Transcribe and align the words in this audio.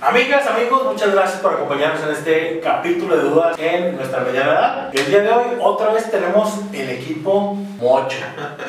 Amigas, 0.00 0.46
amigos, 0.46 0.84
muchas 0.84 1.12
gracias 1.12 1.40
por 1.40 1.54
acompañarnos 1.54 2.02
en 2.02 2.10
este 2.10 2.60
capítulo 2.60 3.16
de 3.16 3.22
dudas 3.22 3.58
en 3.58 3.96
nuestra 3.96 4.20
mediana 4.20 4.50
edad. 4.50 4.90
El 4.94 5.06
día 5.06 5.20
de 5.22 5.30
hoy 5.30 5.44
otra 5.60 5.92
vez 5.92 6.10
tenemos 6.10 6.52
el 6.72 6.90
equipo 6.90 7.54
mocho, 7.78 8.18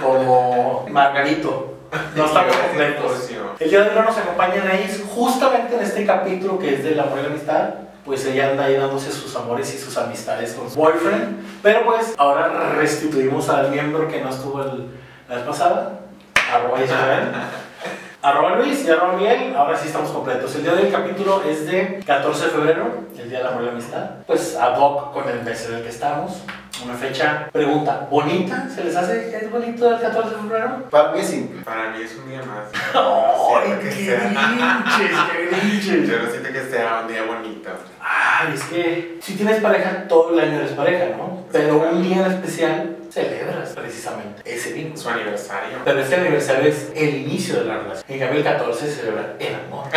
como 0.01 0.85
Margarito. 0.89 1.73
No 2.15 2.25
estamos 2.25 2.55
completos. 2.55 3.29
El 3.59 3.69
día 3.69 3.81
de 3.83 3.89
hoy 3.89 3.95
no 3.95 4.03
nos 4.03 4.17
acompaña 4.17 4.61
Anaís 4.61 5.03
justamente 5.13 5.75
en 5.75 5.81
este 5.83 6.05
capítulo 6.05 6.57
que 6.59 6.75
es 6.75 6.83
del 6.83 6.99
amor 6.99 7.19
y 7.19 7.23
la 7.23 7.27
amistad. 7.27 7.69
Pues 8.05 8.25
ella 8.25 8.51
anda 8.51 8.63
ahí 8.65 8.75
dándose 8.75 9.11
sus 9.11 9.35
amores 9.35 9.73
y 9.73 9.77
sus 9.77 9.97
amistades 9.97 10.53
con 10.53 10.69
su 10.69 10.79
boyfriend. 10.79 11.45
Pero 11.61 11.83
pues 11.85 12.15
ahora 12.17 12.71
restituimos 12.77 13.49
al 13.49 13.69
miembro 13.69 14.07
que 14.07 14.21
no 14.21 14.29
estuvo 14.29 14.61
el- 14.61 14.87
la 15.27 15.35
vez 15.35 15.43
pasada. 15.43 15.99
Arroba 16.53 16.81
Isabel. 16.81 17.31
Arroba 18.21 18.55
Luis 18.57 18.83
y 18.83 18.89
arroba 18.89 19.13
Miguel, 19.13 19.55
ahora 19.55 19.77
sí 19.77 19.87
estamos 19.87 20.09
completos. 20.09 20.53
El 20.55 20.63
día 20.63 20.73
del 20.73 20.91
capítulo 20.91 21.43
es 21.43 21.67
de 21.67 22.01
14 22.05 22.45
de 22.45 22.51
febrero, 22.51 23.03
el 23.15 23.29
Día 23.29 23.37
del 23.39 23.47
Amor 23.47 23.61
y 23.61 23.65
la 23.67 23.71
Amistad. 23.73 24.09
Pues 24.25 24.55
ad 24.55 24.77
hoc 24.79 25.13
con 25.13 25.29
el 25.29 25.43
mes 25.43 25.67
en 25.69 25.75
el 25.75 25.83
que 25.83 25.89
estamos. 25.89 26.41
Una 26.83 26.93
fecha, 26.93 27.49
pregunta, 27.51 28.07
¿bonita? 28.09 28.67
¿Se 28.69 28.83
les 28.83 28.95
hace 28.95 29.35
es 29.35 29.51
bonito 29.51 29.95
el 29.95 30.01
14 30.01 30.29
de 30.29 30.41
febrero? 30.41 30.89
Para 30.89 31.11
mí 31.11 31.19
es 31.19 31.27
simple. 31.27 31.61
Para 31.63 31.89
mí 31.89 32.03
es 32.03 32.15
un 32.15 32.29
día 32.29 32.39
más. 32.39 32.69
¡Ay, 32.93 33.67
Siento 33.67 33.83
que 33.83 33.89
qué 33.89 34.17
grinches, 34.17 35.17
qué 35.31 35.55
grinches! 35.55 36.09
Yo 36.09 36.19
no 36.23 36.29
siento 36.29 36.49
que 36.51 36.65
sea 36.69 36.99
un 37.01 37.07
día 37.07 37.23
bonito. 37.23 37.69
Ay, 38.39 38.53
es 38.53 38.63
que 38.65 39.17
si 39.21 39.35
tienes 39.35 39.61
pareja, 39.61 40.05
todo 40.07 40.31
el 40.33 40.39
año 40.39 40.59
eres 40.59 40.71
pareja, 40.71 41.05
¿no? 41.17 41.45
Pero 41.51 41.77
un 41.77 42.03
día 42.03 42.25
en 42.25 42.31
especial 42.33 42.97
celebras 43.09 43.69
precisamente 43.69 44.41
ese 44.45 44.73
vínculo. 44.73 44.97
Su 45.01 45.09
aniversario. 45.09 45.77
Pero 45.83 45.99
este 46.01 46.15
aniversario 46.15 46.69
es 46.69 46.91
el 46.95 47.15
inicio 47.15 47.55
de 47.59 47.65
la 47.65 47.77
relación. 47.77 48.05
En 48.07 48.19
cambio, 48.19 48.37
el 48.39 48.43
14 48.43 48.85
se 48.87 48.93
celebra 48.95 49.33
el 49.39 49.55
amor. 49.55 49.85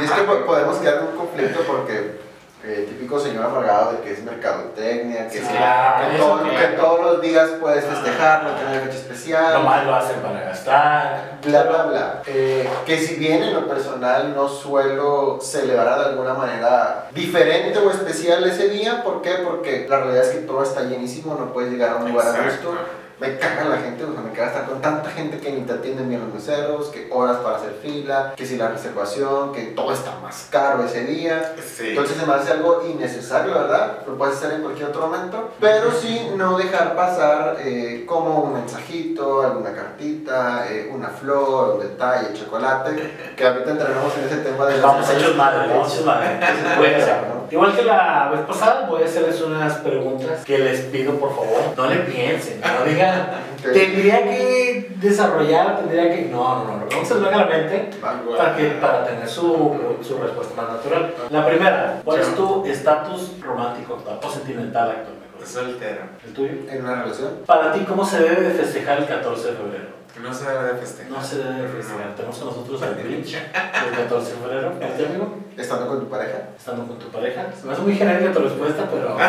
Y 0.00 0.04
es 0.04 0.10
que 0.10 0.22
po- 0.22 0.44
podemos 0.44 0.78
quedar 0.78 0.98
en 0.98 1.04
un 1.08 1.16
conflicto 1.16 1.60
porque 1.66 2.18
el 2.66 2.86
típico 2.86 3.20
señor 3.20 3.44
amargado 3.44 3.92
de 3.92 3.98
que 4.00 4.12
es 4.12 4.22
mercadotecnia, 4.24 5.28
que, 5.28 5.38
Sí, 5.38 5.46
que, 5.46 6.18
todo- 6.18 6.42
que- 6.44 6.56
que 6.56 6.66
todos 6.76 7.00
los 7.00 7.20
días 7.20 7.50
puedes 7.60 7.84
festejarlo, 7.84 8.56
que 8.56 8.62
no 8.64 8.70
hay 8.70 8.78
fecha 8.80 8.96
especial. 8.96 9.52
Nomás 9.54 9.84
lo 9.84 9.94
hacen 9.94 10.20
para 10.20 10.40
gastar. 10.40 11.38
Bla, 11.44 11.62
bla, 11.64 11.82
bla. 11.84 12.22
Eh, 12.26 12.68
que 12.86 12.98
si 12.98 13.16
bien 13.16 13.42
en 13.42 13.52
lo 13.54 13.68
personal 13.68 14.34
no 14.34 14.48
suelo 14.48 15.38
celebrar 15.42 15.98
de 15.98 16.04
alguna 16.06 16.34
manera 16.34 17.08
diferente 17.12 17.78
o 17.78 17.90
especial 17.90 18.42
ese 18.44 18.68
día, 18.70 19.02
¿por 19.04 19.20
qué? 19.22 19.34
Porque 19.44 19.86
la 19.88 19.98
realidad 20.00 20.24
es 20.24 20.30
que 20.30 20.38
todo 20.40 20.62
está 20.62 20.82
llenísimo, 20.84 21.34
no 21.38 21.52
puedes 21.52 21.70
llegar 21.70 21.90
a 21.90 21.96
un 21.96 22.10
lugar 22.12 22.28
a 22.28 22.44
gusto. 22.44 22.74
Me 23.20 23.38
caga 23.38 23.64
la 23.64 23.76
gente, 23.76 24.04
o 24.04 24.12
sea, 24.12 24.22
me 24.22 24.32
caga 24.32 24.48
estar 24.48 24.66
con 24.66 24.80
tanta 24.80 25.10
gente 25.10 25.38
que 25.38 25.52
ni 25.52 25.60
te 25.62 25.72
atienden 25.72 26.08
bien 26.08 26.20
los 26.20 26.34
meseros, 26.34 26.88
que 26.88 27.08
horas 27.12 27.36
para 27.38 27.56
hacer 27.56 27.78
fila, 27.80 28.34
que 28.36 28.44
si 28.44 28.56
la 28.56 28.68
reservación, 28.68 29.52
que 29.52 29.62
todo 29.66 29.92
está 29.92 30.18
más 30.20 30.48
caro 30.50 30.84
ese 30.84 31.04
día. 31.04 31.54
Sí. 31.64 31.90
Entonces 31.90 32.16
se 32.16 32.26
me 32.26 32.34
hace 32.34 32.52
algo 32.52 32.82
innecesario, 32.86 33.54
¿verdad? 33.54 33.98
Lo 34.06 34.18
puedes 34.18 34.36
hacer 34.36 34.54
en 34.54 34.62
cualquier 34.62 34.88
otro 34.88 35.02
momento, 35.02 35.50
pero 35.60 35.92
sí 35.92 36.32
no 36.36 36.58
dejar 36.58 36.96
pasar 36.96 37.56
eh, 37.60 38.04
como 38.06 38.40
un 38.40 38.54
mensajito, 38.54 39.42
alguna 39.42 39.72
cartita, 39.72 40.66
eh, 40.70 40.90
una 40.92 41.08
flor, 41.08 41.76
un 41.76 41.80
detalle, 41.80 42.32
chocolate, 42.34 43.34
que 43.36 43.46
ahorita 43.46 43.70
entraremos 43.70 44.12
en 44.18 44.24
ese 44.24 44.36
tema 44.38 44.66
de 44.66 44.72
las 44.72 44.82
Vamos 44.82 45.10
hechos 45.10 45.36
madre, 45.36 45.68
vamos 45.68 45.92
hechos 45.92 46.06
madre. 46.06 46.38
Igual 47.54 47.76
que 47.76 47.84
la 47.84 48.30
vez 48.32 48.40
pasada, 48.40 48.86
voy 48.88 49.04
a 49.04 49.04
hacerles 49.04 49.40
unas 49.40 49.74
preguntas 49.74 50.44
que 50.44 50.58
les 50.58 50.80
pido 50.86 51.14
por 51.20 51.30
favor. 51.30 51.62
No 51.76 51.86
le 51.86 51.98
piensen, 52.00 52.60
no 52.60 52.84
digan, 52.84 53.30
tendría 53.62 54.24
que 54.24 54.90
desarrollar, 54.96 55.78
tendría 55.78 56.10
que. 56.10 56.22
No, 56.32 56.64
no, 56.64 56.78
no, 56.78 56.86
no 56.86 57.04
se 57.04 57.14
venga 57.14 57.28
a 57.28 57.40
la 57.42 57.46
mente 57.46 57.90
para, 58.00 58.56
que, 58.56 58.64
para 58.70 59.04
tener 59.06 59.28
su, 59.28 59.72
su 60.02 60.18
respuesta 60.18 60.60
más 60.60 60.68
natural. 60.68 61.14
La 61.30 61.46
primera, 61.46 62.00
¿cuál 62.04 62.18
es 62.22 62.34
tu 62.34 62.64
estatus 62.66 63.40
romántico 63.40 64.02
o 64.20 64.28
sentimental 64.28 64.90
actual? 64.90 65.14
mejor? 65.14 65.46
Soltero. 65.46 66.02
¿El 66.26 66.32
tuyo? 66.34 66.52
En 66.68 66.82
una 66.82 67.04
relación, 67.04 67.34
Para 67.46 67.70
ti, 67.72 67.84
¿cómo 67.86 68.04
se 68.04 68.18
debe 68.20 68.48
de 68.48 68.50
festejar 68.50 68.98
el 68.98 69.06
14 69.06 69.46
de 69.52 69.56
febrero? 69.56 69.93
No 70.22 70.32
se 70.32 70.48
debe 70.48 70.72
de 70.72 70.78
festejar. 70.78 71.10
No 71.12 71.22
se 71.22 71.38
debe 71.38 71.62
de 71.62 71.68
festejar. 71.68 72.14
Tenemos 72.14 72.38
con 72.38 72.48
nosotros 72.48 72.82
al 72.82 72.94
Grinch 72.94 73.34
el 73.34 73.96
14 73.96 74.30
de 74.30 74.36
febrero. 74.38 74.72
¿El 74.80 75.06
amigo? 75.06 75.44
estando 75.56 75.86
con 75.88 76.00
tu 76.00 76.08
pareja. 76.08 76.38
Estando 76.56 76.86
con 76.86 76.98
tu 76.98 77.06
pareja. 77.08 77.46
Se 77.58 77.66
me 77.66 77.72
hace 77.72 77.82
muy 77.82 77.94
genérica 77.94 78.32
tu 78.32 78.40
respuesta, 78.40 78.88
pero. 78.90 79.16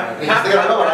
No. 0.65 0.85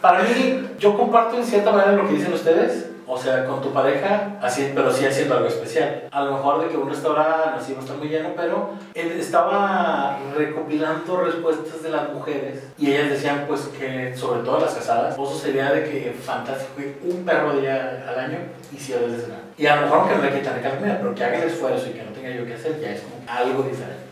Para 0.00 0.22
mí, 0.24 0.68
yo 0.78 0.96
comparto 0.96 1.36
en 1.36 1.44
cierta 1.44 1.70
manera 1.70 1.92
lo 1.92 2.06
que 2.06 2.14
dicen 2.14 2.32
ustedes. 2.32 2.86
O 3.14 3.18
sea, 3.18 3.44
con 3.44 3.60
tu 3.60 3.70
pareja, 3.74 4.38
así, 4.40 4.72
pero 4.74 4.90
sí 4.90 5.04
haciendo 5.04 5.34
algo 5.34 5.46
especial. 5.46 6.04
A 6.10 6.24
lo 6.24 6.32
mejor 6.32 6.62
de 6.62 6.68
que 6.68 6.78
un 6.78 6.88
restaurante 6.88 7.58
así 7.58 7.74
no 7.74 7.80
está 7.80 7.92
muy 7.92 8.08
lleno, 8.08 8.30
pero 8.34 8.70
él 8.94 9.12
estaba 9.20 10.18
recopilando 10.34 11.18
respuestas 11.18 11.82
de 11.82 11.90
las 11.90 12.10
mujeres 12.10 12.62
y 12.78 12.90
ellas 12.90 13.10
decían 13.10 13.44
pues 13.46 13.68
que 13.78 14.16
sobre 14.16 14.40
todo 14.40 14.60
las 14.60 14.72
casadas, 14.72 15.12
eso 15.12 15.38
sería 15.38 15.70
de 15.72 15.84
que 15.84 16.16
fantástico 16.24 16.72
que 16.78 16.98
un 17.04 17.22
perro 17.26 17.52
día 17.60 18.02
al 18.08 18.18
año 18.18 18.38
hiciera 18.74 19.02
de 19.02 19.18
cenar. 19.18 19.40
Y 19.58 19.66
a 19.66 19.76
lo 19.76 19.82
mejor 19.82 20.08
que 20.08 20.16
no 20.16 20.22
le 20.22 20.38
quitan 20.40 20.62
comida, 20.62 20.98
pero 20.98 21.14
que 21.14 21.24
haga 21.24 21.36
el 21.36 21.48
esfuerzo 21.50 21.90
y 21.90 21.92
que 21.92 22.04
no 22.04 22.12
tenga 22.12 22.30
yo 22.30 22.46
que 22.46 22.54
hacer, 22.54 22.80
ya 22.80 22.92
es 22.92 23.02
como 23.02 23.16
algo 23.28 23.62
diferente. 23.64 24.04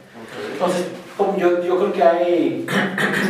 Entonces, 0.53 0.89
como 1.16 1.39
yo, 1.39 1.62
yo 1.62 1.78
creo 1.78 1.93
que 1.94 2.03
hay 2.03 2.66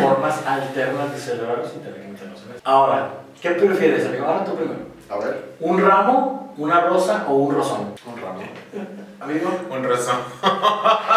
formas 0.01 0.45
alternas 0.45 1.13
de 1.13 1.39
meternos 1.39 1.73
en 1.77 2.57
eso. 2.57 2.61
Ahora, 2.65 3.11
¿qué 3.41 3.51
prefieres, 3.51 4.05
amigo? 4.07 4.27
Ahora 4.27 4.45
tú 4.45 4.57
primero. 4.57 4.90
A 5.11 5.17
ver, 5.17 5.43
¿Un 5.59 5.79
ramo, 5.79 6.50
una 6.57 6.81
rosa 6.83 7.25
o 7.29 7.35
un 7.35 7.55
rosón? 7.55 7.95
un 8.07 8.21
ramo. 8.21 8.41
Amigo, 9.21 9.51
Un 9.71 9.85
rozón. 9.85 10.17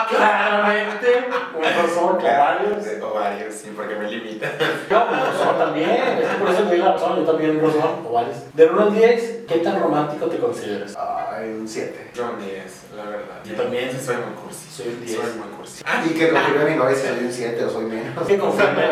claramente 0.10 1.26
un 1.56 1.64
rosón, 1.64 2.18
o 2.18 2.24
varios. 2.24 2.88
O 3.02 3.14
varios, 3.14 3.54
sí, 3.54 3.72
porque 3.76 3.96
me 3.96 4.10
limita. 4.12 4.52
Yo, 4.90 5.06
un 5.10 5.20
rosón 5.20 5.58
también. 5.58 5.90
Es 5.90 6.28
que 6.30 6.36
por 6.36 6.50
eso 6.50 6.64
te 6.64 6.76
digo 6.76 6.86
la 6.88 6.94
razón, 6.94 7.18
yo 7.18 7.24
también 7.32 7.52
un 7.52 7.62
rosón, 7.62 8.06
o 8.08 8.12
varios. 8.14 8.38
Del 8.54 8.72
1 8.72 8.82
al 8.82 8.94
10, 8.94 9.42
¿qué 9.48 9.56
tan 9.60 9.80
romántico 9.82 10.26
te 10.28 10.38
consideras? 10.38 10.98
Ay, 10.98 11.56
un 11.60 11.68
7. 11.68 12.12
Yo 12.14 12.30
un 12.32 12.40
10, 12.46 12.84
la 12.98 13.04
verdad. 13.06 13.36
Yo 13.46 13.56
también. 13.56 13.90
Sí, 13.92 14.06
soy 14.06 14.16
muy 14.18 14.34
cursi. 14.44 14.70
Soy 14.70 14.88
un 14.90 15.06
10. 15.06 15.16
Soy 15.18 15.26
muy 15.40 15.48
cursi. 15.58 15.84
Y 16.06 16.10
que 16.14 16.30
confirme 16.30 16.66
mi 16.72 16.76
novia 16.76 16.96
si 16.96 17.08
soy 17.08 17.24
un 17.26 17.32
7 17.32 17.66
o 17.66 17.70
soy 17.70 17.86
menos. 17.86 18.28
Que 18.28 18.38
confirme, 18.38 18.84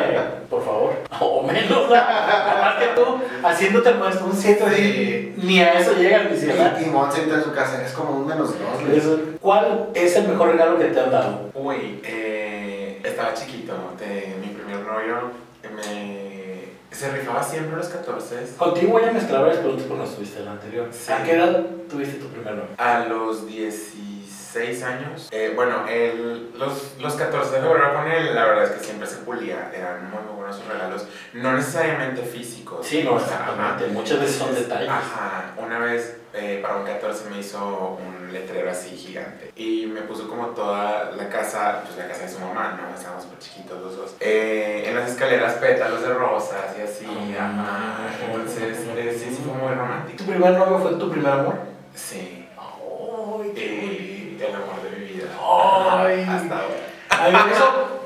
por 0.49 0.63
favor. 0.63 0.93
O 1.19 1.43
menos, 1.43 1.89
más 1.89 2.75
que 2.79 2.85
tú, 2.95 3.19
haciéndote 3.43 3.89
el 3.89 3.95
puesto 3.95 4.25
un 4.25 4.33
7 4.33 4.65
Sí. 4.75 5.33
ni 5.37 5.59
a 5.61 5.73
eso 5.73 5.93
llega 5.93 6.23
mi 6.31 6.37
ciudad. 6.37 6.79
Y, 6.79 6.83
y 6.83 6.87
Monse 6.87 7.23
entra 7.23 7.37
en 7.37 7.43
su 7.43 7.53
casa, 7.53 7.83
es 7.83 7.91
como 7.93 8.17
un 8.17 8.27
menos 8.27 8.49
2. 8.49 9.19
¿Cuál 9.41 9.89
es 9.93 10.15
el 10.15 10.27
mejor 10.27 10.51
regalo 10.51 10.77
que 10.77 10.85
te 10.85 10.99
han 10.99 11.11
dado? 11.11 11.49
Uy, 11.53 12.01
eh, 12.03 13.01
estaba 13.03 13.33
chiquito, 13.33 13.73
de 13.99 14.35
mi 14.39 14.47
primer 14.47 14.85
novio, 14.85 15.31
me... 15.75 16.69
se 16.91 17.11
rifaba 17.11 17.43
siempre 17.43 17.77
los 17.77 17.87
14. 17.87 18.53
Contigo 18.57 18.93
voy 18.93 19.03
a 19.03 19.11
mezclar 19.11 19.41
varias 19.41 19.59
preguntas 19.59 19.85
porque 19.87 20.03
no 20.03 20.09
estuviste 20.09 20.39
en 20.39 20.45
la 20.45 20.51
anterior. 20.51 20.87
Sí. 20.91 21.11
¿A 21.11 21.23
qué 21.23 21.33
edad 21.33 21.65
tuviste 21.89 22.19
tu 22.19 22.27
primer 22.27 22.53
novio? 22.53 22.69
A 22.77 23.05
los 23.05 23.45
16 24.53 24.83
años, 24.83 25.29
eh, 25.31 25.53
bueno, 25.55 25.87
el, 25.87 26.51
los, 26.57 26.95
los 26.99 27.13
14 27.13 27.55
de 27.55 27.61
febrero 27.61 27.93
con 27.93 28.11
él, 28.11 28.35
la 28.35 28.45
verdad 28.45 28.65
es 28.65 28.71
que 28.71 28.83
siempre 28.83 29.07
se 29.07 29.17
pulía, 29.17 29.71
eran 29.73 30.09
muy, 30.11 30.21
muy 30.23 30.35
buenos 30.35 30.57
sus 30.57 30.67
regalos, 30.67 31.05
no 31.33 31.53
necesariamente 31.53 32.21
físicos. 32.23 32.85
Sí, 32.85 33.03
no, 33.03 33.17
exactamente. 33.17 33.85
ajá. 33.85 33.93
Muchas 33.93 34.19
veces 34.19 34.35
son 34.35 34.53
detalles. 34.53 34.89
Ajá, 34.89 35.53
una 35.57 35.79
vez 35.79 36.17
eh, 36.33 36.59
para 36.61 36.77
un 36.77 36.85
14 36.85 37.29
me 37.29 37.39
hizo 37.39 37.97
un 37.99 38.31
letrero 38.33 38.69
así 38.71 38.89
gigante 38.95 39.51
y 39.55 39.85
me 39.87 40.01
puso 40.01 40.27
como 40.29 40.47
toda 40.47 41.11
la 41.11 41.29
casa, 41.29 41.81
pues 41.85 41.97
la 41.97 42.07
casa 42.07 42.23
de 42.23 42.29
su 42.29 42.39
mamá, 42.39 42.77
¿no? 42.81 42.93
Estábamos 42.95 43.25
muy 43.27 43.37
chiquitos 43.39 43.81
los 43.81 43.95
dos. 43.97 44.15
Eh, 44.19 44.83
en 44.87 44.95
las 44.95 45.11
escaleras 45.11 45.53
pétalos 45.55 46.01
de 46.01 46.13
rosas 46.13 46.75
y 46.77 46.81
así, 46.81 47.05
Ah. 47.39 48.07
ajá. 48.09 48.25
Entonces, 48.25 48.77
eh, 48.97 49.17
sí, 49.17 49.29
sí 49.35 49.41
fue 49.45 49.53
muy 49.53 49.73
romántico. 49.75 50.17
¿Tu 50.23 50.29
primer 50.29 50.51
novio 50.53 50.79
fue 50.79 50.93
tu 50.95 51.09
primer 51.09 51.31
amor? 51.31 51.55
Sí. 51.95 52.47
¡Ay, 52.57 53.51
Y 53.57 54.43
el 54.43 54.55
amor 54.55 54.81
de 54.83 54.97
mi 54.97 55.05
vida. 55.05 55.27
Ay. 55.51 56.27
Hasta 56.29 56.55
ahora. 56.55 56.91
Eso, 57.51 58.01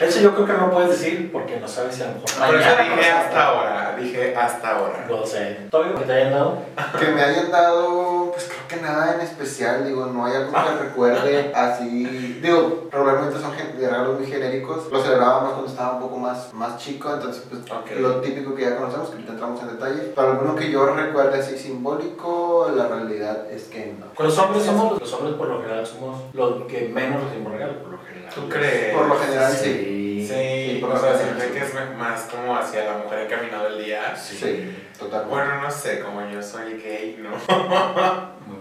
eso 0.00 0.20
yo 0.20 0.34
creo 0.34 0.46
que 0.46 0.52
no 0.54 0.70
puedes 0.70 0.90
decir 0.90 1.30
porque 1.30 1.58
no 1.58 1.68
sabes 1.68 1.94
si 1.94 2.02
a 2.02 2.06
lo 2.06 2.12
mejor 2.14 2.30
Por 2.30 2.54
eso 2.56 2.70
dije 2.82 3.10
hasta 3.10 3.44
ahora, 3.44 3.96
dije 3.98 4.36
hasta 4.36 4.70
ahora. 4.70 5.06
No 5.08 5.26
sé. 5.26 5.58
¿Todavía 5.70 5.94
que 5.96 6.04
te 6.04 6.12
hayan 6.12 6.32
dado? 6.32 6.62
Que 6.98 7.06
me 7.08 7.22
hayan 7.22 7.50
dado, 7.50 8.30
pues 8.32 8.50
que 8.68 8.76
nada 8.76 9.14
en 9.14 9.20
especial, 9.22 9.86
digo, 9.86 10.06
no 10.06 10.24
hay 10.24 10.36
algo 10.36 10.52
que 10.52 10.84
recuerde 10.84 11.52
así. 11.54 12.38
Digo, 12.40 12.88
probablemente 12.90 13.40
son 13.40 13.52
regalos 13.78 14.18
muy 14.18 14.26
genéricos. 14.28 14.90
Lo 14.92 15.02
celebrábamos 15.02 15.52
cuando 15.52 15.70
estaba 15.70 15.94
un 15.94 16.00
poco 16.00 16.18
más, 16.18 16.52
más 16.54 16.78
chico, 16.78 17.12
entonces, 17.12 17.44
pues 17.48 17.62
lo 17.98 18.20
típico 18.20 18.54
que 18.54 18.62
ya 18.62 18.76
conocemos, 18.76 19.08
que 19.08 19.14
ahorita 19.14 19.32
entramos 19.32 19.62
en 19.62 19.68
detalles. 19.68 20.04
Para 20.14 20.32
alguno 20.32 20.54
que 20.54 20.70
yo 20.70 20.86
recuerde 20.94 21.38
así 21.38 21.58
simbólico, 21.58 22.70
la 22.76 22.88
realidad 22.88 23.50
es 23.50 23.64
que 23.64 23.94
no. 23.98 24.06
Los 24.22 24.38
hombres 24.38 24.64
somos, 24.64 25.00
los 25.00 25.12
hombres 25.14 25.34
por 25.34 25.48
lo 25.48 25.62
general 25.62 25.86
somos 25.86 26.22
los 26.34 26.64
que 26.66 26.88
menos 26.88 27.24
recibimos 27.24 27.52
regalos, 27.52 27.76
por 27.78 27.92
lo 27.92 27.98
general. 27.98 28.32
¿Tú 28.34 28.48
crees? 28.48 28.94
Por 28.94 29.06
lo 29.06 29.18
general, 29.18 29.52
sí. 29.52 29.64
Sí. 29.64 29.98
Sí, 30.28 30.78
por 30.80 30.90
o 30.90 30.94
lo 30.94 31.00
sea, 31.00 31.16
siempre 31.16 31.48
sí. 31.48 31.52
que 31.54 31.64
es 31.64 31.74
más 31.96 32.22
como 32.24 32.54
hacia 32.54 32.84
la 32.84 32.98
mujer 32.98 33.20
encaminado 33.20 33.68
el 33.68 33.82
día. 33.82 34.14
Sí, 34.14 34.76
totalmente. 34.98 35.34
Bueno, 35.34 35.62
no 35.62 35.70
sé, 35.70 36.00
como 36.00 36.28
yo 36.28 36.42
soy 36.42 36.74
gay, 36.74 37.18
¿no? 37.18 37.30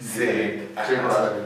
Sí. 0.00 0.68
Sí. 0.86 0.94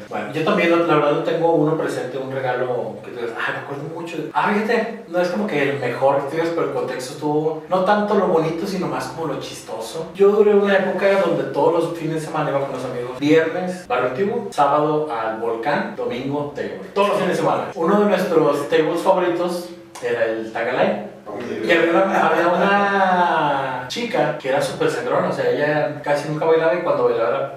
Bueno, 0.08 0.32
yo 0.32 0.44
también, 0.44 0.70
la 0.70 0.94
verdad, 0.94 1.12
no 1.12 1.22
tengo 1.22 1.52
uno 1.52 1.76
presente, 1.76 2.18
un 2.18 2.30
regalo 2.30 2.96
que 3.02 3.10
te 3.10 3.22
digas, 3.22 3.36
ah, 3.38 3.52
me 3.52 3.58
acuerdo 3.60 3.84
mucho. 3.94 4.16
Ah, 4.32 4.52
fíjate, 4.52 5.04
no 5.08 5.20
es 5.20 5.28
como 5.28 5.46
que 5.46 5.70
el 5.70 5.78
mejor 5.78 6.22
que 6.22 6.30
tuvieras, 6.30 6.50
pero 6.54 6.68
el 6.68 6.74
contexto 6.74 7.14
estuvo 7.14 7.62
no 7.68 7.84
tanto 7.84 8.14
lo 8.14 8.28
bonito, 8.28 8.66
sino 8.66 8.88
más 8.88 9.06
como 9.08 9.32
lo 9.32 9.40
chistoso. 9.40 10.10
Yo 10.14 10.30
duré 10.30 10.54
una 10.54 10.76
época 10.76 11.20
donde 11.20 11.44
todos 11.44 11.84
los 11.84 11.98
fines 11.98 12.16
de 12.16 12.20
semana 12.20 12.50
iba 12.50 12.60
con 12.60 12.72
los 12.72 12.84
amigos. 12.84 13.18
Viernes, 13.18 13.86
barrio 13.88 14.10
antiguo, 14.10 14.48
sábado 14.50 15.08
al 15.10 15.38
volcán, 15.38 15.94
domingo, 15.96 16.52
table. 16.54 16.80
Todos 16.94 17.08
los 17.08 17.16
fines 17.18 17.36
de 17.36 17.42
semana. 17.42 17.64
Uno 17.74 18.00
de 18.00 18.06
nuestros 18.06 18.68
tables 18.68 19.00
favoritos 19.00 19.70
era 20.02 20.24
el 20.24 20.52
Tagalay. 20.52 21.10
Y 21.64 21.70
había 21.70 21.90
una, 21.90 22.28
había 22.28 22.48
una 22.48 23.84
chica 23.88 24.36
que 24.38 24.48
era 24.48 24.60
súper 24.60 24.90
sangrona, 24.90 25.28
o 25.28 25.32
sea, 25.32 25.50
ella 25.50 26.00
casi 26.02 26.28
nunca 26.28 26.44
bailaba 26.46 26.74
y 26.74 26.82
cuando 26.82 27.04
bailaba 27.04 27.54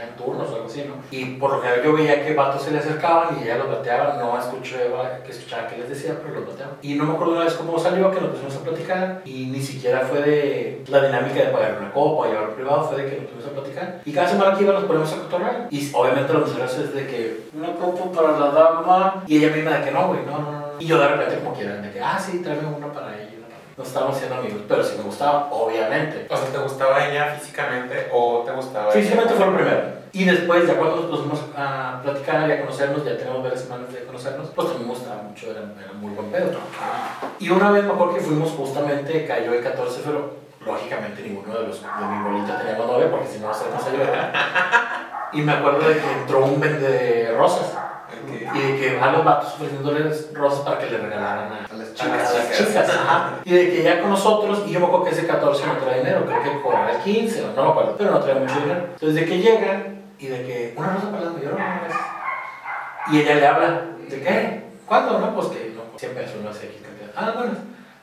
era 0.00 0.12
como 0.12 0.16
que 0.16 0.16
tenía 0.16 0.16
turnos 0.16 0.50
o 0.50 0.54
algo 0.54 0.66
así, 0.66 0.84
¿no? 0.86 0.94
Y 1.10 1.24
por 1.36 1.52
lo 1.52 1.60
general 1.60 1.84
yo 1.84 1.92
veía 1.92 2.24
que 2.24 2.34
vatos 2.34 2.62
se 2.62 2.70
le 2.70 2.78
acercaban 2.78 3.38
y 3.38 3.44
ella 3.44 3.58
los 3.58 3.68
bateaba, 3.68 4.16
no 4.16 4.38
escuché 4.38 4.90
que 5.24 5.32
escuchaba 5.32 5.66
qué 5.66 5.78
les 5.78 5.88
decía, 5.88 6.16
pero 6.22 6.40
los 6.40 6.48
bateaba. 6.48 6.72
Y 6.82 6.94
no 6.94 7.04
me 7.04 7.14
acuerdo 7.14 7.34
una 7.34 7.44
vez 7.44 7.54
cómo 7.54 7.78
salió, 7.78 8.10
que 8.10 8.20
nos 8.20 8.30
pusimos 8.30 8.56
a 8.56 8.60
platicar 8.60 9.22
y 9.24 9.46
ni 9.46 9.60
siquiera 9.60 10.00
fue 10.00 10.20
de 10.20 10.84
la 10.88 11.04
dinámica 11.04 11.40
de 11.40 11.46
pagar 11.46 11.78
una 11.80 11.92
copa 11.92 12.22
o 12.22 12.30
llevar 12.30 12.50
privado, 12.54 12.84
fue 12.84 13.02
de 13.02 13.10
que 13.10 13.20
nos 13.20 13.30
pusimos 13.30 13.46
a 13.46 13.60
platicar. 13.60 14.00
Y 14.04 14.12
cada 14.12 14.28
semana 14.28 14.56
que 14.56 14.64
iba 14.64 14.72
nos 14.72 14.84
ponemos 14.84 15.12
a 15.12 15.16
cotorrear. 15.16 15.68
Y 15.70 15.90
obviamente 15.92 16.32
los 16.32 16.48
meseros 16.48 16.78
es 16.78 16.94
de 16.94 17.06
que 17.06 17.40
una 17.54 17.72
copa 17.74 18.10
para 18.12 18.38
la 18.38 18.50
dama 18.50 19.24
y 19.26 19.38
ella 19.38 19.54
misma 19.54 19.78
de 19.78 19.84
que 19.84 19.90
no, 19.90 20.08
güey, 20.08 20.20
no, 20.24 20.38
no, 20.38 20.52
no. 20.52 20.70
Y 20.80 20.86
yo 20.86 20.98
de 20.98 21.08
repente 21.08 21.38
como 21.38 21.54
quieran, 21.54 21.82
de 21.82 21.90
que, 21.90 22.00
ah, 22.00 22.18
sí, 22.18 22.40
tráeme 22.42 22.66
una 22.66 22.92
para 22.92 23.14
ella. 23.14 23.29
No 23.80 23.86
estábamos 23.86 24.18
siendo 24.18 24.36
amigos, 24.36 24.60
pero 24.68 24.84
sí 24.84 24.94
me 24.98 25.04
gustaba, 25.04 25.48
obviamente. 25.50 26.26
O 26.28 26.36
sea, 26.36 26.52
¿te 26.52 26.58
gustaba 26.58 27.08
ella 27.08 27.34
físicamente 27.40 28.10
o 28.12 28.42
te 28.44 28.52
gustaba 28.52 28.92
Físicamente 28.92 29.32
fue 29.32 29.46
lo 29.46 29.54
primero. 29.54 29.80
Y 30.12 30.24
después, 30.24 30.66
ya 30.66 30.74
cuando 30.74 30.96
nos 30.96 31.06
pusimos 31.06 31.40
a 31.56 31.98
platicar 32.02 32.46
y 32.46 32.52
a 32.52 32.60
conocernos, 32.60 33.02
ya 33.06 33.16
tenemos 33.16 33.42
varias 33.42 33.62
semanas 33.62 33.90
de 33.90 34.04
conocernos, 34.04 34.50
pues 34.50 34.68
también 34.68 34.86
me 34.86 34.94
gustaba 34.94 35.22
mucho, 35.22 35.50
era, 35.50 35.60
era 35.82 35.94
muy 35.94 36.12
buen 36.12 36.30
pedo. 36.30 36.50
Y 37.38 37.48
una 37.48 37.70
vez 37.70 37.84
me 37.84 37.92
acuerdo 37.92 38.16
que 38.16 38.20
fuimos 38.20 38.50
justamente, 38.50 39.24
cayó 39.24 39.54
el 39.54 39.62
14 39.62 39.96
de 39.96 40.02
febrero. 40.02 40.34
Lógicamente 40.66 41.22
ninguno 41.22 41.58
de 41.58 41.68
los 41.68 41.80
de 41.80 42.06
mi 42.06 42.22
bolita 42.22 42.58
teníamos 42.58 42.86
novia 42.86 43.10
porque 43.10 43.28
si 43.28 43.38
no 43.38 43.48
nos 43.48 43.62
a 43.62 43.90
llorar. 43.90 45.30
Y 45.32 45.40
me 45.40 45.52
acuerdo 45.52 45.88
de 45.88 45.94
que 45.94 46.12
entró 46.20 46.44
un 46.44 46.60
vende 46.60 46.86
de 46.86 47.32
rosas 47.32 47.72
Y 48.54 48.58
de 48.58 48.76
que 48.80 48.98
a 49.00 49.12
los 49.12 49.24
vatos 49.24 49.54
ofreciéndoles 49.54 50.30
rosas 50.34 50.60
para 50.60 50.78
que 50.78 50.86
le 50.90 50.98
regalaran 50.98 51.52
a, 51.52 51.66
A 51.72 51.76
las 51.76 51.90
a 51.90 51.94
chicas. 51.94 52.34
las 52.34 52.58
chicas. 52.58 52.88
ajá. 52.90 53.38
Y 53.44 53.52
de 53.52 53.70
que 53.70 53.82
ya 53.82 54.00
con 54.00 54.10
nosotros, 54.10 54.64
y 54.66 54.72
yo 54.72 54.80
me 54.80 54.86
acuerdo 54.86 55.04
que 55.06 55.10
ese 55.12 55.26
14 55.26 55.66
no 55.66 55.72
trae 55.74 55.98
dinero, 56.00 56.24
creo 56.26 56.42
que 56.42 56.60
cobraba 56.62 56.90
el 56.92 56.98
15, 56.98 57.44
o 57.44 57.46
no 57.54 57.64
me 57.64 57.70
acuerdo, 57.70 57.94
pero 57.98 58.10
no 58.12 58.20
trae 58.20 58.34
mucho 58.34 58.54
dinero. 58.60 58.80
Entonces 58.92 59.14
de 59.14 59.24
que 59.26 59.38
llega 59.38 59.84
y 60.18 60.26
de 60.26 60.42
que 60.46 60.74
una 60.76 60.94
rosa 60.94 61.10
para 61.10 61.24
la 61.24 61.30
yo 61.40 61.50
no, 61.50 61.58
no, 61.58 61.80
gracias. 61.82 62.00
Y 63.12 63.20
ella 63.20 63.34
le 63.36 63.46
habla, 63.46 63.82
¿de 64.08 64.20
qué? 64.20 64.64
¿Cuándo? 64.86 65.18
No, 65.18 65.34
pues 65.34 65.46
que 65.48 65.72
no, 65.74 65.98
100 65.98 66.14
pesos, 66.14 66.36
no 66.44 66.52
sé 66.52 66.68
qué 66.68 66.78
cantidad. 66.82 67.10
Ah, 67.16 67.32
bueno, 67.36 67.52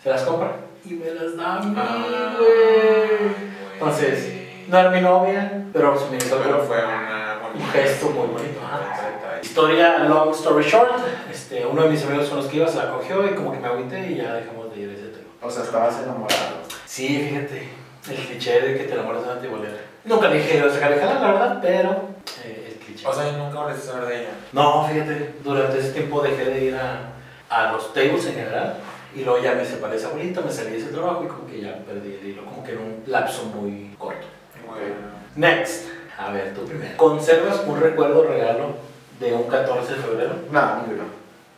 se 0.01 0.09
las 0.09 0.21
compra 0.24 0.51
y 0.86 0.94
me 0.94 1.12
las 1.12 1.36
da 1.38 1.56
a 1.56 1.59
mí, 1.59 1.75
Ah, 1.77 2.33
güey. 2.38 3.48
Entonces, 3.74 4.33
no 4.68 4.77
era 4.80 4.89
mi 4.89 5.01
novia, 5.01 5.63
pero 5.74 5.98
se 5.98 6.09
me 6.09 6.18
hizo 6.18 6.38
Pero 6.44 6.59
fue 6.63 6.77
una 6.83 7.39
bonita- 7.42 7.65
un 7.65 7.71
gesto 7.71 8.09
muy 8.09 8.27
bonito. 8.27 8.59
ajá. 8.65 9.06
Historia, 9.42 10.00
long 10.00 10.31
story 10.31 10.63
short, 10.63 10.92
este, 11.31 11.66
uno 11.66 11.84
de 11.84 11.89
mis 11.89 12.04
amigos 12.04 12.28
con 12.28 12.38
los 12.38 12.48
que 12.48 12.57
iba 12.57 12.68
se 12.68 12.78
la 12.78 12.92
cogió 12.92 13.25
y 13.25 13.36
como 13.36 13.51
que 13.51 13.60
me 13.60 13.68
agüité 13.68 14.12
y 14.12 14.16
ya 14.18 14.34
dejamos 14.34 14.74
de 14.74 14.81
ir 14.81 14.89
a 14.89 14.94
ese 14.94 15.07
tema. 15.10 15.28
O 15.42 15.50
sea, 15.50 15.63
estabas 15.63 16.01
enamorado. 16.01 16.57
Sí, 16.86 17.28
fíjate, 17.30 17.69
el 18.10 18.16
cliché 18.16 18.62
de 18.62 18.78
que 18.78 18.84
te 18.86 18.94
enamoras 18.94 19.24
de 19.24 19.31
una 19.31 19.42
tibolera. 19.42 19.78
Nunca 20.06 20.30
le 20.30 20.38
dije, 20.38 20.63
o 20.63 20.69
sea, 20.69 20.88
que 20.88 20.95
la 20.95 21.13
verdad, 21.19 21.60
pero 21.62 22.10
eh, 22.44 22.69
el 22.72 22.86
cliché. 22.86 23.07
O 23.07 23.13
sea, 23.13 23.31
nunca 23.31 23.60
volviste 23.60 23.89
a 23.89 23.92
saber 23.92 24.07
de 24.07 24.22
ella. 24.22 24.30
no, 24.54 24.88
fíjate, 24.88 25.36
durante 25.44 25.80
ese 25.80 25.92
tiempo 25.92 26.22
dejé 26.22 26.45
de 26.45 26.66
ir 26.66 26.75
a, 26.75 27.13
a 27.50 27.72
los 27.72 27.94
tables 27.94 28.25
en 28.28 28.36
general 28.36 28.75
y 29.16 29.24
luego 29.24 29.42
ya 29.42 29.54
me 29.54 29.66
separé 29.66 29.94
de 29.94 30.00
esa 30.00 30.10
bolita, 30.10 30.42
me 30.42 30.51
salí 30.51 30.72
de 30.72 30.78
ese 30.78 30.90
trabajo 30.90 31.24
y 31.24 31.28
como 31.28 31.48
que 31.48 31.62
ya 31.62 31.75
perdí 31.86 32.18
el 32.22 32.28
hilo, 32.28 32.45
como 32.45 32.63
que 32.63 32.74
en 32.74 32.78
un 32.78 33.04
lapso 33.07 33.44
muy 33.45 33.95
corto. 33.98 34.28
Bueno. 34.68 34.95
Next, 35.36 35.86
a 36.18 36.31
ver, 36.31 36.54
tú 36.54 36.66
primero. 36.66 36.98
¿Conservas 36.98 37.63
un 37.66 37.80
recuerdo 37.80 38.24
regalo 38.24 38.75
de 39.19 39.34
un 39.34 39.44
14 39.44 39.94
de 39.94 40.02
febrero? 40.02 40.36
No, 40.52 40.75
ninguno. 40.81 41.04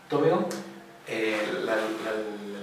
¿Tu 0.09 0.17
amigo? 0.17 0.47
Eh, 1.07 1.37
la, 1.65 1.75
la, 1.75 1.79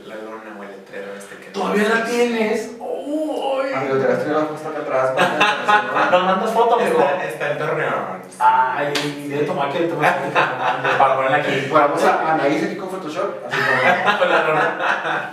la 0.07 0.15
lona 0.23 0.57
o 0.59 0.63
el 0.63 0.71
letrero 0.71 1.15
este 1.17 1.37
que... 1.37 1.51
¿Todavía 1.51 1.89
la 1.89 2.05
tienes? 2.05 2.77
¡Uy! 2.79 3.73
Amigo, 3.73 3.97
te 3.97 4.09
las 4.09 4.25
traigo 4.25 4.49
puesto 4.49 4.69
acá 4.69 4.79
atrás. 4.81 5.13
Nos 6.11 6.25
mandas 6.25 6.51
foto, 6.53 6.81
amigo. 6.81 7.01
Está, 7.01 7.25
está 7.25 7.53
en 7.53 7.59
Torreón. 7.59 8.17
Ay, 8.39 9.27
debe 9.29 9.45
tomar 9.45 9.73
que 9.73 9.81
le 9.81 9.89
tomas 9.89 10.15
foto 10.17 10.99
para 10.99 11.17
ponerla 11.17 11.37
aquí. 11.39 11.69
Vamos 11.71 12.03
a 12.05 12.33
Anaís 12.35 12.63
aquí 12.65 12.77
con 12.77 12.89
Photoshop. 12.89 13.47
Así 13.47 13.59
como. 13.59 14.19
Con 14.19 14.29
la 14.31 14.47
lona. 14.47 15.31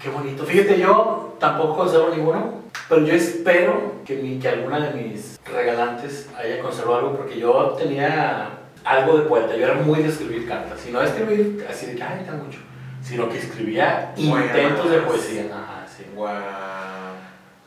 Qué 0.00 0.10
bonito. 0.10 0.44
Fíjate, 0.44 0.78
yo 0.78 1.36
tampoco 1.40 1.76
conservo 1.78 2.10
ninguno, 2.10 2.62
pero 2.88 3.04
yo 3.04 3.14
espero 3.14 3.94
que, 4.04 4.16
mi, 4.16 4.38
que 4.38 4.48
alguna 4.48 4.78
de 4.78 4.90
mis 4.92 5.40
regalantes 5.44 6.30
haya 6.38 6.60
conservado 6.62 6.98
algo, 6.98 7.16
porque 7.16 7.38
yo 7.38 7.74
tenía 7.78 8.50
algo 8.84 9.18
de 9.18 9.24
poeta. 9.24 9.56
Yo 9.56 9.64
era 9.64 9.74
muy 9.74 10.02
de 10.02 10.08
escribir 10.08 10.46
cartas, 10.48 10.78
y 10.86 10.90
no 10.92 11.00
de 11.00 11.06
escribir 11.06 11.66
así 11.68 11.86
de 11.86 11.94
que, 11.96 12.02
ay, 12.02 12.24
tan 12.24 12.44
mucho, 12.44 12.58
sino 13.02 13.28
que 13.28 13.38
escribía 13.38 14.12
intentos 14.16 14.90
de 14.90 14.98
poesía. 14.98 15.44
Ajá, 15.52 15.86
sí. 15.86 16.04
Guau. 16.14 16.34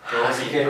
Qué 0.10 0.16
Así 0.28 0.50
que-. 0.50 0.68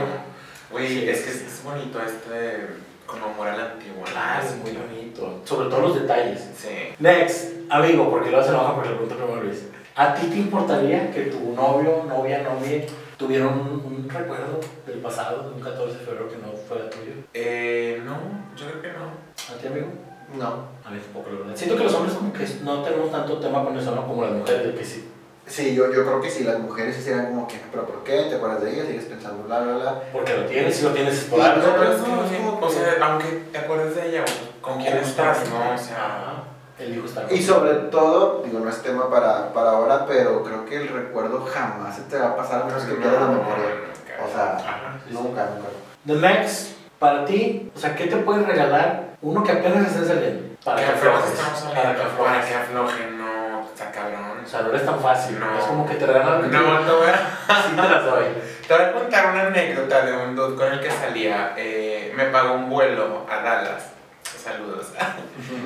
Güey, 0.72 0.88
Sí. 0.88 1.10
es 1.10 1.22
que 1.22 1.30
es, 1.32 1.42
es 1.42 1.64
bonito 1.64 2.00
este... 2.02 2.92
A 3.12 3.44
la 3.58 3.72
antigua. 3.74 4.06
Claro, 4.10 4.46
es 4.48 4.56
muy 4.56 4.72
bonito. 4.72 5.42
Sobre 5.44 5.70
todo 5.70 5.82
los 5.82 6.02
detalles. 6.02 6.48
Sí. 6.56 6.94
Next, 7.00 7.50
amigo, 7.70 8.10
porque 8.10 8.32
lo 8.32 8.42
se 8.42 8.50
enoja 8.52 8.74
porque 8.74 8.90
le 8.90 8.96
pregunto 8.96 9.18
primero 9.18 9.44
Luis. 9.44 9.66
¿A 9.98 10.16
ti 10.16 10.28
te 10.28 10.38
importaría 10.38 11.12
que 11.12 11.24
tu 11.24 11.52
novio, 11.54 12.06
novia, 12.08 12.42
novia 12.42 12.86
tuviera 13.18 13.48
un, 13.48 13.60
un 13.86 14.08
recuerdo 14.10 14.62
del 14.88 15.00
pasado, 15.00 15.44
de 15.50 15.56
un 15.56 15.60
14 15.62 15.98
de 15.98 16.06
febrero 16.06 16.30
que 16.30 16.38
no 16.38 16.54
fuera 16.54 16.90
tuyo? 16.90 17.12
Eh, 17.34 18.02
no, 18.06 18.16
yo 18.56 18.68
creo 18.70 18.82
que 18.82 18.98
no. 18.98 19.06
¿A 19.54 19.58
ti, 19.60 19.68
amigo? 19.68 19.88
No. 20.38 20.48
A 20.86 20.90
mí 20.92 21.00
tampoco, 21.00 21.30
la 21.32 21.40
verdad. 21.40 21.56
Siento 21.56 21.78
que 21.78 21.84
los 21.84 21.94
hombres 21.94 22.16
como 22.16 22.34
que 22.34 22.48
no 22.64 22.82
tenemos 22.84 23.12
tanto 23.12 23.38
tema 23.40 23.64
con 23.64 23.78
eso, 23.78 23.96
¿no? 23.96 24.08
Como 24.08 24.24
las 24.24 24.34
mujeres, 24.34 24.68
de 24.68 24.76
que 24.76 24.86
sí. 24.86 25.08
Sí, 25.46 25.76
yo, 25.76 25.92
yo 25.92 26.06
creo 26.06 26.22
que 26.22 26.30
si 26.30 26.44
las 26.44 26.60
mujeres 26.60 26.98
hicieran 26.98 27.28
como 27.28 27.48
que, 27.48 27.60
¿pero 27.72 27.86
por 27.86 28.04
qué? 28.04 28.24
¿Te 28.30 28.36
acuerdas 28.36 28.62
de 28.64 28.74
ella? 28.74 28.86
¿Sigues 28.86 29.06
pensando 29.06 29.44
bla, 29.44 29.60
bla, 29.60 29.74
bla? 29.74 30.02
Porque 30.14 30.36
lo 30.38 30.46
tienes, 30.46 30.76
si 30.76 30.84
lo 30.84 30.92
tienes 30.92 31.16
es 31.18 31.24
por 31.26 31.40
Y 31.40 31.42
algo. 31.42 31.68
no, 31.68 31.74
Pero 31.74 31.84
no, 31.84 31.92
es 31.96 32.02
que 32.02 32.10
no 32.12 32.24
es 32.24 32.30
sé, 32.30 32.38
como 32.38 32.60
o 32.66 32.70
sea, 32.70 32.96
aunque 33.02 33.28
te 33.52 33.58
acuerdes 33.58 33.96
de 33.96 34.10
ella 34.10 34.26
con 34.62 34.78
quién 34.82 34.98
estás, 34.98 35.50
¿no? 35.50 35.74
O 35.74 35.78
sea, 35.78 35.96
Ajá. 35.98 36.44
El 36.80 36.96
hijo 36.96 37.06
está 37.06 37.32
Y 37.32 37.42
sobre 37.44 37.74
todo, 37.90 38.42
digo, 38.46 38.60
no 38.60 38.70
es 38.70 38.82
tema 38.82 39.10
para, 39.10 39.52
para 39.54 39.72
ahora, 39.72 40.06
pero 40.08 40.44
creo 40.44 40.66
que 40.66 40.78
el 40.78 40.88
recuerdo 40.88 41.46
jamás 41.46 41.96
se 41.96 42.04
te 42.04 42.18
va 42.18 42.30
a 42.30 42.36
pasar 42.38 42.62
a 42.62 42.66
menos 42.66 42.84
que 42.84 42.94
pierdas 42.94 43.22
la 43.22 43.28
memoria. 43.28 43.92
O 44.26 44.34
sea, 44.34 44.56
Ajá, 44.58 45.00
sí, 45.06 45.10
sí. 45.10 45.14
nunca, 45.14 45.50
nunca. 45.56 45.70
The 46.06 46.16
next, 46.16 46.72
para 46.98 47.26
ti, 47.26 47.72
o 47.76 47.80
sea, 47.80 47.96
¿qué 47.96 48.08
te 48.08 48.18
puedes 48.18 48.48
regalar? 48.48 49.11
Uno 49.22 49.44
que 49.44 49.52
apenas 49.52 49.88
esté 49.88 50.06
saliendo. 50.08 50.56
Para 50.64 50.78
que 50.80 50.86
que 50.86 50.92
aflojes, 50.92 51.40
aflojes. 51.40 51.64
Para 51.64 51.82
que 51.82 52.02
hablando, 52.02 52.18
para 52.18 52.32
aflojes. 52.40 52.46
que 52.50 52.56
aflojen, 52.56 53.18
no, 53.18 53.62
está 53.66 53.92
cabrón. 53.92 54.42
O 54.44 54.48
sea, 54.48 54.62
no 54.62 54.74
es 54.76 54.86
tan 54.86 55.00
fácil. 55.00 55.40
No. 55.40 55.58
Es 55.60 55.66
como 55.66 55.86
que 55.88 55.96
te 55.96 56.06
regalan 56.06 56.52
No, 56.52 56.80
te 56.80 56.92
voy, 56.92 57.08
a, 57.08 57.62
sí 57.64 57.76
te 57.76 57.82
las 57.82 58.06
doy. 58.06 58.26
te 58.68 58.74
voy 58.74 58.84
a 58.84 58.92
contar 58.94 59.26
una 59.32 59.42
anécdota 59.48 60.06
de 60.06 60.14
un 60.18 60.36
dude 60.36 60.56
con 60.56 60.72
el 60.74 60.80
que 60.80 60.92
salía. 60.92 61.54
Eh, 61.58 62.14
me 62.16 62.26
pagó 62.26 62.54
un 62.56 62.70
vuelo 62.70 63.26
a 63.30 63.42
Dallas. 63.42 63.88
Saludos. 64.24 64.88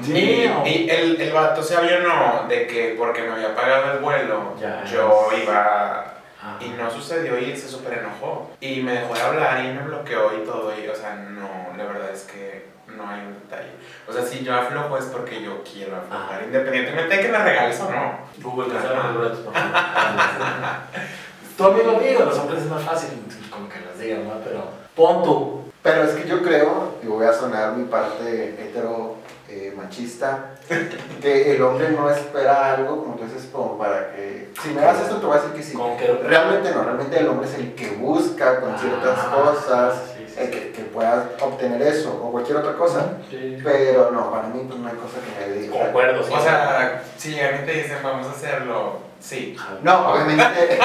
Y, 0.08 0.46
Damn. 0.48 0.66
y 0.66 0.90
el, 0.90 1.20
el 1.22 1.34
vato 1.34 1.62
se 1.64 1.76
avionó 1.76 2.46
de 2.48 2.68
que 2.68 2.96
porque 2.98 3.22
me 3.24 3.34
había 3.34 3.56
pagado 3.56 3.94
el 3.94 4.00
vuelo, 4.00 4.54
Ya. 4.60 4.84
yo 4.86 5.28
iba 5.42 6.06
Ajá. 6.42 6.58
Y 6.62 6.70
no 6.70 6.90
sucedió 6.92 7.38
y 7.40 7.52
él 7.52 7.58
se 7.58 7.68
súper 7.68 8.00
enojó. 8.00 8.52
Y 8.62 8.82
me 8.82 8.94
dejó 8.94 9.14
de 9.14 9.22
hablar 9.22 9.66
y 9.66 9.70
me 9.70 9.82
bloqueó 9.84 10.32
y 10.38 10.46
todo. 10.46 10.72
Y, 10.78 10.88
o 10.88 10.96
sea, 10.96 11.16
no, 11.16 11.76
la 11.78 11.84
verdad 11.86 12.10
es 12.14 12.24
que 12.24 12.66
no 12.96 13.08
hay 13.10 13.22
un 13.22 13.34
detalle. 13.34 13.72
O 14.08 14.14
sea, 14.14 14.24
si 14.24 14.44
yo 14.44 14.54
aflojo 14.56 14.98
es 14.98 15.06
porque 15.06 15.42
yo 15.42 15.64
quiero 15.64 15.98
aflojar, 15.98 16.40
Ah. 16.42 16.46
independientemente 16.46 17.16
de 17.16 17.22
que 17.24 17.30
me 17.32 17.38
regales 17.40 17.80
o 17.82 17.90
no. 17.92 18.18
Google, 18.42 18.74
cancela 18.74 19.04
los 19.08 19.16
boletos, 19.18 19.40
por 19.40 19.54
favor. 19.54 19.72
Tu 21.58 21.64
amigo 21.64 22.00
digo, 22.02 22.26
los 22.26 22.38
hombres 22.38 22.64
es 22.64 22.70
más 22.70 22.84
fácil, 22.84 23.10
como 23.50 23.70
que 23.70 23.80
las 23.80 23.98
digan, 23.98 24.28
¿no? 24.28 24.34
Pero 24.44 24.66
pon 24.94 25.24
tú. 25.24 25.62
Pero 25.82 26.04
es 26.04 26.12
que 26.12 26.28
yo 26.28 26.42
creo, 26.42 26.96
y 27.02 27.08
voy 27.08 27.26
a 27.26 27.32
sonar 27.32 27.74
mi 27.78 27.86
parte 27.86 28.56
hetero 28.60 29.16
eh, 29.48 29.74
machista, 29.78 30.56
que 31.22 31.56
el 31.56 31.62
hombre 31.62 31.92
no 31.92 32.10
espera 32.10 32.74
algo, 32.74 33.04
como 33.04 33.16
tú 33.16 33.24
dices, 33.24 33.48
como 33.54 33.78
para 33.78 34.12
que... 34.14 34.52
Si 34.62 34.70
me 34.70 34.82
das 34.82 35.00
esto, 35.00 35.18
te 35.18 35.26
voy 35.28 35.38
a 35.38 35.42
decir 35.42 35.56
que 35.56 35.64
sí. 35.64 35.78
Que 35.98 36.08
Realmente 36.28 36.72
no, 36.72 36.84
realmente 36.84 37.20
el 37.20 37.28
hombre 37.30 37.48
es 37.48 37.54
el 37.56 37.74
que 37.76 37.92
busca 37.92 38.60
con 38.60 38.78
ciertas 38.78 39.18
Ah, 39.18 39.32
cosas, 39.36 40.15
sí, 40.36 40.42
sí, 40.42 40.42
el 40.42 40.50
que, 40.50 40.72
que 40.72 40.82
puedas 40.84 41.26
obtener 41.42 41.82
eso 41.82 42.22
o 42.24 42.32
cualquier 42.32 42.58
otra 42.58 42.74
cosa. 42.74 43.14
Sí. 43.30 43.58
Pero 43.64 44.12
no, 44.12 44.32
para 44.32 44.48
mí 44.48 44.66
pues, 44.68 44.80
no 44.80 44.88
hay 44.88 44.96
cosa 44.96 45.18
que 45.20 45.46
me 45.46 45.62
diga. 45.62 45.86
Concuerdo, 45.86 46.24
sí. 46.24 46.34
O 46.36 46.42
sea, 46.42 47.04
si 47.18 47.40
a 47.40 47.52
mí 47.52 47.58
te 47.66 47.72
dicen 47.72 47.98
vamos 48.04 48.28
a 48.28 48.32
hacerlo, 48.32 49.00
sí. 49.20 49.58
No, 49.82 50.12
obviamente, 50.12 50.44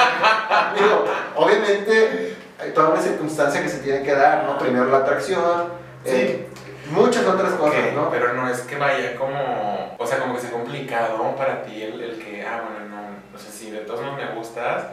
digo, 0.79 1.05
obviamente 1.35 2.35
hay 2.59 2.71
toda 2.71 2.89
una 2.89 3.01
circunstancia 3.01 3.61
que 3.61 3.69
se 3.69 3.79
tiene 3.79 4.03
que 4.03 4.13
dar, 4.13 4.45
¿no? 4.45 4.57
Primero 4.57 4.85
la 4.85 4.97
atracción, 4.97 5.69
eh, 6.05 6.47
muchas 6.91 7.25
otras 7.25 7.53
cosas, 7.53 7.93
¿no? 7.95 8.09
Pero 8.09 8.33
no 8.33 8.49
es 8.49 8.61
que 8.61 8.77
vaya 8.77 9.15
como, 9.15 9.95
o 9.97 10.05
sea, 10.05 10.19
como 10.19 10.35
que 10.35 10.41
sea 10.41 10.51
complicado 10.51 11.35
para 11.35 11.63
ti 11.63 11.81
el, 11.81 12.01
el 12.01 12.23
que, 12.23 12.45
ah, 12.45 12.61
bueno, 12.63 12.89
no, 12.89 13.01
no 13.31 13.39
sé 13.39 13.51
si 13.51 13.71
de 13.71 13.79
todos 13.79 14.01
modos 14.01 14.17
me 14.17 14.35
gustas, 14.35 14.83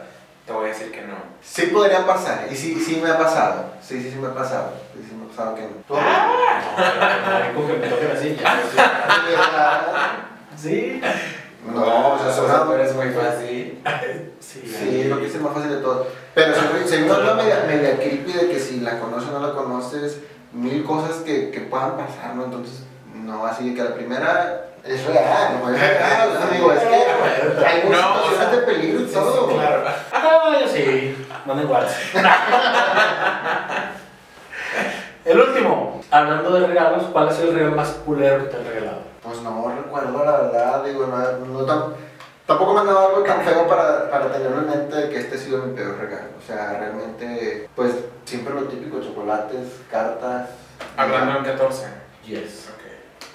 te 0.49 0.55
voy 0.55 0.65
a 0.65 0.69
decir 0.69 0.91
que 0.91 1.01
no. 1.03 1.13
Sí 1.43 1.67
podría 1.67 2.07
pasar, 2.07 2.47
y 2.49 2.55
sí, 2.55 2.73
sí 2.83 2.99
me 3.03 3.11
ha 3.11 3.19
pasado. 3.19 3.65
Sí, 3.83 4.01
sí, 4.01 4.09
sí 4.09 4.17
me 4.17 4.29
ha 4.29 4.33
pasado. 4.33 4.73
Sí, 4.95 5.05
sí 5.07 5.15
me 5.15 5.25
ha 5.25 5.27
pasado 5.29 5.55
que 5.55 5.61
no. 5.61 5.67
¿Tú? 5.87 5.93
Con 7.55 7.67
que 7.67 7.73
me 7.73 7.87
toquen 7.87 8.11
así, 8.17 8.35
ya. 8.35 8.55
¿De 9.25 9.31
verdad? 9.35 9.81
Sí. 10.57 11.01
No, 11.71 12.13
o 12.13 12.17
sea, 12.17 12.63
tú 12.65 12.73
eres 12.73 12.95
muy 12.95 13.09
fácil. 13.11 13.83
Sí, 14.39 14.61
Sí, 14.65 15.03
lo 15.03 15.19
que 15.19 15.27
es 15.27 15.35
el 15.35 15.41
más 15.41 15.53
fácil 15.53 15.69
de 15.69 15.77
todo. 15.77 16.07
Pero 16.33 16.55
se, 16.55 16.87
se 16.87 16.99
me 17.01 17.07
nota 17.07 17.35
media, 17.35 17.65
media 17.67 17.97
creepy 17.97 18.33
de 18.33 18.49
que 18.49 18.59
si 18.59 18.79
la 18.79 18.99
conoces 18.99 19.29
o 19.29 19.39
no 19.39 19.47
la 19.47 19.53
conoces, 19.53 20.19
mil 20.51 20.83
cosas 20.83 21.17
que, 21.17 21.51
que 21.51 21.59
puedan 21.59 21.95
pasar, 21.95 22.33
¿no? 22.35 22.45
Entonces, 22.45 22.85
no, 23.13 23.45
así 23.45 23.75
que 23.75 23.83
la 23.83 23.93
primera 23.93 24.68
es 24.85 25.05
real, 25.05 25.59
no 25.61 25.69
es 25.73 25.79
real, 25.79 26.37
amigo, 26.49 26.71
es 26.73 26.79
que 26.79 26.95
hay 27.65 27.83
muchas 27.83 28.01
No, 28.01 28.13
o 28.13 28.23
situaciones 28.23 28.37
sea, 28.37 28.49
de 28.49 28.57
peligro 28.65 29.01
y 29.01 29.07
Sí, 29.07 29.13
todo. 29.13 29.49
sí, 29.49 29.55
claro. 29.55 29.83
Ah, 30.11 30.57
yo 30.61 30.67
sí. 30.67 31.27
Manda 31.45 31.63
igual. 31.63 31.87
El 35.25 35.39
último. 35.39 36.01
Hablando 36.11 36.51
de 36.51 36.65
regalos, 36.67 37.03
¿cuál 37.11 37.29
es 37.29 37.39
el 37.39 37.53
regalo 37.53 37.75
más 37.75 37.89
culero 38.05 38.43
que 38.43 38.49
te 38.49 38.57
han 38.57 38.65
regalado? 38.65 39.01
Pues 39.21 39.41
no 39.41 39.71
recuerdo, 39.75 40.25
la 40.25 40.31
verdad, 40.37 40.83
digo, 40.83 41.05
no, 41.05 41.45
no 41.45 41.65
tan- 41.65 41.93
tampoco 42.47 42.73
me 42.73 42.79
han 42.79 42.87
dado 42.87 43.09
algo 43.09 43.23
tan 43.23 43.41
feo 43.41 43.67
para, 43.67 44.09
para 44.09 44.31
tenerlo 44.31 44.59
en 44.61 44.69
mente 44.69 44.95
de 44.95 45.09
que 45.09 45.17
este 45.19 45.35
ha 45.35 45.39
sido 45.39 45.61
mi 45.63 45.75
peor 45.75 45.97
regalo. 45.99 46.29
O 46.41 46.47
sea, 46.47 46.77
realmente, 46.79 47.69
pues 47.75 47.91
siempre 48.25 48.53
lo 48.55 48.63
típico, 48.63 48.99
chocolates, 49.01 49.67
cartas. 49.91 50.49
Hablando 50.97 51.37
en 51.39 51.43
14. 51.45 51.85
Yes. 52.25 52.69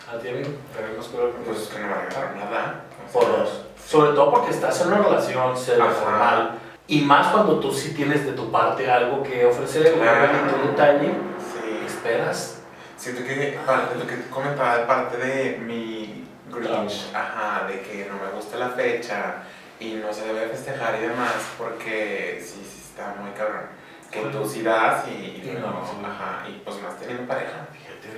Ok. 0.09 0.15
¿A 0.15 0.19
ti, 0.19 0.29
amigo? 0.29 0.51
¿Regalo 0.77 0.97
más 0.99 1.07
culero 1.07 1.33
que 1.33 1.39
Pues 1.45 1.63
es 1.63 1.69
que 1.69 1.79
no 1.81 1.87
me 1.89 1.95
regalaron 1.95 2.39
nada. 2.39 2.81
Por 3.13 3.27
dos. 3.27 3.63
Sobre 3.87 4.13
todo 4.13 4.31
porque 4.31 4.51
estás 4.51 4.81
en 4.81 4.89
una 4.89 4.99
relación 4.99 5.57
seria, 5.57 5.85
Ajá. 5.85 5.93
formal. 5.95 6.59
Y 6.87 7.01
más 7.03 7.29
cuando 7.29 7.61
tú 7.61 7.73
sí 7.73 7.95
tienes 7.95 8.25
de 8.27 8.33
tu 8.33 8.51
parte 8.51 8.91
algo 8.91 9.23
que 9.23 9.47
ofrecer, 9.47 9.95
Claro. 9.95 10.29
un 10.63 10.71
detalle, 10.71 11.09
Sí. 11.09 11.85
esperas. 11.87 12.61
Siento 12.97 13.23
que 13.25 13.59
parte 13.67 13.95
de 13.95 14.01
lo 14.01 14.07
que 14.07 14.29
comentaba 14.29 14.87
parte 14.87 15.17
de 15.19 15.59
mi 15.59 16.27
Grinch, 16.51 17.11
ajá, 17.15 17.67
de 17.67 17.81
que 17.81 18.07
no 18.11 18.15
me 18.25 18.31
gusta 18.35 18.57
la 18.59 18.69
fecha 18.71 19.43
y 19.81 19.95
no 19.95 20.13
se 20.13 20.25
debe 20.27 20.47
festejar 20.49 20.95
y 20.99 21.03
demás, 21.09 21.33
porque 21.59 22.39
sí, 22.41 22.63
sí 22.65 22.83
está 22.91 23.15
muy 23.21 23.31
cabrón. 23.33 23.63
Que 24.11 24.21
tú 24.27 24.47
sí 24.49 24.63
das 24.63 25.07
y, 25.09 25.43
y 25.45 25.59
no, 25.61 25.69
no, 25.71 26.07
ajá, 26.07 26.47
y 26.49 26.61
pues 26.65 26.81
más 26.83 26.97
teniendo 27.01 27.27
pareja. 27.27 27.67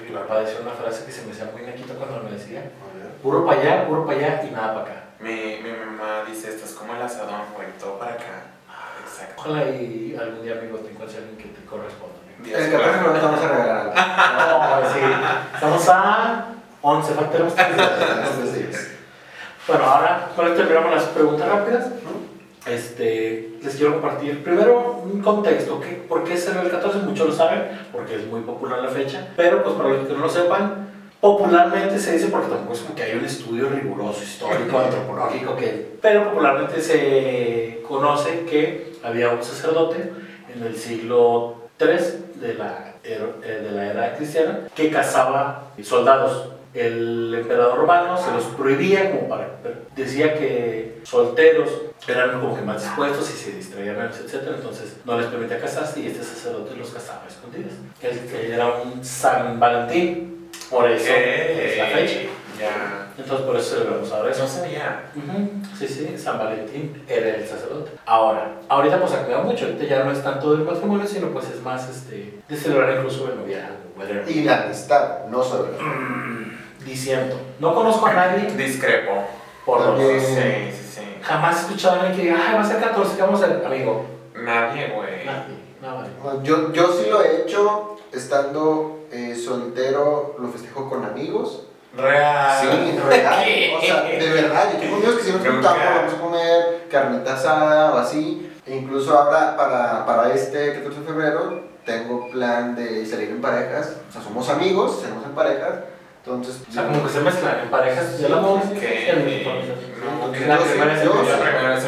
Mi 0.08 0.14
papá 0.14 0.40
decía 0.40 0.60
una 0.62 0.72
frase 0.72 1.04
que 1.04 1.12
se 1.12 1.24
me 1.26 1.32
hacía 1.32 1.50
muy 1.52 1.62
naquito 1.62 1.94
cuando 1.94 2.22
me 2.22 2.30
decía: 2.32 2.70
puro 3.22 3.44
para 3.46 3.60
allá, 3.60 3.86
puro 3.86 4.06
para 4.06 4.18
allá 4.18 4.42
y 4.46 4.50
nada 4.50 4.74
para 4.74 4.86
acá. 4.86 5.02
Mi, 5.20 5.60
mi 5.62 5.70
mamá 5.72 6.22
dice, 6.26 6.50
estás 6.50 6.72
como 6.72 6.94
el 6.94 7.02
asadón, 7.02 7.42
güey, 7.54 7.68
todo 7.80 7.98
para 7.98 8.12
acá. 8.12 8.52
Exacto. 9.04 9.34
Ojalá 9.42 9.70
y 9.70 10.16
algún 10.20 10.42
día, 10.42 10.54
amigo, 10.58 10.78
te 10.78 10.90
encuentres 10.90 11.18
alguien 11.18 11.38
que 11.38 11.48
te 11.48 11.64
corresponda. 11.64 12.16
amigo. 12.38 12.44
Dios, 12.44 12.60
El 12.60 12.72
14 12.72 12.98
claro. 12.98 13.12
no 13.14 13.22
vamos 13.22 13.40
a 13.44 13.48
regalar 13.48 13.78
algo. 13.78 14.84
No, 14.84 14.92
sí. 14.92 15.00
Estamos 15.54 15.88
a 15.88 16.46
11, 16.82 17.14
faltan 17.14 17.48
tres 17.48 18.54
días. 18.54 18.90
Bueno, 19.66 19.84
ahora 19.84 20.28
con 20.36 20.46
esto 20.46 20.58
terminamos 20.58 20.94
las 20.94 21.04
preguntas 21.06 21.48
rápidas. 21.48 21.86
Este, 22.66 23.58
les 23.62 23.76
quiero 23.76 23.92
compartir 23.92 24.42
primero 24.42 25.02
un 25.04 25.22
contexto. 25.22 25.80
¿qué, 25.80 26.02
¿Por 26.08 26.24
qué 26.24 26.36
se 26.36 26.50
el 26.50 26.70
14? 26.70 26.98
Muchos 26.98 27.28
lo 27.28 27.32
saben, 27.32 27.62
porque 27.92 28.16
es 28.16 28.26
muy 28.26 28.40
popular 28.40 28.80
la 28.80 28.88
fecha. 28.88 29.28
Pero, 29.36 29.62
pues 29.62 29.76
para 29.76 29.90
los 29.90 30.08
que 30.08 30.14
no 30.14 30.20
lo 30.20 30.28
sepan, 30.28 30.88
popularmente 31.20 31.98
se 31.98 32.14
dice, 32.14 32.26
porque 32.26 32.48
tampoco 32.48 32.72
es 32.72 32.80
como 32.80 32.94
que 32.94 33.02
hay 33.04 33.16
un 33.16 33.24
estudio 33.24 33.68
riguroso, 33.68 34.22
histórico, 34.22 34.78
antropológico, 34.84 35.56
que, 35.56 35.96
pero 36.02 36.24
popularmente 36.24 36.80
se 36.80 37.82
conoce 37.86 38.44
que 38.50 38.96
había 39.02 39.30
un 39.30 39.42
sacerdote 39.42 40.12
en 40.54 40.62
el 40.62 40.76
siglo 40.76 41.68
III 41.80 42.40
de 42.40 42.54
la, 42.54 42.94
eh, 43.04 43.62
de 43.62 43.70
la 43.70 43.86
era 43.86 44.16
cristiana 44.16 44.60
que 44.74 44.90
cazaba 44.90 45.70
soldados. 45.82 46.50
El 46.76 47.34
emperador 47.34 47.78
romano 47.78 48.18
se 48.18 48.30
los 48.32 48.44
prohibía 48.56 49.10
como 49.10 49.28
para... 49.28 49.48
Decía 49.96 50.34
que 50.34 51.00
solteros 51.04 51.70
eran 52.06 52.38
como 52.40 52.54
que 52.54 52.62
más 52.62 52.82
dispuestos 52.82 53.30
y 53.30 53.32
se 53.32 53.52
distraían 53.52 53.96
etc. 54.00 54.42
Entonces 54.56 54.96
no 55.04 55.18
les 55.18 55.26
permitía 55.26 55.58
casarse 55.58 56.00
y 56.00 56.08
este 56.08 56.22
sacerdote 56.22 56.76
los 56.76 56.90
casaba 56.90 57.22
a 57.24 57.28
escondidas. 57.28 57.72
Él, 58.02 58.20
él 58.34 58.52
era 58.52 58.66
un 58.74 59.02
San 59.02 59.58
Valentín, 59.58 60.50
por 60.70 60.90
eso 60.90 61.12
es 61.12 61.78
la 61.78 61.86
fecha. 61.86 62.18
Ya. 62.60 63.08
Entonces 63.18 63.46
por 63.46 63.56
eso 63.56 63.76
celebramos 63.76 64.12
ahora 64.12 64.30
eso. 64.30 64.42
No 64.42 64.48
sabía. 64.48 65.04
Ujú, 65.16 65.50
Sí, 65.78 65.88
sí, 65.88 66.14
San 66.18 66.38
Valentín 66.38 67.02
era 67.08 67.36
el 67.36 67.46
sacerdote. 67.46 67.92
Ahora, 68.04 68.60
ahorita 68.68 69.00
pues 69.00 69.12
ha 69.12 69.18
cambiado 69.20 69.44
mucho, 69.44 69.66
ahorita 69.66 69.84
ya 69.84 70.04
no 70.04 70.12
es 70.12 70.22
tanto 70.22 70.54
del 70.54 70.64
matrimonio, 70.66 71.06
sino 71.06 71.28
pues 71.28 71.48
es 71.50 71.60
más 71.62 71.88
este, 71.88 72.38
de 72.48 72.56
celebrar 72.56 72.96
incluso 72.96 73.30
el 73.30 73.36
noviazgo. 73.38 73.76
Y 74.28 74.44
la 74.44 74.64
amistad, 74.64 75.26
no 75.28 75.42
solo. 75.42 75.68
Diciendo, 76.86 77.38
no 77.58 77.74
conozco 77.74 78.06
a 78.06 78.12
nadie 78.14 78.50
Discrepo. 78.56 79.12
por 79.64 79.78
dos. 79.84 79.96
También. 79.98 80.20
Sí, 80.20 80.78
sí, 80.78 81.00
sí. 81.00 81.02
Jamás 81.22 81.56
he 81.56 81.60
escuchado 81.62 81.96
a 81.96 82.00
alguien 82.00 82.16
que 82.16 82.22
diga, 82.22 82.36
ay, 82.48 82.54
va 82.54 82.60
a 82.60 82.64
ser 82.64 82.78
14, 82.80 83.16
¿qué 83.16 83.22
vamos 83.22 83.42
a 83.42 83.44
hacer? 83.46 83.66
Amigo, 83.66 84.06
Nadie, 84.34 84.88
güey. 84.94 85.24
nadie, 85.24 85.56
nada. 85.82 86.06
Yo, 86.42 86.72
yo 86.72 86.92
sí 86.92 87.08
lo 87.10 87.22
he 87.22 87.42
hecho 87.42 87.96
estando 88.12 89.00
eh, 89.10 89.34
soltero, 89.34 90.36
lo 90.38 90.48
festejo 90.48 90.88
con 90.88 91.04
amigos. 91.04 91.64
Real. 91.96 92.60
Sí, 92.60 92.98
real. 93.08 93.74
O 93.78 93.80
sea, 93.80 94.02
de 94.02 94.28
verdad, 94.30 94.68
yo 94.74 94.78
tengo 94.78 94.96
amigos 94.96 95.14
que 95.16 95.22
si 95.24 95.32
nos 95.32 95.40
Nunca. 95.42 95.52
juntamos, 95.70 95.84
vamos 95.96 96.14
a 96.14 96.18
comer 96.20 96.84
carnita 96.90 97.34
asada 97.34 97.94
o 97.94 97.98
así. 97.98 98.52
E 98.66 98.76
incluso 98.76 99.16
ahora, 99.18 99.56
para, 99.56 100.04
para 100.04 100.34
este 100.34 100.74
14 100.74 101.00
de 101.00 101.06
febrero, 101.06 101.60
tengo 101.86 102.28
plan 102.30 102.74
de 102.76 103.06
salir 103.06 103.30
en 103.30 103.40
parejas. 103.40 103.96
O 104.08 104.12
sea, 104.12 104.20
somos 104.22 104.48
amigos, 104.50 105.00
salimos 105.00 105.24
en 105.24 105.32
parejas. 105.32 105.74
Entonces, 106.26 106.60
O 106.68 106.72
sea, 106.72 106.86
como 106.88 107.04
que 107.04 107.08
se 107.08 107.20
mezclan 107.20 107.60
en 107.60 107.70
parejas 107.70 108.18
yo, 108.18 108.28
la 108.28 108.40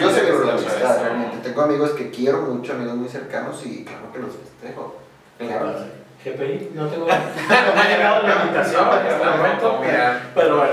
yo 0.01 0.11
celebro 0.11 0.45
la 0.45 0.53
amistad, 0.53 0.93
eso. 0.93 1.03
realmente. 1.03 1.39
Tengo 1.43 1.63
amigos 1.63 1.91
que 1.91 2.11
quiero 2.11 2.43
mucho, 2.43 2.73
amigos 2.75 2.95
muy 2.95 3.09
cercanos 3.09 3.67
y 3.67 3.85
claro 3.85 4.13
que 4.13 4.21
los 4.21 4.31
festejo. 4.37 4.95
Claro. 5.39 5.75
GPI, 6.25 6.71
no 6.75 6.87
tengo. 6.87 7.07
no 7.07 7.75
me 7.75 7.81
ha 7.81 7.89
llegado 7.89 8.23
la 8.23 8.43
invitación 8.45 8.89
en 9.01 9.07
este 9.07 9.27
momento. 9.27 9.81
Mira. 9.81 10.31
Pero 10.33 10.57
bueno, 10.59 10.73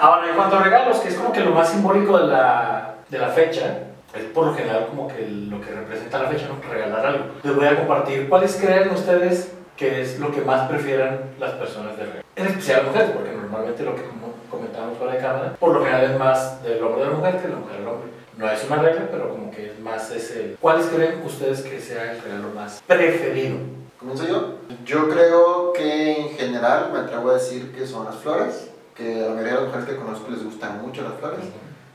ahora 0.00 0.28
en 0.28 0.34
cuanto 0.34 0.56
a 0.56 0.62
regalos, 0.64 0.98
que 0.98 1.08
es 1.08 1.14
como 1.14 1.32
que 1.32 1.40
lo 1.40 1.52
más 1.52 1.68
simbólico 1.68 2.18
de 2.18 2.26
la, 2.26 2.94
de 3.08 3.18
la 3.18 3.28
fecha, 3.28 3.78
es 4.12 4.24
por 4.34 4.46
lo 4.46 4.54
general 4.54 4.86
como 4.88 5.06
que 5.06 5.24
lo 5.28 5.60
que 5.60 5.70
representa 5.70 6.20
la 6.20 6.28
fecha, 6.30 6.48
¿no? 6.48 6.68
Regalar 6.68 7.06
algo. 7.06 7.24
Les 7.44 7.54
voy 7.54 7.66
a 7.66 7.76
compartir 7.76 8.28
cuáles 8.28 8.56
creen 8.56 8.90
ustedes 8.90 9.52
que 9.76 10.02
es 10.02 10.18
lo 10.18 10.30
que 10.30 10.40
más 10.40 10.68
prefieran 10.68 11.34
las 11.38 11.52
personas 11.52 11.96
de 11.96 12.04
regalo. 12.04 12.24
En 12.36 12.46
especial 12.46 12.84
mujeres, 12.86 13.10
porque 13.10 13.32
normalmente 13.32 13.82
lo 13.82 13.94
que 13.94 14.02
comentábamos 14.50 14.98
fuera 14.98 15.14
de 15.14 15.18
cámara, 15.18 15.56
por 15.58 15.74
lo 15.74 15.84
general 15.84 16.04
es 16.04 16.18
más 16.18 16.62
del 16.62 16.82
hombre 16.82 17.04
de 17.04 17.10
la 17.10 17.16
mujer 17.16 17.36
que 17.36 17.42
de 17.42 17.54
la 17.54 17.60
mujer 17.60 17.78
del 17.78 17.88
hombre. 17.88 18.10
No 18.36 18.50
es 18.50 18.64
una 18.64 18.82
regla, 18.82 19.08
pero 19.10 19.28
como 19.28 19.50
que 19.50 19.70
es 19.70 19.78
más 19.78 20.10
ese... 20.10 20.56
¿Cuáles 20.60 20.86
creen 20.86 21.22
ustedes 21.24 21.62
que 21.62 21.80
sea 21.80 22.12
el 22.12 22.20
regalo 22.20 22.48
más 22.54 22.82
preferido? 22.86 23.58
¿Comienzo 23.98 24.26
yo? 24.26 24.54
Yo 24.84 25.08
creo 25.08 25.72
que 25.72 26.20
en 26.20 26.30
general 26.30 26.90
me 26.92 26.98
atrevo 26.98 27.30
a 27.30 27.34
decir 27.34 27.72
que 27.72 27.86
son 27.86 28.04
las 28.04 28.16
flores, 28.16 28.70
que 28.94 29.22
a 29.22 29.28
la 29.28 29.30
mayoría 29.30 29.54
de 29.54 29.60
las 29.60 29.64
mujeres 29.66 29.88
que 29.88 29.96
conozco 29.96 30.30
les 30.30 30.44
gustan 30.44 30.82
mucho 30.82 31.02
las 31.02 31.14
flores. 31.14 31.40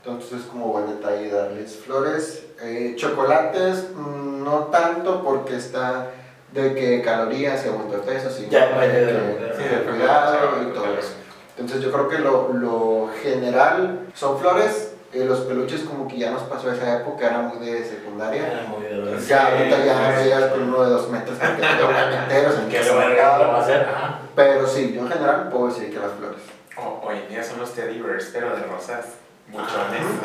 Entonces 0.02 0.40
es 0.40 0.46
como 0.46 0.68
buen 0.68 0.86
detalle 0.86 1.30
darles 1.30 1.76
flores. 1.76 2.46
Eh, 2.62 2.94
chocolates, 2.96 3.90
mm, 3.94 4.42
no 4.42 4.68
tanto 4.72 5.22
porque 5.22 5.56
está 5.56 6.10
de 6.52 6.74
que 6.74 7.02
calorías 7.02 7.64
y 7.64 7.68
aumento 7.68 7.96
de 7.98 8.02
peso, 8.02 8.30
sino 8.30 8.48
Ya 8.50 8.66
de 8.66 8.88
que-. 8.90 9.52
Sí, 9.56 9.62
de 9.62 9.76
de 9.76 9.82
cuidado 9.84 10.36
y 10.62 10.72
todo 10.72 10.82
claro. 10.84 10.98
eso. 10.98 11.12
Entonces 11.58 11.84
yo 11.84 11.92
creo 11.92 12.08
que 12.08 12.18
lo, 12.18 12.52
lo 12.52 13.10
general 13.22 14.06
son 14.14 14.38
flores. 14.38 14.94
Eh, 15.12 15.24
los 15.24 15.40
peluches 15.40 15.80
como 15.82 16.06
que 16.06 16.18
ya 16.18 16.30
nos 16.30 16.42
pasó 16.44 16.70
esa 16.72 16.98
época, 17.00 17.26
era 17.26 17.38
muy 17.40 17.58
de 17.66 17.84
secundaria. 17.84 18.46
Era 18.46 18.62
muy 18.68 18.84
de 18.84 19.00
verdad. 19.00 19.18
Ya 19.26 19.48
ahorita 19.48 19.84
ya 19.84 19.94
sí, 20.16 20.22
veías 20.22 20.44
sí. 20.44 20.50
con 20.50 20.62
uno 20.62 20.84
de 20.84 20.90
dos 20.90 21.08
metros 21.10 21.36
porque 21.36 21.62
te 21.62 21.74
tocan 21.82 22.12
enteros 22.12 22.54
en 22.60 22.68
¿Qué 22.68 22.76
queso 22.78 22.94
lo 22.94 23.00
marcado. 23.00 23.48
va 23.48 23.56
a 23.58 23.60
hacer? 23.60 23.80
Ajá. 23.88 24.18
Pero 24.36 24.66
sí, 24.68 24.92
yo 24.94 25.00
en 25.02 25.08
general 25.10 25.48
puedo 25.50 25.66
decir 25.66 25.90
que 25.92 25.98
las 25.98 26.12
flores. 26.12 26.38
O- 26.76 27.00
hoy 27.04 27.16
en 27.18 27.28
día 27.28 27.42
son 27.42 27.58
los 27.58 27.72
teddy 27.74 28.00
bears, 28.00 28.30
pero 28.32 28.54
de 28.54 28.62
rosas. 28.62 29.06
Buchones. 29.48 30.06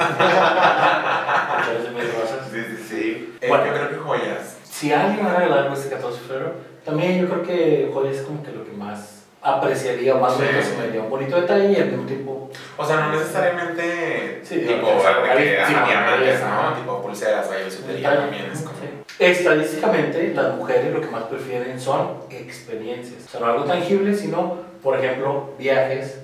Muchas 1.58 1.84
de 1.84 1.90
mis 1.92 2.14
rosas. 2.16 2.40
Sí, 2.52 2.64
sí, 2.64 2.86
sí. 2.88 3.38
Eh, 3.42 3.48
Bueno. 3.50 3.66
yo 3.66 3.74
creo 3.74 3.90
que 3.90 3.96
joyas. 3.98 4.55
Si 4.76 4.92
alguien 4.92 5.26
va 5.26 5.32
a 5.32 5.36
regalar 5.38 5.60
algo 5.60 5.74
este 5.74 5.88
14 5.88 6.20
de 6.22 6.28
febrero, 6.28 6.52
también 6.84 7.22
yo 7.22 7.30
creo 7.30 7.44
que 7.44 7.90
joyas 7.94 8.18
es 8.18 8.22
como 8.24 8.44
que 8.44 8.52
lo 8.52 8.66
que 8.66 8.74
más 8.74 9.24
apreciaría 9.42 10.16
o 10.16 10.20
más 10.20 10.34
Sí. 10.36 10.42
menos 10.42 10.66
me 10.78 10.92
dio 10.92 11.04
un 11.04 11.10
bonito 11.10 11.40
detalle 11.40 11.72
y 11.72 11.76
al 11.78 11.92
mismo 11.92 12.06
tiempo 12.06 12.50
O 12.78 12.86
sea, 12.86 12.98
no 13.08 13.12
necesariamente 13.14 14.42
Sí, 14.44 14.56
tipo 14.60 14.88
de 14.88 15.38
que 15.38 15.66
sí, 15.66 15.74
diamantes, 15.74 16.40
sí. 16.40 16.44
¿no? 16.46 16.74
Tipo 16.74 17.02
pulseras, 17.02 17.48
vaya, 17.50 17.64
bisutería 17.64 18.18
también 18.18 18.46
es 18.52 18.60
como. 18.64 18.76
Estadísticamente, 19.18 20.34
las 20.36 20.56
mujeres 20.58 20.94
lo 20.94 21.00
que 21.00 21.08
más 21.08 21.24
prefieren 21.24 21.80
son 21.80 22.18
experiencias. 22.30 23.24
O 23.28 23.30
sea, 23.30 23.40
no 23.40 23.46
algo 23.46 23.64
tangible, 23.64 24.14
sino 24.14 24.58
Por 24.84 24.98
ejemplo, 25.00 25.52
viajes, 25.58 26.20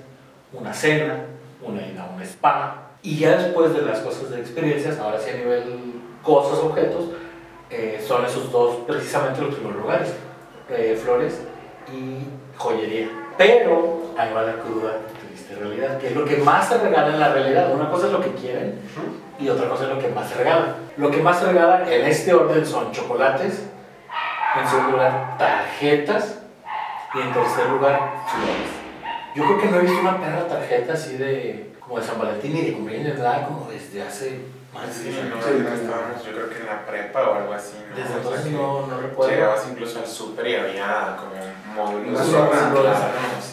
una 0.52 0.74
cena, 0.74 1.24
una 1.62 1.80
ida 1.86 2.04
a 2.04 2.14
un 2.14 2.20
spa. 2.22 2.90
Y 3.02 3.18
ya 3.18 3.36
después 3.36 3.72
de 3.74 3.80
las 3.82 4.00
cosas 4.00 4.28
de 4.30 4.40
experiencias, 4.40 4.98
ahora 4.98 5.18
sí 5.18 5.30
a 5.30 5.36
nivel 5.38 5.62
cosas, 6.22 6.58
objetos, 6.60 7.06
eh, 7.72 8.04
son 8.06 8.24
esos 8.24 8.52
dos 8.52 8.76
precisamente 8.86 9.40
los 9.40 9.54
primeros 9.54 9.80
lugares. 9.80 10.14
eh, 10.68 10.98
flores 11.02 11.42
y 11.92 12.26
joyería. 12.56 13.08
Pero 13.36 14.02
ahí 14.16 14.32
va 14.32 14.42
la 14.42 14.54
cruda 14.54 14.98
y 15.10 15.26
triste 15.26 15.54
realidad, 15.56 15.98
que 15.98 16.08
es 16.08 16.16
lo 16.16 16.24
que 16.24 16.36
más 16.36 16.68
se 16.68 16.78
regala 16.78 17.08
en 17.08 17.20
la 17.20 17.32
realidad. 17.32 17.72
Una 17.74 17.90
cosa 17.90 18.06
es 18.06 18.12
lo 18.12 18.20
que 18.20 18.30
quieren 18.32 18.78
y 19.38 19.48
otra 19.48 19.68
cosa 19.68 19.84
es 19.84 19.90
lo 19.90 19.98
que 19.98 20.08
más 20.08 20.28
se 20.28 20.36
regala. 20.36 20.76
Lo 20.96 21.10
que 21.10 21.22
más 21.22 21.40
se 21.40 21.46
regala 21.46 21.92
en 21.92 22.06
este 22.06 22.32
orden 22.32 22.64
son 22.64 22.92
chocolates, 22.92 23.64
en 24.60 24.68
segundo 24.68 24.92
lugar 24.92 25.36
tarjetas 25.38 26.38
y 27.14 27.20
en 27.20 27.32
tercer 27.32 27.66
lugar 27.70 28.12
flores. 28.26 28.70
Yo 29.34 29.44
creo 29.44 29.60
que 29.60 29.66
no 29.68 29.76
he 29.78 29.80
visto 29.80 30.00
una 30.00 30.18
perra 30.20 30.46
tarjeta 30.46 30.92
así 30.92 31.16
de 31.16 31.72
como 31.80 31.98
de 31.98 32.04
San 32.04 32.18
Valentín 32.18 32.52
ni 32.54 32.60
de 32.62 32.72
cumpleaños 32.74 33.18
nada 33.18 33.46
como 33.46 33.68
desde 33.70 34.02
hace 34.02 34.40
de 34.80 34.92
Sí, 34.92 35.02
10 35.04 35.18
años. 35.18 35.36
no, 35.36 35.42
Sí, 35.42 35.50
no 35.58 35.68
no, 35.68 35.74
estábamos, 35.74 36.24
yo 36.24 36.32
creo 36.32 36.48
que 36.48 36.58
en 36.60 36.66
la 36.66 36.86
prepa 36.86 37.28
o 37.28 37.34
algo 37.34 37.52
así, 37.52 37.76
¿no? 37.88 37.94
Desde 37.94 38.08
O 38.08 38.08
sea, 38.08 38.16
entonces 38.16 38.44
que 38.46 38.50
no, 38.52 38.86
no 38.86 39.00
recuerdo. 39.00 39.30
Llegabas 39.34 39.68
incluso 39.70 39.98
al 39.98 40.06
súper 40.06 40.46
y 40.46 40.54
había 40.56 41.16
como 41.20 41.36
módulos. 41.74 42.28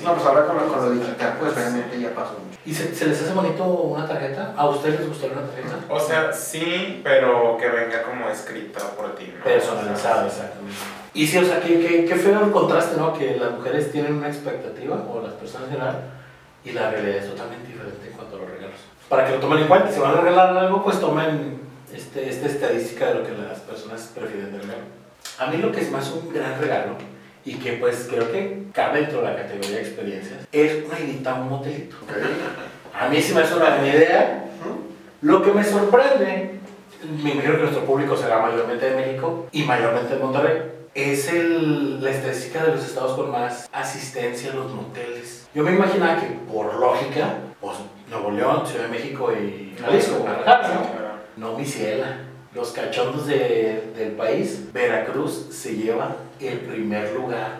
No, 0.03 0.13
pues 0.13 0.25
ahora 0.25 0.45
con 0.45 0.55
lo, 0.57 0.67
con 0.67 0.85
lo 0.85 0.91
digital, 0.91 1.35
pues 1.39 1.55
realmente 1.55 1.99
ya 1.99 2.09
pasó 2.15 2.33
mucho. 2.33 2.57
¿Y 2.65 2.73
se, 2.73 2.93
se 2.95 3.05
les 3.07 3.21
hace 3.21 3.33
bonito 3.33 3.63
una 3.63 4.07
tarjeta? 4.07 4.53
¿A 4.55 4.69
ustedes 4.69 4.99
les 4.99 5.09
gustaría 5.09 5.38
una 5.38 5.47
tarjeta? 5.47 5.75
O 5.89 5.99
sea, 5.99 6.31
sí, 6.31 7.01
pero 7.03 7.57
que 7.57 7.67
venga 7.67 8.03
como 8.03 8.29
escrita 8.29 8.79
por 8.95 9.15
ti, 9.15 9.33
¿no? 9.38 9.43
Personalizada, 9.43 10.27
exactamente. 10.27 10.77
Y 11.13 11.25
sí, 11.27 11.38
o 11.38 11.45
sea, 11.45 11.59
qué, 11.59 11.79
qué, 11.79 12.05
qué 12.05 12.15
feo 12.15 12.43
el 12.45 12.51
contraste, 12.51 12.95
¿no? 12.97 13.13
Que 13.17 13.35
las 13.38 13.51
mujeres 13.51 13.91
tienen 13.91 14.13
una 14.15 14.27
expectativa, 14.27 14.95
o 14.95 15.21
las 15.21 15.33
personas 15.33 15.67
en 15.67 15.73
general, 15.73 16.03
y 16.63 16.71
la 16.71 16.91
realidad 16.91 17.17
es 17.17 17.29
totalmente 17.29 17.67
diferente 17.67 18.07
en 18.07 18.13
cuanto 18.13 18.35
a 18.35 18.39
los 18.39 18.49
regalos. 18.49 18.77
Para 19.09 19.25
que 19.25 19.31
lo 19.33 19.39
tomen 19.39 19.59
en 19.59 19.67
cuenta, 19.67 19.91
si 19.91 19.99
van 19.99 20.15
a 20.15 20.21
regalar 20.21 20.55
algo, 20.55 20.83
pues 20.83 20.99
tomen 20.99 21.59
este, 21.91 22.29
esta 22.29 22.45
estadística 22.45 23.07
de 23.07 23.15
lo 23.15 23.23
que 23.23 23.31
las 23.31 23.59
personas 23.59 24.11
prefieren 24.13 24.51
de 24.51 24.59
regalo. 24.59 24.83
A 25.39 25.47
mí 25.47 25.57
lo 25.57 25.71
que 25.71 25.81
es 25.81 25.91
más 25.91 26.11
un 26.11 26.31
gran 26.31 26.61
regalo, 26.61 26.95
y 27.43 27.55
que 27.55 27.73
pues 27.73 28.07
creo 28.09 28.31
que 28.31 28.65
cabe 28.71 29.01
dentro 29.01 29.21
de 29.21 29.27
la 29.27 29.35
categoría 29.35 29.77
de 29.77 29.81
experiencias, 29.81 30.47
es 30.51 30.85
una 30.85 30.99
idita 30.99 31.31
a 31.31 31.41
un 31.41 31.49
motelito. 31.49 31.95
A 32.93 33.09
mí 33.09 33.21
sí 33.21 33.33
me 33.33 33.41
hace 33.41 33.55
una 33.55 33.69
buena 33.69 33.87
idea. 33.87 34.45
Lo 35.21 35.41
que 35.41 35.51
me 35.51 35.63
sorprende, 35.63 36.59
me 37.23 37.31
imagino 37.31 37.55
que 37.55 37.61
nuestro 37.63 37.85
público 37.85 38.15
será 38.15 38.39
mayormente 38.39 38.91
de 38.91 38.95
México 38.95 39.47
y 39.51 39.63
mayormente 39.63 40.15
de 40.15 40.23
Monterrey, 40.23 40.61
es 40.93 41.27
el, 41.29 42.03
la 42.03 42.11
estadística 42.11 42.63
de 42.63 42.75
los 42.75 42.85
estados 42.85 43.13
con 43.13 43.31
más 43.31 43.67
asistencia 43.71 44.51
a 44.51 44.55
los 44.55 44.71
moteles. 44.71 45.47
Yo 45.53 45.63
me 45.63 45.71
imaginaba 45.71 46.19
que 46.19 46.27
por 46.51 46.73
lógica, 46.75 47.35
pues 47.59 47.77
Nuevo 48.09 48.31
León, 48.31 48.65
Ciudad 48.65 48.85
de 48.85 48.91
México 48.91 49.31
y 49.31 49.75
Jalisco, 49.79 50.17
Guadalajara, 50.19 51.19
¿no? 51.37 51.51
No, 51.51 51.57
mi 51.57 51.65
ciela. 51.65 52.17
Los 52.53 52.71
cachondos 52.71 53.27
de- 53.27 53.91
del 53.95 54.11
país, 54.13 54.71
Veracruz 54.73 55.47
se 55.51 55.75
lleva 55.75 56.15
el 56.39 56.59
primer 56.61 57.13
lugar 57.13 57.59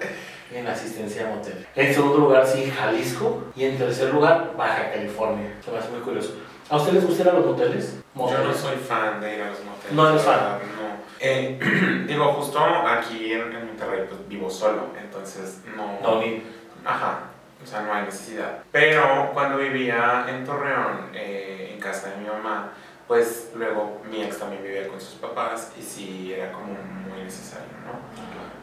en 0.51 0.67
asistencia 0.67 1.27
a 1.27 1.35
motel. 1.35 1.65
En 1.75 1.93
segundo 1.93 2.17
lugar, 2.17 2.45
sí, 2.47 2.71
Jalisco. 2.75 3.43
Y 3.55 3.65
en 3.65 3.77
tercer 3.77 4.11
lugar, 4.11 4.53
Baja 4.57 4.91
California. 4.91 5.55
Se 5.63 5.71
me 5.71 5.77
hace 5.77 5.89
muy 5.89 5.99
curioso. 5.99 6.33
¿A 6.69 6.77
ustedes 6.77 6.95
les 6.95 7.05
gustan 7.07 7.35
los 7.35 7.45
moteles? 7.45 7.97
Yo 8.15 8.43
no 8.43 8.53
soy 8.53 8.77
fan 8.77 9.21
de 9.21 9.35
ir 9.35 9.41
a 9.43 9.49
los 9.49 9.59
moteles. 9.63 9.91
No 9.93 10.09
eres 10.09 10.21
fan. 10.23 10.39
No. 10.39 10.89
Eh, 11.19 11.59
digo, 12.07 12.33
justo 12.33 12.59
aquí 12.59 13.33
en, 13.33 13.41
en 13.53 13.67
Monterrey 13.67 14.05
pues 14.07 14.27
vivo 14.27 14.49
solo, 14.49 14.87
entonces 14.99 15.61
no... 15.75 15.99
No, 16.01 16.21
ni. 16.21 16.41
Ajá, 16.85 17.19
o 17.61 17.67
sea, 17.67 17.81
no 17.81 17.93
hay 17.93 18.03
necesidad. 18.05 18.59
Pero 18.71 19.31
cuando 19.33 19.57
vivía 19.57 20.25
en 20.27 20.45
Torreón, 20.45 21.09
eh, 21.13 21.71
en 21.73 21.79
casa 21.79 22.11
de 22.11 22.17
mi 22.17 22.27
mamá, 22.27 22.73
pues 23.07 23.51
luego 23.55 24.01
mi 24.09 24.21
ex 24.21 24.37
también 24.37 24.63
vivía 24.63 24.87
con 24.87 25.01
sus 25.01 25.15
papás 25.15 25.71
y 25.77 25.81
sí 25.81 26.34
era 26.34 26.51
como 26.51 26.73
muy 27.10 27.23
necesario, 27.23 27.67
¿no? 27.86 27.99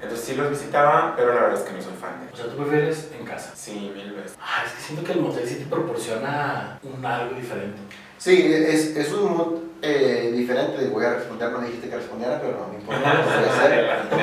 Entonces 0.01 0.27
sí 0.27 0.35
los 0.37 0.51
visitaba, 0.51 1.15
pero 1.17 1.35
la 1.35 1.41
verdad 1.43 1.61
es 1.61 1.67
que 1.67 1.73
no 1.73 1.83
soy 1.83 1.95
fan 1.95 2.21
de 2.21 2.33
O 2.33 2.37
sea, 2.37 2.47
tú 2.47 2.57
prefieres 2.57 3.11
en 3.19 3.27
casa. 3.27 3.53
Sí, 3.57 3.93
mil 3.95 4.13
veces. 4.13 4.37
Ah, 4.41 4.63
es 4.65 4.73
que 4.73 4.83
siento 4.83 5.05
que 5.05 5.13
el 5.13 5.21
motel 5.21 5.49
sí 5.49 5.57
te 5.57 5.65
proporciona 5.65 6.79
un 6.83 7.05
algo 7.05 7.35
diferente. 7.35 7.79
Sí, 8.19 8.53
es, 8.53 8.97
es 8.97 9.13
un 9.13 9.37
mood 9.37 9.59
eh, 9.83 10.33
diferente. 10.35 10.87
Voy 10.89 11.05
a 11.05 11.15
responder, 11.15 11.51
no 11.51 11.61
dijiste 11.61 11.89
que 11.89 11.97
respondiera, 11.97 12.41
pero 12.41 12.59
no 12.59 12.69
me 12.69 12.79
importa. 12.79 13.15
lo 13.15 13.23
voy 13.25 13.33
a 13.33 13.51
hacer. 13.51 13.73
Adelante. 13.73 14.17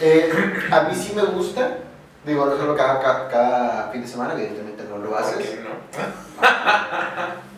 Eh, 0.00 0.32
a 0.70 0.82
mí 0.82 0.94
sí 0.94 1.12
me 1.14 1.22
gusta. 1.22 1.78
Digo, 2.28 2.44
no 2.44 2.56
solo 2.58 2.76
cada, 2.76 3.00
cada, 3.00 3.28
cada 3.28 3.90
fin 3.90 4.02
de 4.02 4.06
semana, 4.06 4.34
evidentemente 4.34 4.84
no 4.84 4.98
lo 4.98 5.08
¿Por 5.10 5.18
haces. 5.18 5.38
qué 5.38 5.60
no? 5.62 5.70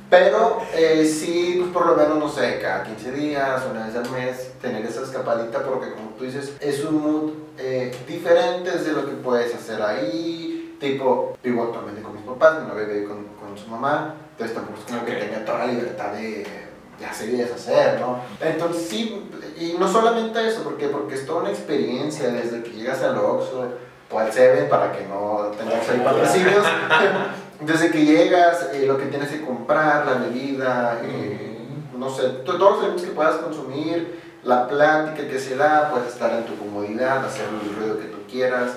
Pero 0.08 0.62
eh, 0.74 1.04
sí, 1.04 1.56
pues 1.60 1.72
por 1.72 1.86
lo 1.86 1.94
menos, 1.96 2.18
no 2.18 2.28
sé, 2.28 2.58
cada 2.60 2.82
15 2.84 3.12
días, 3.12 3.62
una 3.70 3.86
vez 3.86 3.96
al 3.96 4.10
mes, 4.10 4.52
tener 4.60 4.84
esa 4.84 5.02
escapadita, 5.02 5.62
porque 5.64 5.92
como 5.92 6.10
tú 6.18 6.24
dices, 6.24 6.52
es 6.60 6.84
un 6.84 7.00
mood 7.02 7.30
eh, 7.58 7.92
diferente 8.08 8.70
de 8.76 8.92
lo 8.92 9.06
que 9.06 9.12
puedes 9.12 9.54
hacer 9.54 9.80
ahí. 9.82 10.76
Tipo, 10.80 11.36
vivo 11.42 11.64
actualmente 11.64 12.00
con 12.02 12.14
mis 12.14 12.24
papás, 12.24 12.62
mi 12.62 12.68
novia 12.68 12.86
vive 12.86 13.04
con, 13.06 13.24
con 13.40 13.56
su 13.58 13.68
mamá, 13.68 14.14
entonces 14.32 14.54
tampoco 14.56 14.78
es 14.78 14.84
como 14.86 15.04
que 15.04 15.12
Ok. 15.12 15.18
tenga 15.18 15.44
toda 15.44 15.58
la 15.58 15.66
libertad 15.72 16.12
de, 16.12 16.46
de 16.98 17.06
hacer 17.06 17.28
y 17.28 17.36
deshacer, 17.36 18.00
¿no? 18.00 18.20
Entonces 18.40 18.88
sí, 18.88 19.30
y 19.58 19.76
no 19.78 19.86
solamente 19.86 20.48
eso, 20.48 20.62
porque, 20.64 20.88
porque 20.88 21.14
es 21.16 21.26
toda 21.26 21.42
una 21.42 21.50
experiencia, 21.50 22.28
desde 22.30 22.62
que 22.62 22.70
llegas 22.70 23.02
al 23.02 23.18
Oxxo 23.18 23.68
o 24.10 24.18
al 24.18 24.32
Seven, 24.32 24.68
para 24.68 24.92
que 24.92 25.04
no 25.06 25.50
tengas 25.58 25.88
ahí 25.88 26.00
patrocinios. 26.04 26.64
Desde 27.60 27.90
que 27.90 28.04
llegas, 28.04 28.68
eh, 28.72 28.84
lo 28.86 28.96
que 28.96 29.06
tienes 29.06 29.28
que 29.28 29.44
comprar, 29.44 30.06
la 30.06 30.14
bebida, 30.14 30.98
eh, 31.04 31.58
no 31.94 32.08
sé, 32.08 32.22
to- 32.44 32.56
todos 32.56 32.70
los 32.72 32.78
elementos 32.80 33.04
que 33.06 33.12
puedas 33.12 33.36
consumir, 33.36 34.20
la 34.42 34.66
plática 34.66 35.28
que 35.28 35.38
se 35.38 35.56
da, 35.56 35.90
puedes 35.90 36.08
estar 36.14 36.32
en 36.32 36.44
tu 36.46 36.56
comodidad, 36.56 37.22
hacer 37.24 37.44
el 37.62 37.76
ruido 37.76 37.98
que 37.98 38.06
tú 38.06 38.18
quieras. 38.30 38.70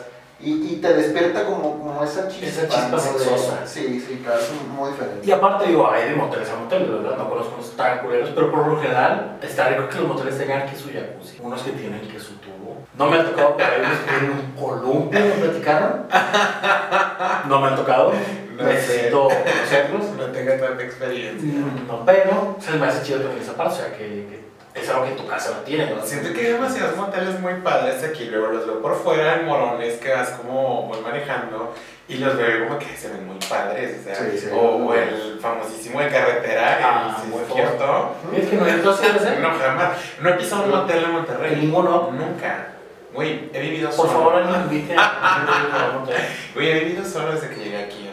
Y, 0.43 0.73
y 0.73 0.75
te 0.81 0.93
despierta 0.93 1.45
como, 1.45 1.79
como 1.79 2.03
esa 2.03 2.27
chispa. 2.27 2.47
Esa 2.47 2.67
chispa 2.67 2.99
sexosa. 2.99 3.65
Sí, 3.65 4.03
sí, 4.05 4.21
claro, 4.23 4.41
es 4.41 4.51
muy 4.67 4.91
diferente. 4.91 5.25
Y 5.25 5.31
aparte, 5.31 5.67
digo, 5.67 5.89
hay 5.89 6.09
de 6.09 6.15
moteles 6.15 6.49
a 6.49 6.57
moteles, 6.57 6.89
¿verdad? 6.89 7.17
No 7.17 7.29
conozco 7.29 7.55
unos 7.55 7.71
tan 7.77 7.99
culeros, 7.99 8.31
pero 8.35 8.51
por 8.51 8.67
lo 8.67 8.81
general 8.81 9.37
está 9.41 9.69
rico 9.69 9.87
que 9.87 9.99
los 9.99 10.07
moteles 10.09 10.37
tengan 10.37 10.69
que 10.69 10.75
su 10.75 10.91
jacuzzi. 10.91 11.37
Unos 11.41 11.61
que 11.61 11.71
tienen 11.71 12.01
que 12.01 12.19
su 12.19 12.33
tubo. 12.35 12.83
No 12.97 13.09
me 13.09 13.17
ha 13.17 13.25
tocado, 13.25 13.55
pero 13.55 13.69
hay 13.71 13.79
unos 13.81 13.97
que 13.99 14.11
tienen 14.11 14.31
un 14.31 14.51
columpio, 14.51 15.19
¿me 15.19 15.31
platicaron? 15.31 16.07
No 17.47 17.59
me 17.59 17.67
han 17.67 17.75
tocado. 17.75 18.11
No 18.57 18.63
Necesito 18.63 19.27
conocerlos. 19.27 20.05
No 20.17 20.25
tengo 20.25 20.53
tanta 20.53 20.83
experiencia. 20.83 21.49
No, 21.87 22.05
pero 22.05 22.57
se 22.59 22.71
me 22.73 22.85
hace 22.87 23.03
chido 23.03 23.21
también 23.21 23.41
esa 23.41 23.53
parte, 23.53 23.73
o 23.73 23.77
sea, 23.77 23.97
que, 23.97 24.05
que 24.05 24.42
es 24.75 24.89
algo 24.89 25.03
que 25.03 25.11
en 25.11 25.17
tu 25.17 25.27
casa 25.27 25.51
no 25.51 25.57
tiene, 25.59 25.93
¿no? 25.93 26.05
Siento 26.05 26.33
que 26.33 26.41
hay 26.41 26.53
demasiados 26.53 26.97
moteles 26.97 27.39
muy 27.39 27.53
padres 27.55 28.03
aquí, 28.03 28.25
luego 28.25 28.47
los 28.47 28.65
veo 28.65 28.81
por 28.81 28.95
fuera 28.95 29.35
en 29.35 29.45
morones 29.45 29.99
que 29.99 30.11
vas 30.11 30.29
como 30.29 30.87
voy 30.87 30.99
manejando 31.01 31.73
y 32.07 32.15
los 32.15 32.35
veo 32.35 32.67
como 32.67 32.79
que 32.79 32.97
se 32.97 33.09
ven 33.09 33.25
muy 33.25 33.37
padres, 33.49 33.99
o 34.01 34.03
sea, 34.03 34.15
Sí, 34.15 34.37
sí, 34.37 34.47
o, 34.53 34.93
el 34.93 35.39
famosísimo 35.39 35.99
de 36.01 36.09
carretera, 36.09 36.79
Ah, 36.83 37.21
el 37.23 37.29
muy 37.29 37.41
cierto. 37.53 38.15
Es 38.35 38.47
que 38.47 38.55
no 38.57 38.67
ese. 38.67 39.39
No, 39.41 39.49
jamás. 39.57 39.97
No 40.21 40.29
he 40.29 40.33
pisado 40.33 40.63
un 40.63 40.71
motel 40.71 41.03
en 41.03 41.11
Monterrey. 41.11 41.55
Ninguno. 41.55 42.11
Nunca. 42.11 42.67
Güey, 43.13 43.49
he 43.53 43.59
vivido 43.61 43.89
Por 43.91 44.07
solo. 44.07 44.19
favor, 44.19 44.45
no 44.45 44.51
me 44.51 44.63
inviten. 44.63 44.97
Güey, 46.55 46.69
he 46.69 46.79
vivido 46.79 47.05
solo 47.05 47.33
desde 47.33 47.49
que 47.49 47.63
llegué 47.63 47.83
aquí, 47.83 47.99
entonces. 47.99 48.12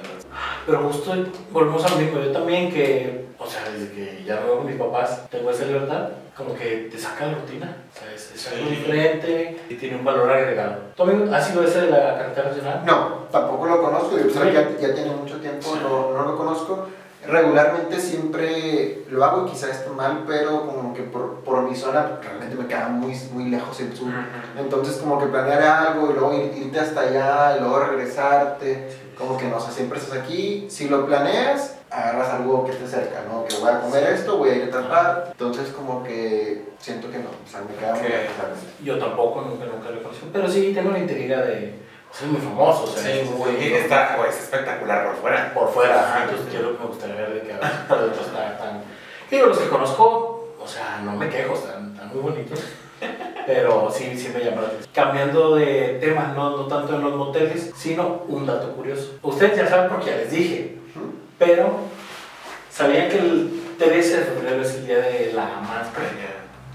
Pero 0.66 0.78
justo 0.90 1.12
volvemos 1.50 1.84
a 1.84 1.88
lo 1.90 1.96
mismo, 1.96 2.20
yo 2.20 2.32
también 2.32 2.70
que, 2.70 3.26
o 3.38 3.46
sea, 3.46 3.62
desde 3.72 3.92
que 3.92 4.24
ya 4.24 4.36
me 4.36 4.42
veo 4.46 4.56
con 4.58 4.66
mis 4.66 4.76
papás, 4.76 5.22
tengo 5.30 5.50
esa 5.50 5.64
libertad, 5.64 6.08
como 6.36 6.54
que 6.54 6.88
te 6.92 6.98
saca 6.98 7.26
la 7.26 7.34
rutina, 7.34 7.76
o 7.94 7.98
sea, 7.98 8.12
es, 8.14 8.32
es 8.34 8.48
algo 8.52 8.68
Sí. 8.68 8.76
diferente 8.76 9.60
y 9.68 9.74
tiene 9.74 9.96
un 9.96 10.04
valor 10.04 10.30
agregado. 10.30 10.76
¿Tú 10.96 11.02
amigo, 11.02 11.34
has 11.34 11.46
sido 11.48 11.64
ese 11.64 11.82
de 11.82 11.90
la 11.90 12.16
carretera 12.18 12.48
nacional? 12.48 12.82
No, 12.86 13.08
tampoco 13.32 13.66
lo 13.66 13.82
conozco, 13.82 14.16
yo 14.18 14.24
Sí. 14.30 14.38
ya, 14.52 14.70
ya 14.78 14.94
tiene 14.94 15.10
mucho 15.10 15.36
tiempo, 15.40 15.76
no, 15.82 16.12
no 16.16 16.22
lo 16.30 16.36
conozco. 16.36 16.86
Regularmente 17.26 18.00
siempre 18.00 19.04
lo 19.10 19.22
hago, 19.24 19.44
quizás 19.44 19.70
esté 19.70 19.90
mal, 19.90 20.24
pero 20.26 20.64
como 20.66 20.94
que 20.94 21.02
por, 21.02 21.40
por 21.40 21.62
mi 21.68 21.76
zona 21.76 22.18
realmente 22.22 22.56
me 22.56 22.66
queda 22.66 22.88
muy, 22.88 23.14
muy 23.32 23.44
lejos 23.50 23.78
el 23.80 23.94
sur. 23.94 24.08
Entonces 24.58 24.96
como 24.96 25.18
que 25.18 25.26
planear 25.26 25.62
algo 25.62 26.10
y 26.10 26.14
luego 26.14 26.32
ir- 26.32 26.56
irte 26.56 26.80
hasta 26.80 27.00
allá 27.02 27.56
y 27.56 27.60
luego 27.60 27.78
regresarte, 27.80 28.88
como 29.20 29.36
que 29.36 29.46
no 29.46 29.60
sé, 29.60 29.70
siempre 29.70 29.98
estás 29.98 30.18
aquí. 30.18 30.66
Si 30.70 30.88
lo 30.88 31.06
planeas, 31.06 31.76
agarras 31.90 32.30
algo 32.30 32.64
que 32.64 32.72
esté 32.72 32.86
cerca, 32.86 33.22
¿no? 33.30 33.44
Que 33.44 33.54
voy 33.56 33.70
a 33.70 33.80
comer 33.80 34.04
esto, 34.14 34.38
voy 34.38 34.48
a 34.48 34.54
ir 34.56 34.62
a 34.64 34.70
tal 34.70 34.88
bar. 34.88 35.28
Entonces 35.32 35.68
como 35.68 36.02
que 36.02 36.70
siento 36.78 37.10
que 37.10 37.18
no, 37.18 37.28
o 37.28 37.48
sea, 37.48 37.60
me 37.60 37.74
queda 37.76 37.94
muy. 37.94 38.10
Yo 38.82 38.98
tampoco, 38.98 39.42
nunca, 39.42 39.66
nunca 39.66 39.90
lo 39.90 40.00
he 40.00 40.02
conocido, 40.02 40.28
pero 40.32 40.48
sí 40.48 40.72
tengo 40.74 40.90
la 40.90 40.98
intriga 41.00 41.42
de, 41.42 41.74
o 42.10 42.14
sea, 42.14 42.26
es 42.26 42.32
muy 42.32 42.40
famoso, 42.40 42.84
o 42.84 42.86
sea, 42.86 43.02
Sí, 43.02 43.18
es 43.20 43.30
muy... 43.30 43.56
sí, 43.60 43.74
está, 43.74 44.16
güey, 44.16 44.30
es 44.30 44.40
espectacular 44.40 45.06
por 45.06 45.16
fuera. 45.16 45.54
por 45.54 45.68
fuera, 45.70 46.00
ajá, 46.00 46.24
entonces 46.24 46.46
quiero 46.50 46.70
me 46.80 46.86
gustaría 46.86 47.16
ver 47.16 47.34
de 47.34 47.40
qué 47.42 47.52
hablas, 47.52 47.72
por 47.88 48.00
dentro 48.00 48.22
está 48.22 48.58
tan... 48.58 48.82
Digo, 49.30 49.46
los 49.46 49.58
que 49.58 49.68
conozco, 49.68 50.54
o 50.58 50.66
sea, 50.66 51.02
no 51.04 51.12
me 51.12 51.28
quejo, 51.28 51.54
están, 51.54 51.92
están 51.92 52.08
muy 52.08 52.20
bonitos, 52.20 52.58
pero 53.52 53.90
sí, 53.90 54.16
sí 54.16 54.30
me 54.32 54.44
llama 54.44 54.62
la 54.62 54.68
atención. 54.68 54.94
Cambiando 54.94 55.56
de 55.56 55.98
tema, 56.00 56.32
no, 56.36 56.56
no 56.56 56.66
tanto 56.66 56.94
en 56.94 57.02
los 57.02 57.16
moteles, 57.16 57.72
sino 57.74 58.22
un 58.28 58.46
dato 58.46 58.70
curioso. 58.74 59.18
Ustedes 59.22 59.56
ya 59.56 59.68
saben 59.68 59.90
porque 59.90 60.10
ya 60.10 60.16
les 60.18 60.30
dije, 60.30 60.76
pero 61.36 61.80
¿sabían 62.70 63.08
que 63.08 63.18
el 63.18 63.50
13 63.76 64.18
de 64.18 64.24
febrero 64.24 64.62
es 64.62 64.74
el 64.76 64.86
día 64.86 64.98
de 64.98 65.32
la 65.32 65.58
amante? 65.58 65.98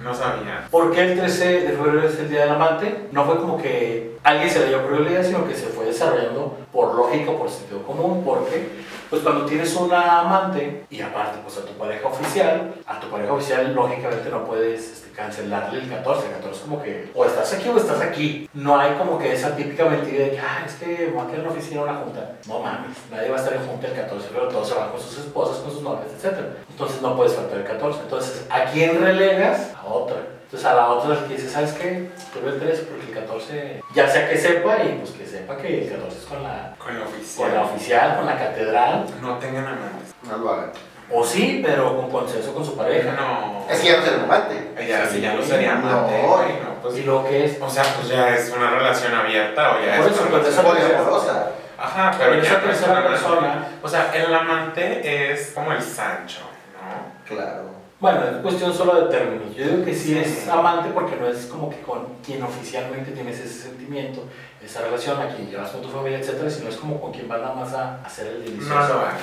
No 0.03 0.13
sabía. 0.13 0.67
¿Por 0.69 0.91
qué 0.91 1.13
el 1.13 1.17
13 1.17 1.61
de 1.61 1.69
febrero 1.69 2.07
es 2.07 2.19
el 2.19 2.29
Día 2.29 2.41
del 2.41 2.51
Amante? 2.51 3.07
No 3.11 3.25
fue 3.25 3.38
como 3.38 3.57
que 3.57 4.17
alguien 4.23 4.49
se 4.49 4.59
le 4.59 4.67
dio 4.67 5.01
idea, 5.01 5.23
sino 5.23 5.47
que 5.47 5.55
se 5.55 5.67
fue 5.67 5.85
desarrollando 5.85 6.57
por 6.71 6.93
lógica, 6.93 7.31
por 7.31 7.49
sentido 7.49 7.81
común, 7.83 8.21
porque 8.23 8.67
pues 9.09 9.23
cuando 9.23 9.45
tienes 9.45 9.73
una 9.75 10.19
amante 10.19 10.85
y 10.91 11.01
aparte 11.01 11.39
pues 11.41 11.57
a 11.57 11.65
tu 11.65 11.73
pareja 11.73 12.07
oficial, 12.07 12.75
a 12.85 12.99
tu 12.99 13.09
pareja 13.09 13.33
oficial 13.33 13.73
lógicamente 13.73 14.29
no 14.29 14.43
puedes 14.43 15.05
cancelarle 15.15 15.80
el 15.80 15.89
14, 15.89 16.28
el 16.28 16.34
14 16.34 16.56
es 16.56 16.62
como 16.62 16.82
que 16.82 17.10
o 17.13 17.25
estás 17.25 17.54
aquí 17.54 17.69
o 17.69 17.78
estás 17.78 18.01
aquí. 18.01 18.49
No 18.54 18.80
hay 18.80 18.93
como 18.95 19.17
que 19.17 19.34
esa 19.34 19.56
típica 19.56 19.86
mentira 19.86 20.25
de 20.25 20.32
que, 20.32 20.39
ah, 20.39 20.63
es 20.65 20.73
que 20.75 21.12
voy 21.13 21.23
a 21.23 21.28
quedar 21.28 21.39
en 21.39 21.45
la 21.45 21.51
oficina 21.51 21.82
una 21.82 21.95
junta. 21.95 22.32
No 22.47 22.60
mames, 22.60 22.97
nadie 23.12 23.30
va 23.30 23.38
a 23.38 23.39
estar 23.39 23.54
en 23.56 23.65
junta 23.65 23.88
el 23.88 23.93
14, 23.93 24.28
pero 24.34 24.47
todos 24.49 24.67
se 24.69 24.75
van 24.75 24.89
con 24.91 24.99
sus 25.01 25.17
esposas, 25.19 25.58
con 25.58 25.71
sus 25.71 25.82
novias, 25.82 26.08
etc. 26.21 26.38
Entonces 26.69 27.01
no 27.01 27.15
puedes 27.15 27.34
faltar 27.34 27.58
el 27.60 27.65
14. 27.65 27.99
Entonces, 28.01 28.45
¿a 28.49 28.65
quién 28.65 29.01
relegas? 29.01 29.71
A 29.75 29.86
otra. 29.88 30.17
Entonces 30.45 30.67
a 30.69 30.75
la 30.75 30.89
otra 30.89 31.19
le 31.28 31.36
dices, 31.36 31.51
¿sabes 31.51 31.73
qué? 31.73 32.10
Tuve 32.34 32.51
el 32.51 32.60
13 32.60 32.84
porque 32.84 33.08
el 33.08 33.13
14, 33.13 33.82
ya 33.95 34.08
sea 34.08 34.30
que 34.30 34.38
sepa 34.38 34.84
y 34.84 34.89
pues 34.99 35.12
que 35.12 35.25
sepa 35.25 35.58
que 35.58 35.84
el 35.86 35.89
14 35.91 36.17
es 36.17 36.25
con 36.25 36.43
la, 36.43 36.75
Con 36.78 36.99
la 36.99 37.06
oficial. 37.06 37.47
con 37.49 37.56
la 37.58 37.63
oficial, 37.65 38.15
con 38.17 38.25
la 38.28 38.38
catedral. 38.38 39.06
No 39.21 39.38
tengan 39.39 39.65
amantes. 39.65 40.13
No 40.30 40.38
lo 40.38 40.51
hagan. 40.51 40.71
O 41.12 41.24
sí, 41.24 41.62
pero 41.63 41.96
con 41.98 42.10
consenso 42.10 42.54
con 42.54 42.65
su 42.65 42.76
pareja. 42.76 43.12
No. 43.13 43.65
Es 43.70 43.80
que 43.80 43.88
ya 43.89 43.98
no 43.98 44.04
es 44.04 44.12
el 44.12 44.20
amante. 44.22 44.72
Ya, 44.88 45.06
si 45.08 45.22
ya 45.22 45.34
no 45.34 45.41
Sí, 45.44 45.50
sería 45.50 45.76
no. 45.76 45.88
amante, 45.88 46.22
güey, 46.26 46.54
no, 46.63 46.82
pues. 46.82 46.98
Y 46.98 47.04
lo 47.04 47.24
que 47.24 47.46
es, 47.46 47.62
O 47.62 47.70
sea, 47.70 47.84
pues 47.96 48.08
ya 48.10 48.30
es 48.36 48.50
una 48.56 48.72
relación 48.72 49.13
abierta 49.13 49.76
o 49.76 49.80
ya 49.86 49.98
Por 49.98 50.08
es 50.08 50.12
eso, 50.13 50.22
una 50.24 50.32
relación- 50.38 50.54
esa- 50.54 50.63
Poliamorosa. 50.63 51.48
Ajá, 51.78 52.15
pero 52.18 52.32
Pero 52.32 52.44
ya 52.44 52.52
es 52.54 52.62
tercera 52.63 52.91
una 52.94 53.04
persona- 53.08 53.41
persona. 53.41 53.68
O 53.84 53.88
sea, 53.88 54.12
el 54.15 54.34
amante 54.34 55.32
es 55.34 55.52
como 55.54 55.72
el 55.74 55.82
Sancho, 55.82 56.41
¿no? 56.74 57.36
Claro. 57.36 57.76
Bueno, 58.06 58.24
es 58.24 58.38
cuestión 58.44 58.72
solo 58.72 59.02
de 59.02 59.10
términos. 59.18 59.56
Yo 59.56 59.65
digo 59.68 59.84
que 59.84 59.96
sí 59.96 60.15
es 60.15 60.48
amante 60.48 60.89
porque 60.94 61.15
no 61.15 61.28
es 61.28 61.48
como 61.48 61.72
que 61.72 61.82
con 61.82 62.06
quien 62.24 62.44
oficialmente 62.44 63.10
tienes 63.12 63.39
ese 63.39 63.63
sentimiento, 63.63 64.22
esa 64.63 64.82
relación 64.82 65.20
a 65.20 65.30
quien 65.30 65.50
llevas 65.50 65.72
con 65.72 65.82
tu 65.82 65.89
familia, 65.89 66.20
etcétera, 66.20 66.48
sino 66.52 66.70
es 66.70 66.76
como 66.76 67.02
con 67.02 67.12
quien 67.12 67.28
vas 67.28 67.41
nada 67.41 67.56
más 67.56 67.74
a 67.74 68.04
hacer 68.06 68.28
el 68.28 68.44
delicioso. 68.46 68.70
No 68.76 68.88
lo 68.88 69.00
hagan. 69.00 69.15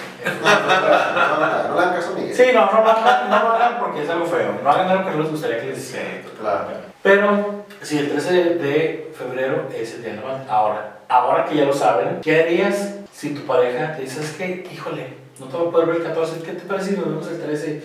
No, 0.42 0.50
no, 0.50 0.66
no, 0.66 1.38
no, 1.38 1.62
no, 1.62 1.68
no 1.68 1.74
le 1.76 1.80
hagan 1.80 1.94
caso 1.94 2.10
a 2.12 2.14
Miguel. 2.18 2.34
Sí, 2.36 2.42
no, 2.52 2.66
no, 2.66 2.72
lo 2.84 2.90
hagan- 2.90 3.30
no 3.30 3.38
lo 3.44 3.52
hagan 3.52 3.78
porque 3.78 4.02
es 4.02 4.10
algo 4.10 4.26
feo. 4.26 4.58
No 4.64 4.68
hagan 4.70 4.88
algo 4.88 5.04
que 5.04 5.10
no 5.16 5.22
les 5.22 5.30
gustaría 5.30 5.60
que 5.60 5.66
les 5.66 5.76
Sí, 5.78 5.82
hicieran. 5.90 6.22
Claro. 6.40 6.66
Pero, 7.04 7.64
si 7.82 7.98
el 7.98 8.10
13 8.10 8.32
de 8.54 9.12
febrero 9.16 9.68
es 9.72 9.94
el 9.94 10.02
día 10.02 10.14
del 10.14 10.24
amante. 10.24 10.50
Ahora, 10.50 10.98
ahora 11.08 11.44
que 11.44 11.54
ya 11.56 11.64
lo 11.66 11.72
saben, 11.72 12.20
¿qué 12.20 12.40
harías 12.42 12.94
si 13.12 13.32
tu 13.32 13.42
pareja 13.46 13.94
te 13.94 14.02
dice, 14.02 14.20
es 14.22 14.32
que, 14.32 14.68
híjole, 14.72 15.14
no 15.38 15.46
te 15.46 15.56
voy 15.56 15.68
a 15.68 15.70
poder 15.70 15.86
ver 15.86 15.96
el 15.98 16.02
14, 16.04 16.42
¿qué 16.42 16.52
te 16.52 16.66
parece 16.66 16.90
si 16.90 16.96
nos 16.96 17.06
vemos 17.06 17.28
el 17.28 17.40
13? 17.40 17.82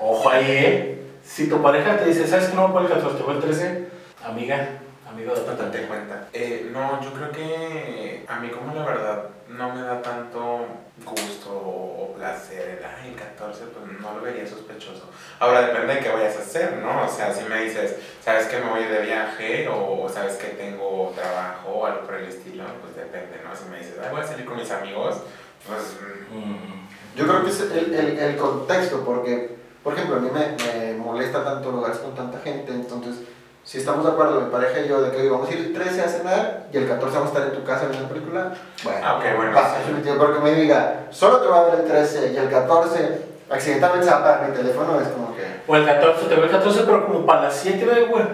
Ojo 0.00 0.30
ahí, 0.30 0.46
¿eh? 0.48 0.94
Si 1.24 1.48
tu 1.48 1.62
pareja 1.62 1.96
te 1.96 2.06
dice, 2.06 2.26
¿sabes 2.26 2.48
que 2.48 2.54
no 2.54 2.68
voy 2.68 2.70
a 2.70 2.72
poder 2.74 2.90
el 2.90 2.96
14, 2.96 3.16
te 3.16 3.22
voy 3.22 3.36
el 3.36 3.42
13? 3.42 3.88
Amiga, 4.24 4.68
amigo, 5.08 5.34
date 5.34 5.86
cuenta. 5.86 6.28
Eh, 6.32 6.70
no, 6.72 7.00
yo 7.02 7.12
creo 7.12 7.30
que 7.30 8.24
a 8.28 8.38
mí 8.40 8.48
como 8.48 8.74
la 8.74 8.84
verdad 8.84 9.24
no 9.48 9.74
me 9.74 9.82
da 9.82 10.02
tanto 10.02 10.66
gusto 11.04 11.50
o 11.50 12.14
placer 12.16 12.78
el, 12.78 12.84
ay, 12.84 13.10
el 13.10 13.14
14, 13.14 13.64
pues 13.66 14.00
no 14.00 14.14
lo 14.14 14.20
vería 14.20 14.46
sospechoso. 14.46 15.10
Ahora 15.38 15.66
depende 15.66 15.94
de 15.94 16.00
qué 16.00 16.08
vayas 16.10 16.36
a 16.36 16.40
hacer, 16.40 16.76
¿no? 16.76 17.04
O 17.04 17.08
sea, 17.08 17.32
si 17.32 17.44
me 17.44 17.62
dices, 17.64 17.96
¿sabes 18.22 18.46
que 18.46 18.58
me 18.58 18.70
voy 18.70 18.84
de 18.84 19.00
viaje? 19.00 19.68
O 19.68 20.08
¿sabes 20.08 20.36
que 20.36 20.48
tengo 20.48 21.12
trabajo 21.14 21.70
o 21.70 21.86
algo 21.86 22.00
por 22.02 22.14
el 22.16 22.28
estilo? 22.28 22.64
Pues 22.82 22.96
depende, 22.96 23.40
¿no? 23.44 23.54
Si 23.54 23.64
me 23.70 23.78
dices, 23.78 23.94
ay, 24.02 24.10
voy 24.10 24.20
a 24.20 24.26
salir 24.26 24.44
con 24.44 24.56
mis 24.56 24.70
amigos, 24.70 25.22
pues... 25.66 25.96
Mm. 26.30 26.83
Yo 27.16 27.26
creo 27.26 27.44
que 27.44 27.50
es 27.50 27.60
el, 27.60 27.94
el, 27.94 28.18
el 28.18 28.36
contexto, 28.36 29.00
porque, 29.04 29.56
por 29.82 29.94
ejemplo, 29.94 30.16
a 30.16 30.18
mí 30.20 30.28
me, 30.32 30.56
me 30.92 30.94
molesta 30.98 31.44
tanto 31.44 31.70
lugares 31.70 31.98
con 31.98 32.14
tanta 32.14 32.38
gente, 32.40 32.72
entonces, 32.72 33.16
si 33.62 33.78
estamos 33.78 34.04
de 34.04 34.10
acuerdo, 34.12 34.40
mi 34.42 34.50
pareja 34.50 34.80
y 34.80 34.88
yo, 34.88 35.00
de 35.00 35.10
que 35.10 35.22
hoy 35.22 35.28
vamos 35.28 35.48
a 35.48 35.52
ir 35.52 35.58
el 35.58 35.72
13 35.72 36.02
a 36.02 36.08
cenar 36.08 36.66
y 36.72 36.76
el 36.76 36.88
14 36.88 37.16
vamos 37.18 37.30
a 37.30 37.38
estar 37.38 37.52
en 37.54 37.58
tu 37.60 37.64
casa 37.66 37.86
viendo 37.86 38.02
la 38.02 38.08
película, 38.12 38.52
bueno, 38.82 38.98
Ah, 39.02 39.14
ok, 39.16 39.24
bueno, 39.36 39.52
pasa, 39.54 39.76
sí. 39.86 40.10
porque 40.18 40.40
me 40.40 40.52
diga, 40.54 41.06
solo 41.10 41.38
te 41.38 41.48
va 41.48 41.60
a 41.60 41.64
ver 41.66 41.80
el 41.80 41.84
13 41.86 42.32
y 42.32 42.36
el 42.36 42.50
14, 42.50 43.20
accidentalmente 43.50 44.06
se 44.06 44.12
va 44.12 44.16
a 44.18 44.20
apagar 44.20 44.50
mi 44.50 44.56
teléfono, 44.56 45.00
es 45.00 45.08
como 45.08 45.34
que... 45.36 45.44
O 45.66 45.76
el 45.76 45.86
14, 45.86 46.26
te 46.26 46.34
veo 46.34 46.44
el 46.44 46.50
14, 46.50 46.82
pero 46.84 47.06
como 47.06 47.24
para 47.24 47.42
las 47.44 47.54
7 47.56 47.86
de 47.86 48.02
güey. 48.06 48.24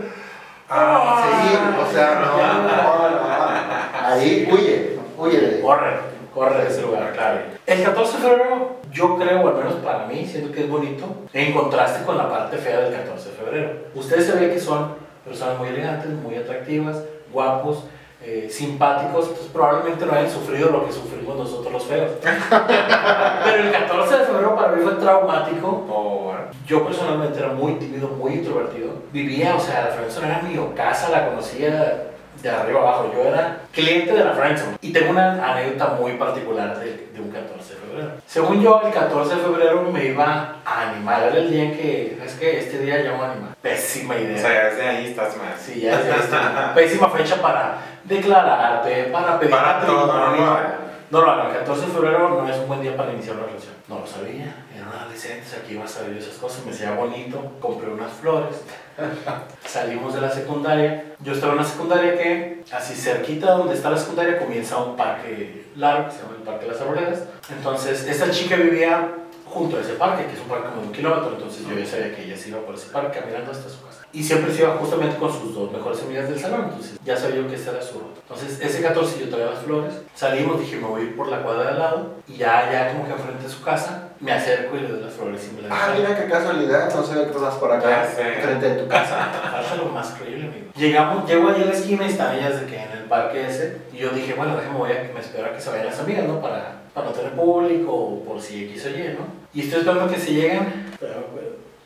Ah, 0.69 1.25
Sí, 1.43 1.57
o 1.81 1.93
sea, 1.93 2.21
no, 2.21 2.37
no, 2.63 3.11
no, 3.11 3.11
no. 3.11 4.07
Ahí 4.07 4.49
huye, 4.53 4.99
huye. 5.19 5.61
Corre, 5.61 5.97
corre 6.35 6.65
de 6.65 6.71
ese 6.71 6.83
lugar, 6.83 7.13
claro. 7.13 7.41
El 7.67 7.83
14 7.83 8.17
de 8.17 8.23
febrero, 8.23 8.77
yo 8.91 9.17
creo, 9.17 9.41
o 9.43 9.49
al 9.49 9.55
menos 9.55 9.75
para 9.75 10.07
mí, 10.07 10.25
siento 10.27 10.53
que 10.53 10.63
es 10.63 10.71
bonito, 10.71 11.07
en 11.33 11.53
contraste 11.53 12.05
con 12.05 12.17
la 12.17 12.29
parte 12.29 12.57
fea 12.57 12.81
del 12.81 12.95
14 12.95 13.29
de 13.29 13.35
febrero. 13.37 13.73
Ustedes 13.95 14.27
se 14.27 14.33
ven 14.33 14.51
que 14.51 14.61
son 14.61 14.95
personas 15.25 15.59
muy 15.59 15.69
elegantes, 15.69 16.11
muy 16.11 16.37
atractivas, 16.37 17.03
guapos, 17.33 17.85
eh, 18.23 18.49
simpáticos, 18.51 19.29
pues 19.29 19.49
probablemente 19.51 20.05
no 20.05 20.13
hayan 20.13 20.31
sufrido 20.31 20.71
lo 20.71 20.85
que 20.85 20.93
sufrimos 20.93 21.39
nosotros 21.39 21.73
los 21.73 21.85
feos. 21.85 22.11
Pero 22.21 23.63
el 23.63 23.73
14 23.73 24.19
de 24.19 24.25
febrero 24.27 24.55
para 24.55 24.73
mí 24.73 24.83
fue 24.83 24.93
traumático. 24.93 25.87
Por... 25.87 26.51
Yo 26.67 26.85
personalmente 26.87 27.39
era 27.39 27.49
muy 27.49 27.75
tímido, 27.77 28.09
muy 28.09 28.35
introvertido. 28.35 28.91
Vivía, 29.11 29.57
o 29.57 29.61
sea, 29.61 29.87
la 29.87 29.93
Friendzone 29.93 30.27
era 30.27 30.43
mi 30.43 30.75
casa, 30.75 31.09
la 31.09 31.29
conocía 31.29 32.10
de 32.43 32.51
arriba 32.51 32.81
abajo. 32.81 33.11
Yo 33.15 33.23
era 33.25 33.59
cliente 33.73 34.13
de 34.13 34.25
la 34.25 34.33
Friendzone. 34.33 34.77
Y 34.81 34.93
tengo 34.93 35.11
una 35.11 35.53
anécdota 35.53 35.95
muy 35.95 36.13
particular 36.15 36.79
de, 36.79 37.09
de 37.13 37.21
un 37.21 37.31
14 37.31 37.75
de 37.75 37.81
febrero. 37.81 38.11
Según 38.27 38.63
yo, 38.63 38.81
el 38.85 38.93
14 38.93 39.35
de 39.35 39.41
febrero 39.43 39.83
me 39.93 40.05
iba 40.07 40.57
a 40.65 40.91
animar. 40.91 41.23
Era 41.25 41.37
el 41.37 41.51
día 41.51 41.65
en 41.65 41.73
que, 41.77 42.19
es 42.25 42.35
que 42.35 42.59
este 42.59 42.79
día 42.79 43.03
ya 43.03 43.13
me 43.17 43.25
animar. 43.25 43.51
Pésima 43.61 44.15
O 44.15 44.19
idea. 44.19 44.39
sea, 44.39 44.53
ya 44.53 44.65
desde 44.71 44.89
ahí 44.89 45.07
estás 45.07 45.37
mal. 45.37 45.55
Sí, 45.59 45.81
ya 45.81 46.01
es 46.01 46.07
esta 46.07 46.73
pésima 46.75 47.09
fecha 47.11 47.37
para 47.43 47.79
declararte, 48.05 49.05
para 49.05 49.39
pedir 49.39 49.55
Para 49.55 49.81
todo, 49.87 50.07
no. 50.07 50.81
No 51.11 51.23
lo 51.23 51.29
hagan, 51.29 51.49
el 51.49 51.57
14 51.59 51.87
de 51.87 51.93
febrero 51.93 52.41
no 52.41 52.49
es 52.49 52.57
un 52.57 52.69
buen 52.69 52.81
día 52.83 52.97
para 52.97 53.13
iniciar 53.13 53.35
una 53.35 53.47
relación. 53.47 53.75
No 53.89 53.99
lo 53.99 54.07
sabía, 54.07 54.55
era 54.73 54.87
un 54.87 54.97
adolescente, 54.97 55.45
aquí 55.61 55.75
iba 55.75 55.85
a 55.85 55.89
saber 55.89 56.17
esas 56.17 56.35
cosas, 56.35 56.65
me 56.65 56.71
hacía 56.71 56.93
bonito, 56.93 57.55
compré 57.61 57.91
unas 57.91 58.13
flores. 58.13 58.63
Salimos 59.67 60.15
de 60.15 60.21
la 60.21 60.31
secundaria. 60.31 61.15
Yo 61.21 61.33
estaba 61.33 61.53
en 61.53 61.59
una 61.61 61.69
secundaria 61.69 62.17
que, 62.17 62.63
así 62.73 62.95
cerquita 62.95 63.53
donde 63.53 63.75
está 63.75 63.91
la 63.91 63.97
secundaria, 63.97 64.39
comienza 64.39 64.79
un 64.79 64.97
parque 64.97 65.67
largo, 65.77 66.07
que 66.07 66.13
se 66.13 66.23
llama 66.23 66.35
el 66.39 66.43
Parque 66.43 66.67
de 66.67 66.73
las 66.73 66.81
Arboledas. 66.81 67.23
Entonces, 67.51 68.07
esta 68.07 68.31
chica 68.31 68.57
vivía 68.57 69.15
junto 69.47 69.77
a 69.77 69.81
ese 69.81 69.95
parque, 69.95 70.27
que 70.27 70.35
es 70.35 70.41
un 70.41 70.49
parque 70.49 70.69
como 70.69 70.83
de 70.83 70.87
un 70.89 70.93
kilómetro, 70.93 71.33
entonces 71.33 71.67
yo 71.67 71.77
ya 71.77 71.85
sabía 71.85 72.15
que 72.15 72.25
ella 72.25 72.37
se 72.37 72.51
iba 72.51 72.61
por 72.61 72.75
ese 72.75 72.89
parque 72.91 73.19
caminando 73.19 73.51
hasta 73.51 73.69
su 73.69 73.85
casa. 73.85 74.07
Y 74.13 74.23
siempre 74.23 74.53
se 74.53 74.63
iba 74.63 74.77
justamente 74.77 75.17
con 75.17 75.33
sus 75.33 75.55
dos 75.55 75.73
mejores 75.73 76.03
amigas 76.03 76.29
del 76.29 76.39
salón, 76.39 76.67
entonces 76.67 76.99
ya 77.05 77.17
sabía 77.17 77.47
que 77.47 77.55
esa 77.55 77.73
era 77.73 77.83
su 77.83 77.99
ruta. 77.99 78.21
Entonces, 78.23 78.61
ese 78.61 78.83
14 78.83 79.21
yo 79.21 79.29
traía 79.29 79.47
las 79.47 79.61
flores, 79.61 79.95
salimos, 80.15 80.61
dije, 80.61 80.77
me 80.77 80.87
voy 80.87 81.01
a 81.01 81.05
ir 81.05 81.17
por 81.17 81.29
la 81.29 81.43
cuadra 81.43 81.65
de 81.65 81.69
al 81.71 81.79
lado, 81.79 82.15
y 82.29 82.37
ya, 82.37 82.71
ya 82.71 82.93
como 82.93 83.07
que 83.07 83.13
enfrente 83.13 83.43
de 83.43 83.49
su 83.49 83.63
casa, 83.63 84.10
me 84.21 84.33
acerco 84.33 84.77
y 84.77 84.81
le 84.81 84.89
doy 84.89 85.01
las 85.01 85.13
flores 85.15 85.49
y 85.51 85.57
me 85.57 85.63
las 85.63 85.73
Ah, 85.73 85.95
mira 85.97 86.15
qué 86.17 86.29
casualidad, 86.31 86.95
no 86.95 87.03
sabía 87.03 87.31
que 87.31 87.39
vas 87.39 87.55
por 87.55 87.73
acá, 87.73 88.07
sé. 88.07 88.23
frente 88.43 88.69
de 88.71 88.83
tu 88.83 88.89
casa. 88.89 89.17
Falta 89.53 89.75
lo 89.77 89.87
más 89.87 90.09
creíble, 90.11 90.47
amigo. 90.49 90.67
Llegamos, 90.77 91.29
llego 91.29 91.49
ahí 91.49 91.63
a 91.63 91.67
la 91.67 91.73
esquina 91.73 92.07
y 92.07 92.11
están 92.11 92.37
ellas 92.37 92.61
de 92.61 92.67
que 92.67 92.83
en 92.83 92.91
el 92.93 93.05
parque 93.05 93.47
ese. 93.47 93.79
Y 93.93 93.99
yo 93.99 94.11
dije, 94.11 94.35
bueno, 94.35 94.57
déjame, 94.57 94.79
voy 94.79 94.93
a 94.93 95.03
que 95.07 95.13
me 95.13 95.21
espero 95.21 95.47
a 95.47 95.53
que 95.55 95.61
se 95.61 95.71
vayan 95.71 95.87
las 95.87 95.99
amigas, 96.01 96.25
¿no? 96.27 96.41
Para, 96.41 96.83
para 96.95 97.07
no 97.07 97.13
tener 97.13 97.33
público 97.33 97.93
o 97.95 98.23
por 98.25 98.41
si 98.41 98.65
X 98.71 98.87
o 98.87 98.89
Y, 98.91 99.17
¿no? 99.19 99.27
Y 99.55 99.63
estoy 99.63 99.81
esperando 99.81 100.13
que 100.13 100.19
se 100.21 100.33
lleguen. 100.35 100.87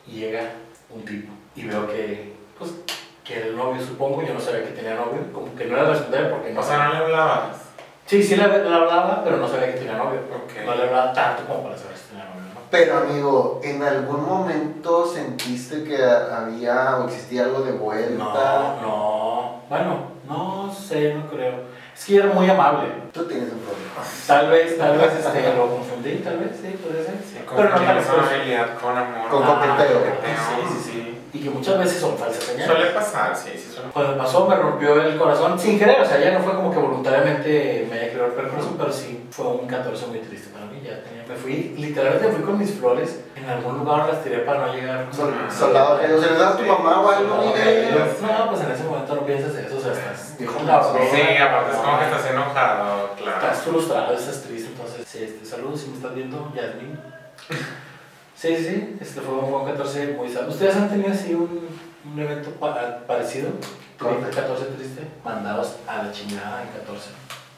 Y 0.07 0.19
llega 0.19 0.41
un 0.93 1.03
tipo. 1.03 1.31
Y 1.55 1.63
veo 1.65 1.87
que, 1.87 2.33
pues, 2.59 2.71
que 3.23 3.37
era 3.37 3.47
el 3.47 3.55
novio, 3.57 3.81
supongo. 3.81 4.21
Yo 4.23 4.33
no 4.33 4.39
sabía 4.39 4.63
que 4.63 4.71
tenía 4.71 4.95
novio. 4.95 5.21
Como 5.33 5.55
que 5.55 5.65
no 5.65 5.77
era 5.77 5.89
responder 5.89 6.29
porque 6.29 6.51
no 6.53 6.59
O 6.59 6.63
sea, 6.63 6.85
no 6.85 6.91
le 6.91 6.97
hablabas. 6.97 7.57
Sí, 8.05 8.21
sí 8.21 8.35
le, 8.35 8.47
le 8.47 8.53
hablaba, 8.75 9.23
pero 9.23 9.37
no 9.37 9.47
sabía 9.47 9.73
que 9.73 9.79
tenía 9.79 9.97
novio. 9.97 10.19
Ok. 10.31 10.63
No 10.63 10.75
le 10.75 10.83
hablaba 10.83 11.11
tanto 11.11 11.43
como 11.45 11.63
para 11.63 11.75
saber 11.75 11.97
si 11.97 12.09
tenía 12.09 12.25
novio, 12.25 12.41
¿no? 12.53 12.64
Pero 12.75 12.97
amigo, 12.97 13.61
¿en 13.63 13.81
algún 13.81 14.25
momento 14.25 15.05
sentiste 15.07 15.85
que 15.85 15.95
había 16.03 16.97
o 16.97 17.05
existía 17.05 17.43
algo 17.45 17.61
de 17.61 17.71
vuelta? 17.71 18.75
No, 18.81 18.81
no. 18.81 19.61
Bueno, 19.69 19.97
no 20.27 20.73
sé, 20.73 21.13
no 21.13 21.25
creo. 21.29 21.53
Es 21.95 22.03
que 22.03 22.17
era 22.17 22.27
muy 22.27 22.49
amable. 22.49 22.89
Tú 23.13 23.23
tienes 23.27 23.53
un 23.53 23.59
problema. 23.59 24.03
Tal 24.27 24.49
vez, 24.49 24.77
tal 24.77 24.97
vez 24.97 25.13
este, 25.13 25.55
lo 25.55 25.69
confundí, 25.69 26.15
tal 26.17 26.39
vez, 26.39 26.51
sí, 26.61 26.77
puede 26.83 27.05
ser. 27.05 27.15
Sí, 27.23 27.37
Pero 27.55 27.69
no 27.69 27.75
tan 27.75 28.03
con 28.03 28.19
amabilidad, 28.19 28.67
con 28.77 28.97
amor. 28.97 29.29
Con 29.29 29.43
Ah, 29.43 29.77
coqueteo. 29.77 29.99
coqueteo. 29.99 30.35
Sí, 30.35 30.73
sí, 30.73 30.91
sí. 30.91 30.94
Y 31.35 31.43
que 31.43 31.49
muchas 31.49 31.77
veces 31.79 31.99
son 31.99 32.17
falsas 32.17 32.43
señales. 32.43 32.65
Suele 32.67 32.85
pasar, 32.91 33.35
sí, 33.35 33.49
sí 33.55 33.71
suele 33.73 33.89
Cuando 33.91 34.11
me 34.13 34.17
pasó, 34.17 34.47
me 34.47 34.55
rompió 34.55 35.01
el 35.01 35.17
corazón 35.17 35.59
sin 35.59 35.77
querer, 35.77 35.99
o 36.01 36.05
sea, 36.05 36.17
ya 36.19 36.31
no 36.31 36.39
fue 36.43 36.53
como 36.55 36.71
que 36.71 36.79
voluntariamente 36.79 37.87
me 37.89 37.95
haya 37.97 38.05
querido 38.07 38.27
romper 38.27 38.45
el 38.45 38.51
corazón, 38.51 38.75
pero 38.77 38.91
sí 38.93 39.27
fue 39.31 39.47
un 39.47 39.67
14 39.67 40.07
muy 40.07 40.19
triste 40.19 40.49
para 40.53 40.65
mí. 40.65 40.81
Ya 40.81 41.03
tenía, 41.03 41.25
me 41.27 41.35
fui, 41.35 41.75
literalmente 41.77 42.27
me 42.29 42.33
fui 42.35 42.43
con 42.45 42.57
mis 42.57 42.71
flores, 42.71 43.19
en 43.35 43.49
algún 43.49 43.79
lugar 43.79 44.07
las 44.07 44.23
tiré 44.23 44.39
para 44.39 44.67
no 44.67 44.73
llegar. 44.73 45.07
Sol- 45.11 45.33
soldado 45.49 45.99
que 45.99 46.07
se 46.07 46.31
le 46.31 46.37
da 46.37 46.49
a 46.51 46.57
tu 46.57 46.63
mamá 46.63 47.01
o 47.01 47.09
algo, 47.09 47.35
No, 47.35 48.49
pues 48.49 48.61
en 48.61 48.71
ese 48.71 48.83
momento 48.83 49.15
no 49.15 49.25
piensas 49.25 49.55
en 49.57 49.65
eso, 49.65 49.77
o 49.77 49.81
sea, 49.81 49.91
estás. 49.91 50.37
Dijo, 50.37 50.57
sí, 50.59 51.37
aparte 51.37 51.71
es 51.71 51.77
como 51.77 51.99
que 51.99 52.05
estás 52.05 52.25
enojado, 52.31 53.09
claro. 53.17 53.37
Estás 53.41 53.57
frustrado, 53.63 54.13
estás 54.13 54.41
triste, 54.43 54.69
entonces, 54.71 55.05
sí, 55.05 55.23
este, 55.23 55.45
saludos 55.45 55.81
si 55.81 55.89
me 55.89 55.97
estás 55.97 56.15
viendo, 56.15 56.51
Yasmin. 56.55 56.97
Sí, 58.35 58.55
sí, 58.57 58.65
sí, 58.65 58.97
este 59.01 59.21
fue 59.21 59.33
un 59.35 59.49
buen 59.51 59.65
14 59.65 60.07
muy 60.17 60.29
sano. 60.31 60.49
¿Ustedes 60.49 60.75
han 60.75 60.89
tenido 60.89 61.11
así 61.11 61.33
un, 61.33 61.67
un 62.05 62.19
evento 62.19 62.51
pa- 62.51 62.99
parecido? 63.07 63.49
¿Cómo? 63.97 64.17
¿Un 64.17 64.23
14 64.25 64.65
triste? 64.77 65.01
Mandados 65.23 65.77
a 65.87 66.03
la 66.03 66.11
chingada 66.11 66.63
en 66.63 66.67
14. 66.69 67.09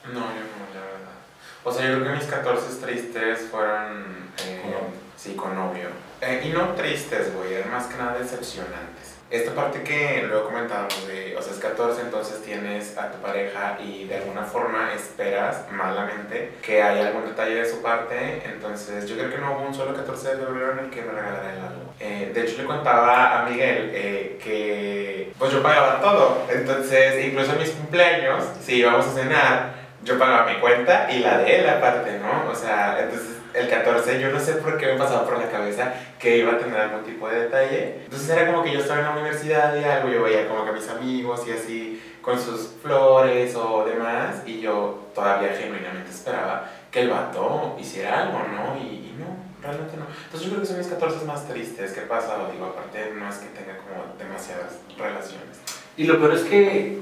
No, 0.06 0.14
yo 0.14 0.20
no, 0.20 0.74
la 0.74 0.82
verdad. 0.82 1.18
O 1.64 1.72
sea, 1.72 1.90
yo 1.90 1.96
creo 2.00 2.12
que 2.14 2.20
mis 2.20 2.28
14 2.28 2.86
tristes 2.86 3.40
fueron. 3.52 4.30
eh, 4.46 4.62
Con 4.64 4.94
sí, 5.18 5.34
con 5.36 5.56
novio. 5.56 5.90
Eh, 6.22 6.44
y 6.46 6.50
no 6.50 6.70
tristes, 6.76 7.34
güey, 7.36 7.54
eran 7.56 7.72
más 7.72 7.88
que 7.88 7.98
nada 7.98 8.18
decepcionantes. 8.20 9.17
Esta 9.30 9.52
parte 9.52 9.84
que 9.84 10.24
luego 10.26 10.46
comentábamos 10.46 11.06
de, 11.06 11.36
o 11.36 11.42
sea, 11.42 11.52
es 11.52 11.60
14, 11.60 12.02
entonces 12.02 12.42
tienes 12.44 12.98
a 12.98 13.12
tu 13.12 13.18
pareja 13.18 13.78
y 13.84 14.06
de 14.06 14.16
alguna 14.16 14.44
forma 14.44 14.94
esperas 14.94 15.66
malamente 15.70 16.54
que 16.62 16.82
haya 16.82 17.08
algún 17.08 17.26
detalle 17.26 17.56
de 17.56 17.66
su 17.66 17.82
parte. 17.82 18.42
Entonces, 18.46 19.06
yo 19.06 19.18
creo 19.18 19.30
que 19.30 19.38
no 19.38 19.52
hubo 19.52 19.68
un 19.68 19.74
solo 19.74 19.94
14 19.94 20.30
de 20.30 20.46
febrero 20.46 20.72
en 20.72 20.80
el 20.80 20.90
que 20.90 21.02
me 21.02 21.12
regalara 21.12 21.54
el 21.54 21.60
algo. 21.60 21.94
Eh, 22.00 22.32
de 22.34 22.42
hecho, 22.42 22.62
le 22.62 22.66
contaba 22.66 23.42
a 23.42 23.50
Miguel 23.50 23.92
eh, 23.94 24.40
que 24.42 25.34
pues 25.38 25.52
yo 25.52 25.62
pagaba 25.62 26.00
todo. 26.00 26.46
Entonces, 26.50 27.26
incluso 27.26 27.52
en 27.52 27.60
mis 27.60 27.72
cumpleaños, 27.72 28.46
si 28.62 28.76
íbamos 28.76 29.08
a 29.08 29.12
cenar, 29.12 29.74
yo 30.06 30.18
pagaba 30.18 30.50
mi 30.50 30.58
cuenta 30.60 31.12
y 31.12 31.20
la 31.20 31.40
de 31.40 31.60
él 31.60 31.70
aparte, 31.70 32.18
¿no? 32.20 32.50
O 32.50 32.56
sea, 32.56 32.98
entonces 33.02 33.37
el 33.58 33.70
14 33.70 34.22
yo 34.22 34.30
no 34.32 34.40
sé 34.40 34.54
por 34.54 34.78
qué 34.78 34.88
me 34.88 34.98
pasaba 34.98 35.26
por 35.26 35.38
la 35.38 35.50
cabeza 35.50 35.94
que 36.20 36.38
iba 36.38 36.54
a 36.54 36.58
tener 36.58 36.78
algún 36.80 37.04
tipo 37.04 37.28
de 37.28 37.42
detalle. 37.42 38.02
Entonces 38.04 38.30
era 38.30 38.52
como 38.52 38.64
que 38.64 38.72
yo 38.72 38.80
estaba 38.80 39.00
en 39.00 39.06
la 39.06 39.12
universidad 39.14 39.76
y 39.76 39.84
algo, 39.84 40.10
yo 40.10 40.24
veía 40.24 40.48
como 40.48 40.66
que 40.66 40.74
mis 40.74 40.88
amigos 40.90 41.44
y 41.48 41.52
así 41.52 42.04
con 42.22 42.40
sus 42.40 42.74
flores 42.82 43.56
o 43.56 43.86
demás 43.86 44.44
y 44.46 44.60
yo 44.60 45.08
todavía 45.16 45.54
genuinamente 45.58 46.12
esperaba 46.12 46.70
que 46.92 47.02
el 47.02 47.10
vato 47.10 47.76
hiciera 47.80 48.24
algo, 48.24 48.40
¿no? 48.40 48.78
Y, 48.78 48.88
y 48.88 49.16
no, 49.18 49.26
realmente 49.62 49.98
no. 49.98 50.06
Entonces 50.26 50.42
yo 50.42 50.50
creo 50.50 50.62
que 50.62 50.68
son 50.68 50.78
mis 50.78 50.88
14 50.88 51.26
más 51.26 51.48
tristes 51.48 51.94
que 51.94 52.02
he 52.02 52.04
pasado, 52.04 52.52
digo, 52.52 52.66
aparte 52.66 53.14
no 53.16 53.30
es 53.30 53.38
que 53.38 53.48
tenga 53.48 53.78
como 53.78 54.14
demasiadas 54.18 54.80
relaciones. 54.98 55.58
Y 55.96 56.04
lo 56.04 56.20
peor 56.20 56.34
es 56.34 56.44
que 56.44 57.02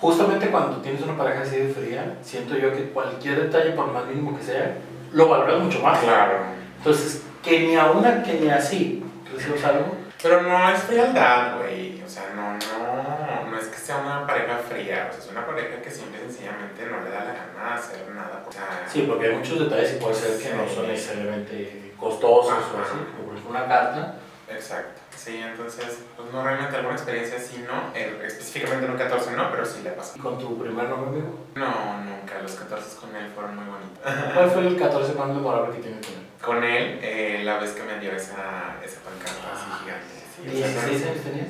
justamente 0.00 0.48
cuando 0.48 0.78
tienes 0.78 1.02
una 1.02 1.16
pareja 1.16 1.42
así 1.42 1.56
de 1.56 1.68
fría, 1.72 2.18
siento 2.22 2.56
yo 2.56 2.72
que 2.72 2.90
cualquier 2.90 3.42
detalle, 3.42 3.72
por 3.72 3.92
más 3.92 4.06
mínimo 4.06 4.36
que 4.36 4.44
sea, 4.44 4.76
lo 5.14 5.28
valoras 5.28 5.60
mucho 5.60 5.80
más. 5.80 5.98
Claro. 6.00 6.38
Entonces, 6.78 7.22
que 7.42 7.60
ni 7.60 7.76
a 7.76 7.86
una 7.90 8.22
que 8.22 8.34
ni 8.34 8.50
así 8.50 9.02
recibes 9.32 9.64
algo, 9.64 9.96
Pero 10.22 10.40
no 10.42 10.70
es 10.70 10.80
frialdad, 10.82 11.58
güey. 11.58 12.02
O 12.02 12.08
sea, 12.08 12.24
no, 12.34 12.52
no, 12.54 13.50
no 13.50 13.58
es 13.58 13.66
que 13.66 13.76
sea 13.76 13.98
una 13.98 14.26
pareja 14.26 14.56
fría. 14.58 15.08
O 15.10 15.12
sea, 15.12 15.22
es 15.24 15.30
una 15.30 15.44
pareja 15.46 15.82
que 15.82 15.90
simple 15.90 16.18
y 16.18 16.30
sencillamente 16.30 16.86
no 16.86 17.04
le 17.04 17.10
da 17.10 17.24
la 17.24 17.34
gana 17.34 17.74
de 17.74 17.78
hacer 17.78 18.08
nada. 18.14 18.42
O 18.48 18.50
sea, 18.52 18.86
sí, 18.90 19.04
porque 19.08 19.26
hay 19.28 19.36
muchos 19.36 19.58
detalles 19.58 19.94
y 19.94 19.96
puede 20.02 20.14
ser 20.14 20.38
que 20.40 20.56
no 20.56 20.66
son 20.68 20.84
Sí. 20.86 20.90
necesariamente 20.92 21.92
costosos 21.98 22.52
o 22.52 22.78
Ajá. 22.78 22.84
así, 22.84 22.98
como 23.16 23.50
una 23.50 23.66
carta. 23.68 24.14
Exacto. 24.48 25.00
Sí, 25.24 25.40
entonces, 25.42 26.00
pues 26.16 26.30
no 26.30 26.44
realmente 26.44 26.76
alguna 26.76 26.96
experiencia 26.96 27.38
así, 27.38 27.64
no. 27.66 27.96
Eh, 27.96 28.24
específicamente 28.26 28.84
en 28.84 28.92
un 28.92 28.98
14 28.98 29.30
no, 29.32 29.50
pero 29.50 29.64
sí 29.64 29.80
le 29.82 29.90
pasó. 29.92 30.18
¿Y 30.18 30.20
con 30.20 30.38
tu 30.38 30.58
primer 30.58 30.86
novio, 30.86 31.06
amigo? 31.06 31.46
No, 31.54 32.02
nunca. 32.04 32.42
Los 32.42 32.52
14 32.52 32.96
con 32.98 33.16
él 33.16 33.30
fueron 33.34 33.56
muy 33.56 33.64
bonitos. 33.64 34.04
¿Cuál 34.34 34.50
fue 34.50 34.66
el 34.66 34.76
14 34.76 35.14
más 35.14 35.28
memorable 35.28 35.76
que 35.76 35.82
tienes 35.82 36.06
con 36.06 36.14
él? 36.14 36.26
Con 36.44 36.62
él, 36.62 36.98
eh, 37.00 37.40
la 37.42 37.58
vez 37.58 37.70
que 37.70 37.84
me 37.84 37.98
dio 38.00 38.12
esa, 38.12 38.76
esa 38.84 39.00
pancarta 39.00 39.48
así 39.54 39.64
gigante. 39.80 40.14
Sí, 40.36 40.58
sea, 40.60 40.68
¿16 40.68 41.10
años 41.10 41.24
tenías? 41.24 41.48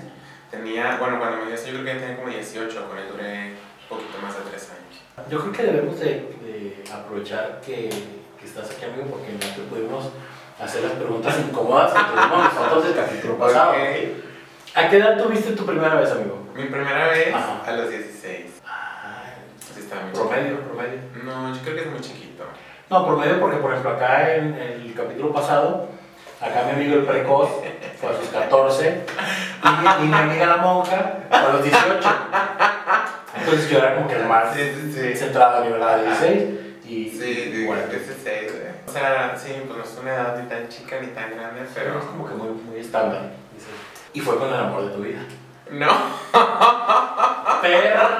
Tenía, 0.52 0.96
bueno, 0.98 1.18
cuando 1.18 1.38
me 1.38 1.46
dio 1.46 1.54
eso 1.56 1.66
yo 1.66 1.80
creo 1.80 1.84
que 1.84 2.00
tenía 2.00 2.16
como 2.16 2.28
18, 2.28 2.88
con 2.88 2.98
él 2.98 3.08
duré 3.10 3.48
un 3.50 3.88
poquito 3.88 4.18
más 4.22 4.36
de 4.36 4.50
3 4.50 4.70
años. 4.70 5.28
Yo 5.28 5.40
creo 5.40 5.52
que 5.52 5.62
debemos 5.64 5.98
de, 5.98 6.10
de 6.46 6.84
aprovechar 6.92 7.60
que, 7.60 7.90
que 8.38 8.46
estás 8.46 8.70
aquí, 8.70 8.84
amigo, 8.84 9.06
porque 9.10 9.32
no 9.32 9.38
te 9.40 9.62
pudimos 9.68 10.12
hacer 10.60 10.82
las 10.82 10.92
preguntas 10.92 11.34
incómodas 11.38 11.92
que 11.92 12.00
tuvimos 12.00 12.54
nosotros 12.54 12.84
del 12.84 12.94
capítulo 12.96 13.38
pasado. 13.38 13.72
¿A 14.76 14.88
qué 14.88 14.96
edad 14.96 15.22
tuviste 15.22 15.52
tu 15.52 15.64
primera 15.66 15.94
vez, 15.94 16.10
amigo? 16.10 16.46
Mi 16.54 16.64
primera 16.64 17.08
vez 17.08 17.34
Ajá. 17.34 17.62
a 17.66 17.72
los 17.72 17.90
16. 17.90 18.60
Ay, 18.66 19.32
Sí, 19.74 19.80
estaba 19.80 20.02
muy 20.02 20.12
promedio, 20.12 20.60
promedio. 20.60 20.98
No, 21.24 21.54
yo 21.54 21.60
creo 21.62 21.74
que 21.76 21.80
es 21.82 21.90
muy 21.90 22.00
chiquito. 22.00 22.44
No, 22.90 23.06
promedio 23.06 23.40
porque, 23.40 23.56
por 23.58 23.70
ejemplo, 23.70 23.92
acá 23.92 24.34
en 24.34 24.54
el 24.54 24.94
capítulo 24.96 25.32
pasado, 25.32 25.88
acá 26.40 26.62
mi 26.66 26.72
amigo 26.72 26.96
el 26.96 27.04
precoz 27.04 27.50
fue 28.00 28.10
a 28.10 28.16
sus 28.18 28.28
14 28.28 29.04
y 29.64 29.68
mi, 29.68 30.04
y 30.04 30.08
mi 30.08 30.14
amiga 30.14 30.46
la 30.46 30.56
monja 30.58 31.18
a 31.30 31.52
los 31.52 31.62
18. 31.64 32.08
Entonces 33.38 33.70
yo 33.70 33.78
era 33.78 33.94
como 33.94 34.08
que 34.08 34.16
el 34.16 34.26
más 34.26 34.54
Sí, 34.54 34.92
sí, 34.94 35.14
centrado 35.16 35.58
a 35.58 35.64
nivel 35.64 35.80
de 35.80 36.04
16 36.06 36.44
y 36.86 37.08
Sí, 37.08 37.64
bueno, 37.66 37.86
16, 37.86 38.52
güey. 38.52 38.64
O 38.86 38.92
sea, 38.92 39.36
sí, 39.36 39.52
pues 39.66 39.78
no 39.78 39.84
es 39.84 39.98
una 40.00 40.14
edad 40.14 40.42
ni 40.42 40.48
tan 40.48 40.68
chica 40.68 41.00
ni 41.00 41.08
tan 41.08 41.34
grande, 41.34 41.62
pero 41.74 41.98
es 41.98 42.04
como 42.04 42.28
que 42.28 42.34
muy, 42.34 42.48
muy 42.48 42.78
estándar. 42.78 43.32
Y 44.12 44.20
fue 44.20 44.38
con 44.38 44.48
el 44.48 44.54
amor 44.54 44.88
de 44.88 44.94
tu 44.94 45.02
vida. 45.02 45.20
No, 45.70 45.88
¡Perra! 47.62 48.14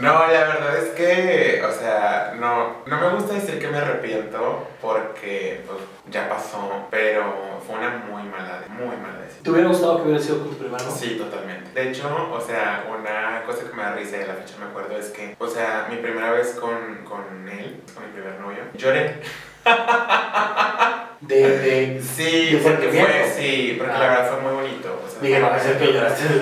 no, 0.00 0.26
la 0.26 0.40
verdad 0.44 0.76
es 0.76 0.90
que, 0.90 1.62
o 1.64 1.72
sea, 1.72 2.34
no, 2.38 2.84
no 2.86 3.00
me 3.00 3.08
gusta 3.10 3.34
decir 3.34 3.58
que 3.58 3.68
me 3.68 3.78
arrepiento 3.78 4.68
porque 4.82 5.64
pues, 5.66 5.78
ya 6.10 6.28
pasó, 6.28 6.86
pero 6.90 7.58
fue 7.66 7.76
una 7.78 8.04
muy 8.10 8.22
mala, 8.24 8.62
muy 8.68 8.96
mala 8.96 9.20
decisión. 9.22 9.44
¿Te 9.44 9.50
hubiera 9.50 9.68
gustado 9.68 9.96
que 9.96 10.02
hubiera 10.04 10.22
sido 10.22 10.40
con 10.40 10.50
tu 10.50 10.58
primer 10.58 10.80
amor? 10.80 10.94
Sí, 10.94 11.16
totalmente. 11.16 11.70
De 11.72 11.88
hecho, 11.90 12.30
o 12.30 12.40
sea, 12.40 12.84
una 12.88 13.42
cosa 13.46 13.64
que 13.68 13.74
me 13.74 13.82
da 13.82 13.94
risa 13.94 14.16
a 14.16 14.26
la 14.26 14.34
fecha 14.34 14.56
me 14.58 14.66
acuerdo 14.66 14.96
es 14.98 15.06
que, 15.08 15.36
o 15.38 15.48
sea, 15.48 15.86
mi 15.90 15.96
primera 15.96 16.32
vez 16.32 16.58
con, 16.60 17.04
con 17.04 17.48
él, 17.48 17.82
con 17.94 18.04
mi 18.04 18.12
primer 18.12 18.38
novio, 18.40 18.64
lloré. 18.74 19.22
De, 21.20 21.58
de, 21.58 22.02
Sí, 22.02 22.54
¿De 22.54 22.58
porque 22.58 22.88
fue, 22.88 23.32
sí, 23.36 23.74
porque 23.76 23.92
Ah. 23.94 23.98
la 23.98 24.08
verdad 24.08 24.30
fue 24.30 24.40
muy 24.42 24.52
bonito. 24.62 25.02
O 25.04 25.10
sea, 25.10 25.20
dije, 25.20 25.40
no, 25.40 25.46
a 25.48 25.58
ser 25.58 25.78
que 25.78 25.92
lloraste. 25.92 26.24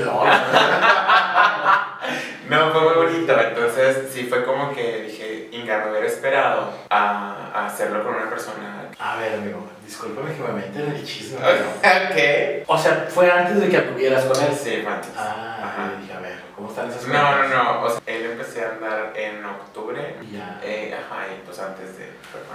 No, 2.49 2.71
fue 2.71 2.81
muy 2.83 2.95
bonito. 3.07 3.41
Entonces, 3.41 4.09
sí, 4.13 4.25
fue 4.29 4.45
como 4.45 4.73
que 4.73 5.03
dije, 5.03 5.49
Inga, 5.51 5.79
me 5.85 5.91
hubiera 5.91 6.07
esperado 6.07 6.71
a, 6.91 7.51
a 7.53 7.67
hacerlo 7.67 8.05
con 8.05 8.15
una 8.15 8.31
persona. 8.31 8.85
A 9.01 9.17
ver, 9.17 9.35
amigo, 9.35 9.67
discúlpame 9.85 10.33
que 10.35 10.43
me 10.43 10.53
meta 10.53 10.79
en 10.81 10.93
el 10.97 11.05
chisme. 11.05 11.39
¿Qué? 12.15 12.63
O 12.69 12.79
sea, 12.79 13.09
fue 13.11 13.29
antes 13.31 13.61
de 13.61 13.69
que 13.69 13.77
anduvieras 13.79 14.25
con 14.27 14.41
él. 14.45 14.53
Sí, 14.53 14.81
fue 14.85 14.93
antes. 14.93 15.11
Ah, 15.17 15.59
Ajá. 15.65 15.91
dije, 16.01 16.13
a 16.15 16.21
ver, 16.21 16.37
¿cómo 16.57 16.71
están 16.71 16.89
esas 16.91 17.07
No, 17.07 17.13
no, 17.15 17.37
cosas? 17.43 17.51
no. 17.55 17.83
O 17.85 17.91
sea, 17.91 18.01
él 18.07 18.27
empecé 18.33 18.65
a 18.65 18.71
andar 18.71 19.13
en 19.15 19.45
octubre. 19.45 20.17
Y 20.23 20.33
ya. 20.33 20.59
Eh, 20.65 20.95
ajá, 20.99 21.27
y 21.33 21.45
pues 21.47 21.59
antes 21.61 21.97
de. 21.99 22.05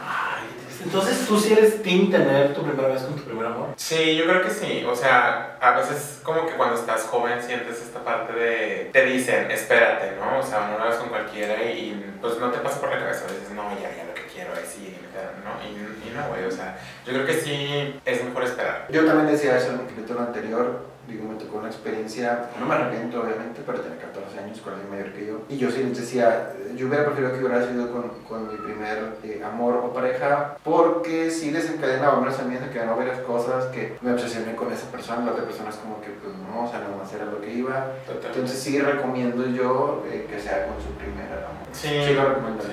Ay, 0.03 0.47
entonces 0.83 1.25
tú 1.27 1.39
sí 1.39 1.53
eres 1.53 1.81
team 1.83 2.09
tener 2.11 2.53
tu 2.53 2.63
primera 2.63 2.89
vez 2.89 3.03
con 3.03 3.15
tu 3.15 3.23
primer 3.23 3.45
amor. 3.45 3.69
Sí, 3.77 4.15
yo 4.15 4.25
creo 4.25 4.41
que 4.41 4.49
sí. 4.49 4.83
O 4.85 4.95
sea, 4.95 5.57
a 5.61 5.71
veces 5.77 6.19
como 6.23 6.45
que 6.47 6.53
cuando 6.53 6.75
estás 6.75 7.03
joven 7.03 7.41
sientes 7.41 7.81
esta 7.81 8.03
parte 8.03 8.33
de... 8.33 8.89
Te 8.91 9.05
dicen, 9.05 9.49
espérate, 9.51 10.15
¿no? 10.19 10.39
O 10.39 10.43
sea, 10.43 10.67
no 10.67 10.77
lo 10.77 10.83
hagas 10.83 10.95
con 10.97 11.09
cualquiera 11.09 11.61
y, 11.63 11.69
y, 11.79 12.17
pues 12.19 12.37
no 12.39 12.49
te 12.49 12.57
pasa 12.59 12.79
por 12.81 12.89
la 12.89 12.99
cabeza. 12.99 13.25
A 13.25 13.31
veces, 13.31 13.51
no, 13.51 13.63
ya, 13.79 13.95
ya 13.95 14.05
lo 14.05 14.13
que 14.15 14.23
quiero 14.33 14.53
es 14.55 14.75
ir 14.79 14.97
y 14.97 15.01
me 15.01 15.09
quedan, 15.09 15.43
¿no? 15.43 15.61
Y, 15.63 16.07
y 16.09 16.13
no, 16.15 16.27
güey, 16.29 16.45
o 16.45 16.51
sea, 16.51 16.77
yo 17.05 17.13
creo 17.13 17.25
que 17.25 17.33
sí 17.33 18.01
es 18.03 18.23
mejor 18.23 18.43
esperar. 18.43 18.87
Yo 18.89 19.05
también 19.05 19.27
decía 19.31 19.57
eso 19.57 19.71
en 19.73 19.81
el 19.81 19.85
capítulo 19.87 20.21
anterior. 20.21 20.91
Digo, 21.11 21.27
me 21.27 21.35
tocó 21.35 21.57
una 21.57 21.67
experiencia, 21.67 22.47
no 22.57 22.65
me 22.65 22.75
arrepiento 22.75 23.21
obviamente, 23.21 23.61
pero 23.65 23.81
tenía 23.81 23.99
14 23.99 24.39
años, 24.39 24.61
con 24.61 24.73
alguien 24.73 24.89
mayor 24.91 25.11
que 25.11 25.25
yo. 25.25 25.41
Y 25.49 25.57
yo 25.57 25.69
sí 25.69 25.83
les 25.83 25.97
decía, 25.97 26.53
yo 26.75 26.87
hubiera 26.87 27.03
preferido 27.05 27.33
que 27.33 27.39
hubiera 27.43 27.67
sido 27.67 27.91
con, 27.91 28.09
con 28.29 28.47
mi 28.47 28.55
primer 28.55 29.17
eh, 29.23 29.43
amor 29.43 29.75
o 29.83 29.93
pareja, 29.93 30.55
porque 30.63 31.29
sí 31.29 31.51
desencadenaba 31.51 32.21
menos 32.21 32.39
a 32.39 32.43
mí, 32.43 32.53
desencadenaba 32.53 32.97
varias 32.97 33.19
cosas 33.19 33.65
que 33.65 33.97
me 34.01 34.13
obsesioné 34.13 34.55
con 34.55 34.71
esa 34.71 34.89
persona, 34.89 35.25
la 35.25 35.31
otra 35.33 35.43
persona 35.43 35.69
es 35.69 35.75
como 35.75 35.99
que, 35.99 36.11
pues 36.11 36.33
no, 36.33 36.63
o 36.63 36.69
sea, 36.69 36.79
no 36.79 36.95
más 36.95 37.11
era 37.13 37.25
lo 37.25 37.41
que 37.41 37.51
iba. 37.53 37.91
Total. 38.07 38.31
Entonces 38.31 38.57
sí 38.57 38.79
recomiendo 38.79 39.45
yo 39.47 40.05
eh, 40.09 40.25
que 40.29 40.39
sea 40.39 40.65
con 40.67 40.81
su 40.81 40.93
primer 40.93 41.27
amor. 41.27 41.67
Sí, 41.73 41.89
Sí 42.07 42.13
lo 42.13 42.29
recomiendo. 42.29 42.63
sí. 42.63 42.69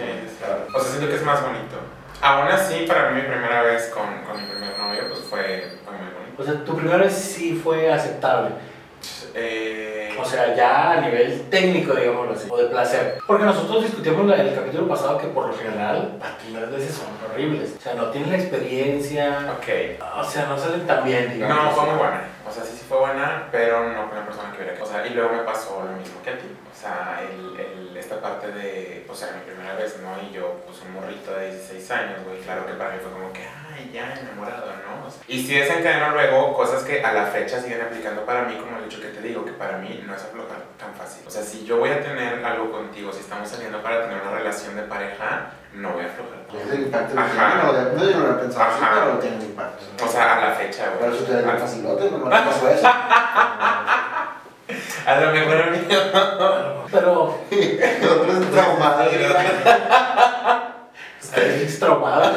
O 0.73 0.79
sea, 0.81 0.91
siento 0.91 1.09
que 1.09 1.17
es 1.17 1.25
más 1.25 1.43
bonito. 1.43 1.77
Aún 2.21 2.49
así, 2.49 2.85
para 2.87 3.11
mí 3.11 3.21
mi 3.23 3.29
primera 3.29 3.63
vez 3.63 3.91
con, 3.95 4.07
con 4.27 4.41
mi 4.41 4.49
primer 4.49 4.77
novio, 4.79 5.03
pues 5.09 5.21
fue, 5.21 5.71
fue 5.85 5.93
muy 5.95 6.07
bonito. 6.07 6.18
O 6.39 6.45
sea, 6.45 6.65
tu 6.65 6.77
primera 6.77 6.99
vez 6.99 7.13
sí 7.15 7.61
fue 7.63 7.93
aceptable. 7.93 8.51
Eh, 9.35 9.95
O 10.21 10.25
sea, 10.25 10.53
ya 10.57 10.93
a 10.95 11.01
nivel 11.01 11.43
técnico, 11.49 11.95
digámoslo 11.95 12.33
así, 12.33 12.49
o 12.51 12.57
de 12.57 12.65
placer. 12.65 13.19
Porque 13.25 13.45
nosotros 13.45 13.85
discutimos 13.85 14.27
la- 14.27 14.35
el 14.43 14.53
capítulo 14.53 14.89
pasado 14.89 15.17
que 15.17 15.29
por 15.29 15.47
lo 15.47 15.55
general 15.57 16.15
las 16.19 16.33
primeras 16.43 16.73
veces 16.73 16.97
son 16.97 17.07
horribles. 17.31 17.75
O 17.79 17.81
sea, 17.81 17.95
no 17.95 18.07
tienen 18.11 18.31
la 18.31 18.37
experiencia, 18.39 19.55
Ok. 19.57 19.69
o 20.21 20.25
sea, 20.25 20.47
no 20.47 20.59
salen 20.59 20.85
tan 20.89 21.05
bien, 21.05 21.33
digamos. 21.35 21.57
No, 21.67 21.71
fue 21.71 21.85
muy 21.91 21.99
buena. 21.99 22.23
O 22.49 22.53
sea, 22.53 22.65
sí, 22.65 22.77
sí 22.79 22.85
fue 22.89 22.99
buena, 22.99 23.49
pero 23.53 23.91
no 23.93 24.09
con 24.09 24.19
la 24.19 24.25
persona 24.25 24.53
que 24.53 24.63
hubiera. 24.63 24.83
O 24.83 24.87
sea, 24.87 25.07
y 25.07 25.11
luego 25.11 25.35
me 25.35 25.43
pasó 25.43 25.85
lo 25.85 25.93
mismo 25.97 26.23
que 26.23 26.31
a 26.31 26.39
ti. 26.39 26.49
O 26.49 26.81
sea, 26.81 27.21
el, 27.29 27.61
el, 27.61 27.97
esta 27.97 28.21
parte 28.21 28.51
de, 28.53 29.05
o 29.09 29.15
sea, 29.15 29.33
mi 29.33 29.41
primera 29.41 29.75
vez, 29.75 29.99
¿no? 30.01 30.17
Y 30.29 30.33
yo, 30.33 30.63
pues 30.67 30.81
un 30.83 30.95
morrito 30.95 31.35
de 31.35 31.53
16 31.53 31.91
años, 31.91 32.25
güey. 32.25 32.41
Claro 32.41 32.67
que 32.67 32.73
para 32.73 32.93
mí 32.93 32.99
fue 33.03 33.13
como 33.13 33.33
que, 33.33 33.43
ay, 33.43 33.91
ya 33.93 34.15
enamorado, 34.15 34.67
¿no? 34.67 35.09
Y 35.27 35.43
sí 35.43 35.55
desencadenó 35.55 36.11
luego 36.11 36.55
cosas 36.55 36.83
que 36.85 37.03
a 37.03 37.13
la 37.13 37.27
fecha 37.27 37.61
siguen 37.61 37.83
aplicando 37.83 38.25
para 38.25 38.45
mí, 38.45 38.57
como 38.57 38.79
el 38.79 38.85
hecho 38.85 39.01
que 39.01 39.09
te 39.09 39.21
digo, 39.21 39.45
que 39.45 39.53
para 39.53 39.79
mí 39.79 40.03
no 40.07 40.15
es 40.15 40.23
aflojar 40.23 40.63
tan 40.79 40.95
fácil. 40.95 41.25
O 41.27 41.31
sea, 41.31 41.43
si 41.43 41.65
yo 41.65 41.79
voy 41.79 41.91
a 41.91 42.03
tener 42.03 42.45
algo 42.45 42.71
contigo, 42.71 43.13
si 43.13 43.21
estamos 43.21 43.49
saliendo 43.49 43.83
para 43.83 44.03
tener 44.03 44.23
una 44.23 44.39
relación 44.39 44.77
de 44.77 44.83
pareja, 44.83 45.53
no 45.79 45.91
voy 45.93 46.03
a 46.03 46.07
aflojar. 46.07 46.39
Es 46.67 46.73
el 46.73 46.81
impacto 46.83 47.15
que 47.15 47.21
Ajá. 47.21 47.31
tiene, 47.35 47.55
no, 47.63 47.73
no, 47.73 48.05
yo 48.11 48.17
no 48.19 48.23
lo 48.27 48.27
había 48.33 48.41
pensado 48.43 48.65
así, 48.71 48.83
Ajá. 48.83 48.91
pero 49.05 49.19
tiene 49.19 49.37
un 49.37 49.43
impacto. 49.43 49.85
O 50.05 50.09
sea, 50.09 50.37
a 50.37 50.41
la 50.49 50.55
fecha, 50.55 50.85
güey. 50.87 50.99
Pero 51.01 51.13
eso 51.15 51.25
te 51.25 51.33
da 51.33 51.39
A- 51.51 51.53
el 51.55 51.59
facilote, 51.61 52.11
no 52.11 52.19
me 52.19 52.31
pasó 52.31 52.69
eso. 52.71 52.89
A 55.07 55.21
lo 55.21 55.31
mejor 55.33 55.57
a 55.57 55.67
mí 55.71 55.79
Pero 56.93 57.39
El 57.51 58.09
otro 58.09 58.33
es 58.33 58.51
traumado. 58.51 59.03
Estás 61.21 61.79
traumada. 61.79 62.33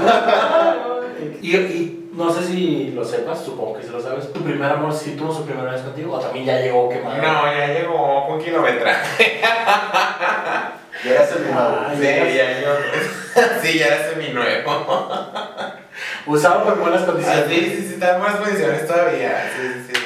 y, 1.42 1.56
y 1.58 2.10
no 2.14 2.32
sé 2.32 2.44
si 2.46 2.92
lo 2.96 3.04
sepas, 3.04 3.40
supongo 3.44 3.74
que 3.78 3.84
sí 3.84 3.90
lo 3.90 4.00
sabes. 4.02 4.32
¿Tu 4.32 4.42
primer 4.42 4.72
amor 4.72 4.94
sí 4.94 5.16
tuvo 5.18 5.34
su 5.34 5.46
primera 5.46 5.72
vez 5.74 5.82
contigo 5.82 6.14
o 6.16 6.20
también 6.20 6.46
ya 6.46 6.60
llegó 6.62 6.88
quemado? 6.88 7.18
No, 7.18 7.52
ya 7.54 7.68
llegó 7.68 8.28
un 8.28 8.40
kilometraje. 8.42 9.42
Ya 11.04 11.12
eras 11.12 11.32
el 11.36 11.44
nuevo. 11.44 11.78
Ay, 11.88 11.98
Sí, 11.98 12.38
ya. 12.38 13.62
Sí, 13.62 13.80
ya 13.80 13.86
era 13.88 14.10
semi-nuevo. 14.10 14.72
Usado 16.26 16.64
por 16.66 16.80
buenas 16.80 17.02
Sí, 17.02 17.06
condiciones. 17.08 17.46
sí, 17.48 17.56
sí, 17.56 17.88
sí, 17.88 17.94
está 17.94 18.16
en 18.16 18.22
buenas 18.22 18.40
condiciones 18.40 18.88
todavía. 18.88 19.50
Sí, 19.56 19.68
sí, 19.88 19.94
sí. 19.96 20.02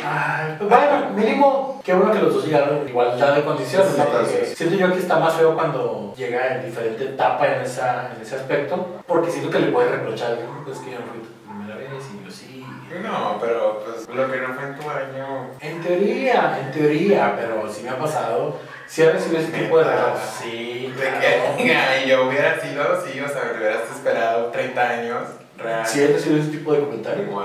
Pues 0.60 0.70
bueno, 0.70 1.10
mínimo, 1.16 1.82
qué 1.84 1.94
bueno 1.94 2.12
que 2.14 2.20
los 2.20 2.34
dos 2.34 2.46
llegaron 2.46 2.78
en 2.82 2.90
igualdad 2.90 3.36
de 3.36 3.44
condiciones. 3.44 3.90
Sí, 3.90 4.02
sí, 4.50 4.56
siento 4.56 4.76
yo 4.76 4.94
que 4.94 5.00
está 5.00 5.20
más 5.20 5.34
feo 5.34 5.56
cuando 5.56 6.14
llega 6.16 6.56
en 6.56 6.66
diferente 6.66 7.04
etapa 7.06 7.48
en, 7.48 7.62
esa, 7.62 8.12
en 8.16 8.22
ese 8.22 8.36
aspecto, 8.36 9.02
porque 9.08 9.32
siento 9.32 9.50
que 9.50 9.60
le 9.60 9.68
puedes 9.72 9.92
reprochar, 9.92 10.38
pues 10.64 10.78
que 10.80 10.92
yo 10.92 11.00
no 11.00 11.06
fui 11.08 11.20
tu 11.22 11.50
primera 11.50 11.76
vez 11.78 11.90
y 12.14 12.26
yo 12.26 12.32
sí. 12.32 12.66
No, 13.04 13.38
pero 13.42 13.84
pues 13.84 14.08
lo 14.16 14.32
que 14.32 14.40
no 14.40 14.54
fue 14.54 14.64
en 14.64 14.76
tu 14.76 14.90
año. 14.90 15.50
En 15.60 15.82
teoría, 15.82 16.60
en 16.64 16.72
teoría, 16.72 17.34
pero 17.36 17.70
sí 17.72 17.84
me 17.84 17.90
ha 17.90 17.98
pasado. 17.98 18.58
Sí 18.88 19.02
he 19.02 19.12
recibido 19.12 19.42
ese 19.42 19.52
tipo 19.52 19.78
de 19.78 19.84
regalos. 19.84 20.20
Sí, 20.42 20.94
De 20.96 21.64
que 21.64 22.08
yo 22.08 22.28
hubiera 22.28 22.60
sido, 22.60 23.04
sí, 23.06 23.20
o 23.20 23.28
sea, 23.28 23.52
me 23.52 23.58
hubieras 23.58 23.90
esperado 23.94 24.48
30 24.48 24.90
años. 24.90 25.24
Real. 25.58 25.86
Sí 25.86 26.02
he 26.02 26.08
recibido 26.08 26.42
ese 26.42 26.52
tipo 26.52 26.74
de 26.74 26.80
comentarios. 26.82 27.30
Wow. 27.30 27.44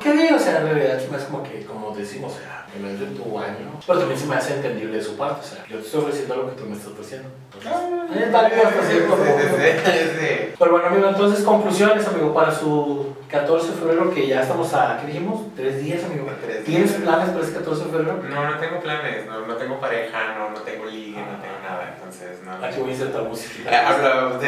¿Qué 0.00 0.12
bien? 0.12 0.34
O 0.34 0.38
sea, 0.38 0.58
en 0.58 0.66
realidad 0.66 1.00
me 1.10 1.16
hace 1.16 1.26
como 1.26 1.42
que, 1.42 1.64
como 1.64 1.94
decimos, 1.94 2.34
o 2.34 2.38
sea, 2.38 2.55
me 2.78 2.92
meto 2.92 3.04
en 3.04 3.16
tu 3.16 3.38
año. 3.38 3.80
Pero 3.86 3.98
también 3.98 4.18
se 4.20 4.26
me 4.26 4.36
hace 4.36 4.54
entendible 4.56 4.96
de 4.98 5.02
su 5.04 5.16
parte. 5.16 5.40
O 5.40 5.48
sea, 5.48 5.64
yo 5.68 5.78
te 5.78 5.84
estoy 5.86 6.00
ofreciendo 6.02 6.36
lo 6.36 6.50
que 6.50 6.60
tú 6.62 6.66
me 6.68 6.76
estás 6.76 6.92
ofreciendo. 6.92 7.28
Entonces, 7.54 7.72
es 8.26 8.32
válido 8.32 8.62
hasta 8.66 8.82
cierto 8.82 9.16
Sí, 9.16 9.22
sí, 9.24 9.46
punto. 9.46 9.56
sí, 9.86 9.92
sí. 10.20 10.54
Pero 10.58 10.70
bueno, 10.72 10.86
amigo, 10.88 11.08
entonces 11.08 11.44
conclusiones, 11.44 12.06
amigo, 12.06 12.32
para 12.34 12.52
su 12.52 13.14
14 13.30 13.68
de 13.70 13.72
febrero, 13.76 14.10
que 14.12 14.26
ya 14.26 14.42
estamos 14.42 14.72
a, 14.74 14.98
¿qué 15.00 15.06
dijimos? 15.08 15.42
Tres 15.56 15.82
días, 15.82 16.04
amigo. 16.04 16.26
Tres 16.44 16.64
¿Tienes 16.64 16.90
días. 16.90 17.02
planes 17.02 17.30
para 17.30 17.44
ese 17.44 17.52
14 17.54 17.84
de 17.84 17.90
febrero? 17.90 18.20
No, 18.30 18.50
no 18.50 18.58
tengo 18.58 18.80
planes, 18.80 19.26
no, 19.26 19.46
no 19.46 19.54
tengo 19.56 19.80
pareja, 19.80 20.34
no, 20.38 20.50
no 20.50 20.60
tengo 20.60 20.84
ligue, 20.86 21.18
no 21.20 21.40
tengo 21.40 21.58
nada, 21.62 21.94
entonces 21.96 22.38
no. 22.44 22.52
Aquí 22.66 22.80
voy 22.80 22.90
a 22.90 22.92
insertar 22.92 23.22
música. 23.22 23.88
Hablábamos 23.88 24.40
de, 24.40 24.46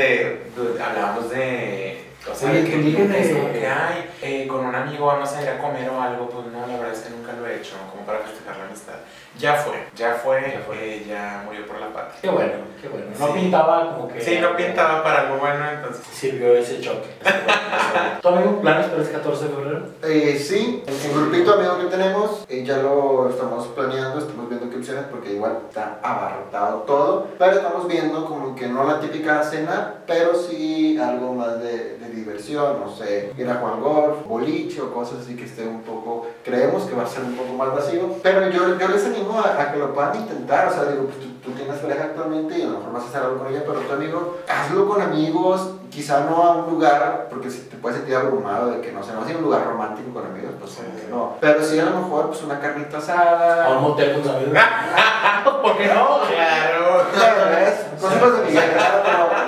de- 0.57 0.83
hablábamos 0.83 1.31
de, 1.31 2.05
o 2.31 2.35
sea, 2.35 2.51
Oye, 2.51 2.65
que, 2.65 2.77
de- 2.79 3.33
como 3.35 3.53
que, 3.53 3.67
ay, 3.67 4.11
eh, 4.23 4.47
con 4.49 4.67
un 4.67 4.75
amigo 4.75 5.07
vamos 5.07 5.33
a 5.33 5.43
ir 5.43 5.49
a 5.49 5.59
comer 5.59 5.89
o 5.89 6.01
algo, 6.01 6.29
pues 6.29 6.47
no, 6.47 6.67
la 6.67 6.77
verdad 6.79 6.93
es 6.93 7.01
que 7.01 7.11
nunca 7.11 7.33
lo 7.33 7.47
he 7.47 7.57
hecho, 7.57 7.77
como 7.91 8.05
para 8.05 8.21
festejar 8.21 8.57
la 8.59 8.65
amistad. 8.65 8.95
Ya 9.39 9.55
fue, 9.55 9.77
ya 9.95 10.15
fue, 10.15 10.41
Ya 10.43 10.61
fue. 10.67 10.77
eh, 10.97 11.05
ya 11.09 11.43
murió 11.47 11.65
por 11.67 11.79
la 11.81 11.89
patria. 11.93 12.19
Qué 12.21 12.29
bueno, 12.29 12.53
qué 12.83 12.89
bueno. 12.89 13.07
No 13.19 13.27
Sí. 13.29 13.33
pintaba 13.35 13.95
como 13.95 14.09
que... 14.09 14.21
Sí, 14.21 14.39
no 14.41 14.57
pintaba 14.57 15.03
para 15.05 15.21
algo 15.29 15.37
bueno, 15.39 15.65
entonces. 15.71 16.05
Sirvió 16.13 16.55
ese 16.57 16.81
choque. 16.81 17.09
¿Tu 18.23 18.29
amigo 18.29 18.61
planes 18.61 18.87
para 18.87 19.03
ese 19.03 19.13
14 19.13 19.45
de 19.45 19.55
febrero? 19.55 19.83
Eh, 20.03 20.39
sí, 20.39 20.83
el 20.87 21.13
grupito 21.13 21.55
amigo 21.55 21.79
que 21.79 21.85
tenemos, 21.87 22.45
eh, 22.49 22.65
ya 22.65 22.79
lo 22.79 23.29
estamos 23.31 23.67
planeando, 23.69 24.19
estamos 24.19 24.49
viendo 24.49 24.69
qué 24.71 24.77
opciones 24.77 25.05
porque 25.11 25.33
igual 25.35 25.59
está 25.69 25.99
abarrotado 26.03 26.79
todo, 26.81 27.29
pero 27.39 27.53
estamos 27.53 27.87
viendo 27.87 28.25
como 28.27 28.55
que 28.57 28.67
no 28.67 28.85
la 28.85 28.99
típica 29.01 29.43
cena, 29.45 29.95
pero 30.07 30.35
sí 30.35 30.99
algo 30.99 31.35
más 31.35 31.61
de, 31.61 31.99
de 31.99 32.09
diversión, 32.11 32.81
no 32.81 32.91
sé, 32.95 33.33
ir 33.39 33.49
a 33.49 33.55
jugar 33.55 33.77
golf, 33.81 34.27
boliche 34.27 34.81
o 34.81 34.93
cosas 34.93 35.21
así 35.21 35.37
que 35.37 35.45
esté 35.45 35.63
un 35.67 35.83
poco, 35.83 36.27
creemos 36.45 36.85
que 36.85 36.95
va 36.95 37.03
a 37.03 37.07
ser 37.07 37.23
un 37.25 37.35
poco 37.37 37.53
más 37.55 37.75
vacío, 37.75 38.15
pero 38.23 38.49
yo, 38.49 38.79
yo 38.79 38.89
les 38.89 39.05
animo 39.05 39.39
a, 39.41 39.61
a 39.61 39.73
que 39.73 39.79
lo 39.79 39.93
puedan 39.93 40.17
intentar, 40.17 40.69
o 40.69 40.73
sea, 40.73 40.85
digo, 40.85 41.05
pues 41.05 41.19
tú, 41.19 41.27
tú 41.45 41.51
tienes 41.53 41.79
pareja 41.79 42.05
actualmente 42.05 42.59
y 42.59 42.63
a 42.63 42.67
lo 42.67 42.79
mejor 42.79 42.93
vas 42.93 43.05
a 43.05 43.09
hacer 43.09 43.23
algo 43.23 43.39
con 43.39 43.49
ella, 43.49 43.63
pero 43.67 43.81
tu 43.81 43.93
amigo, 43.93 44.39
hazlo 44.49 44.89
con 44.89 45.03
amigos, 45.03 45.71
quizá 45.91 46.21
no 46.25 46.43
a 46.43 46.57
un 46.57 46.71
lugar, 46.75 47.27
porque 47.31 47.51
si 47.51 47.61
te 47.63 47.77
puedes 47.77 47.99
sentir 47.99 48.17
abrumado 48.17 48.71
de 48.71 48.81
que 48.81 48.93
no 48.93 49.03
sé, 49.03 49.13
no 49.13 49.21
vas 49.21 49.27
a 49.27 49.31
ir 49.31 49.37
a 49.37 49.39
un 49.39 49.45
lugar 49.45 49.65
romántico 49.67 50.13
con 50.13 50.27
amigos, 50.27 50.53
pues 50.61 50.79
no. 51.11 51.37
Pero 51.41 51.63
sí 51.63 51.79
a 51.79 51.85
lo 51.87 52.01
mejor 52.01 52.29
pues 52.29 52.43
una 52.43 52.61
carnita 52.61 52.97
¿A 52.97 53.01
un 53.01 53.03
asada. 53.05 53.79
motel 53.81 54.21
con 54.21 54.35
amigos? 54.35 54.59
¿Por 55.63 55.77
qué 55.77 55.87
no? 55.87 56.21
Claro. 56.29 57.05
Claro, 57.15 57.59
es 57.59 58.01
cosas 58.01 58.41
de 58.41 58.47
Miguel, 58.47 58.71
claro, 58.73 58.99
pero, 59.05 59.48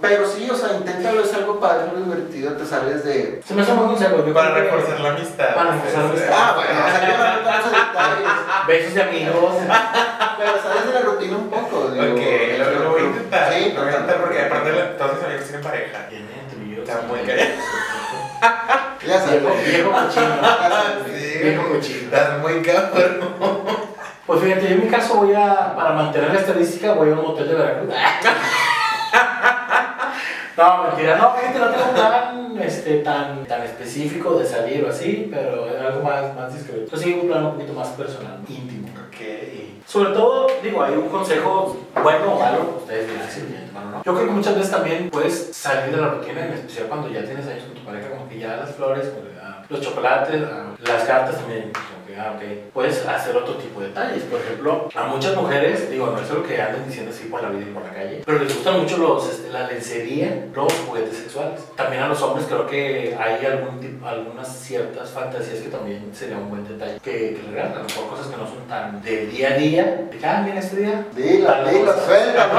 pero 0.00 0.26
sí, 0.26 0.48
o 0.50 0.54
sea, 0.56 0.74
inténtalo, 0.76 1.22
es 1.22 1.34
algo 1.34 1.58
padre, 1.60 1.82
algo 1.90 1.96
divertido, 2.04 2.52
te 2.52 2.64
sales 2.66 3.04
de... 3.04 3.40
Se 3.46 3.54
me 3.54 3.62
hace 3.62 3.72
muy 3.74 3.86
consejo. 3.86 4.24
yo 4.24 4.32
Para 4.34 4.52
creo 4.52 4.64
que- 4.64 4.70
reforzar 4.76 5.00
la 5.00 5.08
amistad. 5.10 5.54
Para 5.54 5.70
reforzar 5.72 6.02
la 6.04 6.08
amistad. 6.10 6.32
Ah, 6.38 6.52
bueno, 6.56 6.80
o 6.80 6.90
sea, 6.90 7.00
yo 7.08 7.16
no 7.18 7.24
muchos 7.52 7.72
detalles, 7.72 8.28
Besos 8.68 8.94
de 8.94 9.02
amigos. 9.02 9.52
pero 10.38 10.50
sales 10.62 10.86
de 10.86 10.92
la 10.94 11.00
rutina 11.00 11.36
un 11.36 11.48
poco, 11.50 11.88
digo. 11.90 12.04
Ok, 12.14 12.22
lo, 12.58 12.70
lo 12.84 12.90
voy 12.90 13.00
a 13.00 13.04
intentar. 13.06 13.52
Sí, 13.52 13.72
lo 13.74 13.80
voy 13.82 13.88
a 13.88 13.92
intentar 13.92 14.16
porque 14.20 14.40
aparte 14.42 14.72
la- 14.72 14.96
todos 14.96 15.14
mis 15.14 15.24
amigos 15.24 15.44
tienen 15.44 15.62
pareja. 15.62 16.08
Tiene 16.08 16.26
entre 16.40 16.76
yo. 16.76 16.82
Está 16.82 17.00
muy 17.08 17.20
callado. 17.20 17.50
Ya 19.06 19.20
sabes. 19.20 19.42
Viejo, 19.66 19.90
cochino. 19.90 20.26
Viejo 21.42 21.68
cochino. 21.68 21.98
Estás 22.04 22.38
muy 22.40 22.62
cabrón. 22.62 23.20
Pues 24.26 24.40
fíjate, 24.42 24.62
yo 24.68 24.74
en 24.74 24.84
mi 24.84 24.88
caso 24.90 25.14
voy 25.14 25.32
a, 25.34 25.74
para 25.74 25.92
mantener 25.92 26.32
la 26.34 26.40
estadística, 26.40 26.92
voy 26.92 27.08
a 27.10 27.12
un 27.14 27.22
motel 27.22 27.48
de 27.48 27.54
Veracruz. 27.54 27.94
No, 30.58 30.82
mentira, 30.82 31.16
no, 31.16 31.34
fíjate, 31.34 31.58
no 31.60 31.68
tengo 31.68 31.84
un 31.84 31.94
plan 31.94 32.58
este, 32.60 32.96
tan, 32.98 33.46
tan 33.46 33.62
específico 33.62 34.36
de 34.40 34.44
salir 34.44 34.84
o 34.84 34.88
así, 34.88 35.30
pero 35.32 35.68
es 35.68 35.80
algo 35.80 36.02
más, 36.02 36.34
más 36.34 36.52
discreto. 36.52 36.90
Yo 36.90 36.96
sí 36.96 37.12
un 37.22 37.28
plan 37.28 37.46
un 37.46 37.52
poquito 37.52 37.74
más 37.74 37.88
personal, 37.90 38.40
íntimo. 38.48 38.88
Ok. 38.88 39.20
Y 39.20 39.80
sobre 39.86 40.10
todo, 40.10 40.48
digo, 40.60 40.82
hay 40.82 40.94
un 40.94 41.08
consejo 41.10 41.76
bueno 42.02 42.34
o 42.34 42.40
malo, 42.40 42.74
ustedes 42.78 43.08
dirán 43.08 43.30
si 43.30 43.40
entienden 43.40 43.76
o 43.76 43.80
no. 43.88 44.02
Yo 44.02 44.14
creo 44.14 44.26
que 44.26 44.32
muchas 44.32 44.56
veces 44.56 44.72
también 44.72 45.10
puedes 45.10 45.54
salir 45.56 45.94
de 45.94 46.02
la 46.02 46.08
rutina, 46.08 46.46
en 46.46 46.54
especial 46.54 46.86
cuando 46.88 47.08
ya 47.08 47.22
tienes 47.22 47.46
años 47.46 47.62
con 47.62 47.74
tu 47.74 47.84
pareja, 47.84 48.10
como 48.10 48.28
que 48.28 48.40
ya 48.40 48.56
las 48.56 48.74
flores, 48.74 49.10
como 49.10 49.28
que, 49.28 49.38
ah, 49.40 49.62
los 49.68 49.80
chocolates, 49.80 50.42
ah, 50.42 50.74
las 50.84 51.04
cartas 51.04 51.36
también, 51.36 51.70
ah, 52.18 52.34
ok. 52.36 52.72
Puedes 52.72 53.06
hacer 53.06 53.36
otro 53.36 53.54
tipo 53.54 53.80
de 53.80 53.88
detalles. 53.88 54.22
Por 54.24 54.40
ejemplo, 54.40 54.88
a 54.94 55.04
muchas 55.04 55.36
mujeres, 55.36 55.90
digo, 55.90 56.06
no 56.06 56.20
es 56.20 56.30
lo 56.30 56.42
que 56.42 56.60
anden 56.60 56.86
diciendo 56.86 57.12
así 57.12 57.24
por 57.24 57.42
la 57.42 57.50
vida 57.50 57.62
y 57.68 57.72
por 57.72 57.84
la 57.84 57.90
calle, 57.90 58.22
pero 58.24 58.38
les 58.38 58.54
gustan 58.54 58.80
mucho 58.80 58.98
los, 58.98 59.28
este, 59.28 59.50
la 59.50 59.66
lencería, 59.66 60.46
los 60.54 60.72
juguetes 60.86 61.16
sexuales. 61.16 61.60
También 61.76 62.02
a 62.02 62.08
los 62.08 62.20
hombres 62.22 62.46
creo 62.46 62.66
que 62.66 63.16
hay 63.18 63.44
algún 63.46 63.80
tipo, 63.80 64.06
algunas 64.06 64.48
ciertas 64.48 65.10
fantasías 65.10 65.60
que 65.60 65.68
también 65.68 66.10
sería 66.12 66.36
un 66.36 66.50
buen 66.50 66.66
detalle 66.66 66.98
que, 67.00 67.40
regalan. 67.50 67.72
A 67.72 67.78
lo 67.78 67.84
mejor 67.84 68.08
cosas 68.08 68.26
que 68.26 68.36
no 68.36 68.46
son 68.46 68.66
tan 68.68 69.02
del 69.02 69.30
día 69.30 69.48
a 69.50 69.54
día. 69.54 69.84
De 70.10 70.26
ah, 70.26 70.42
mira 70.44 70.58
este 70.58 70.76
día. 70.76 71.06
Dilo, 71.14 71.46
cosa. 71.46 72.06
suéltalo, 72.06 72.52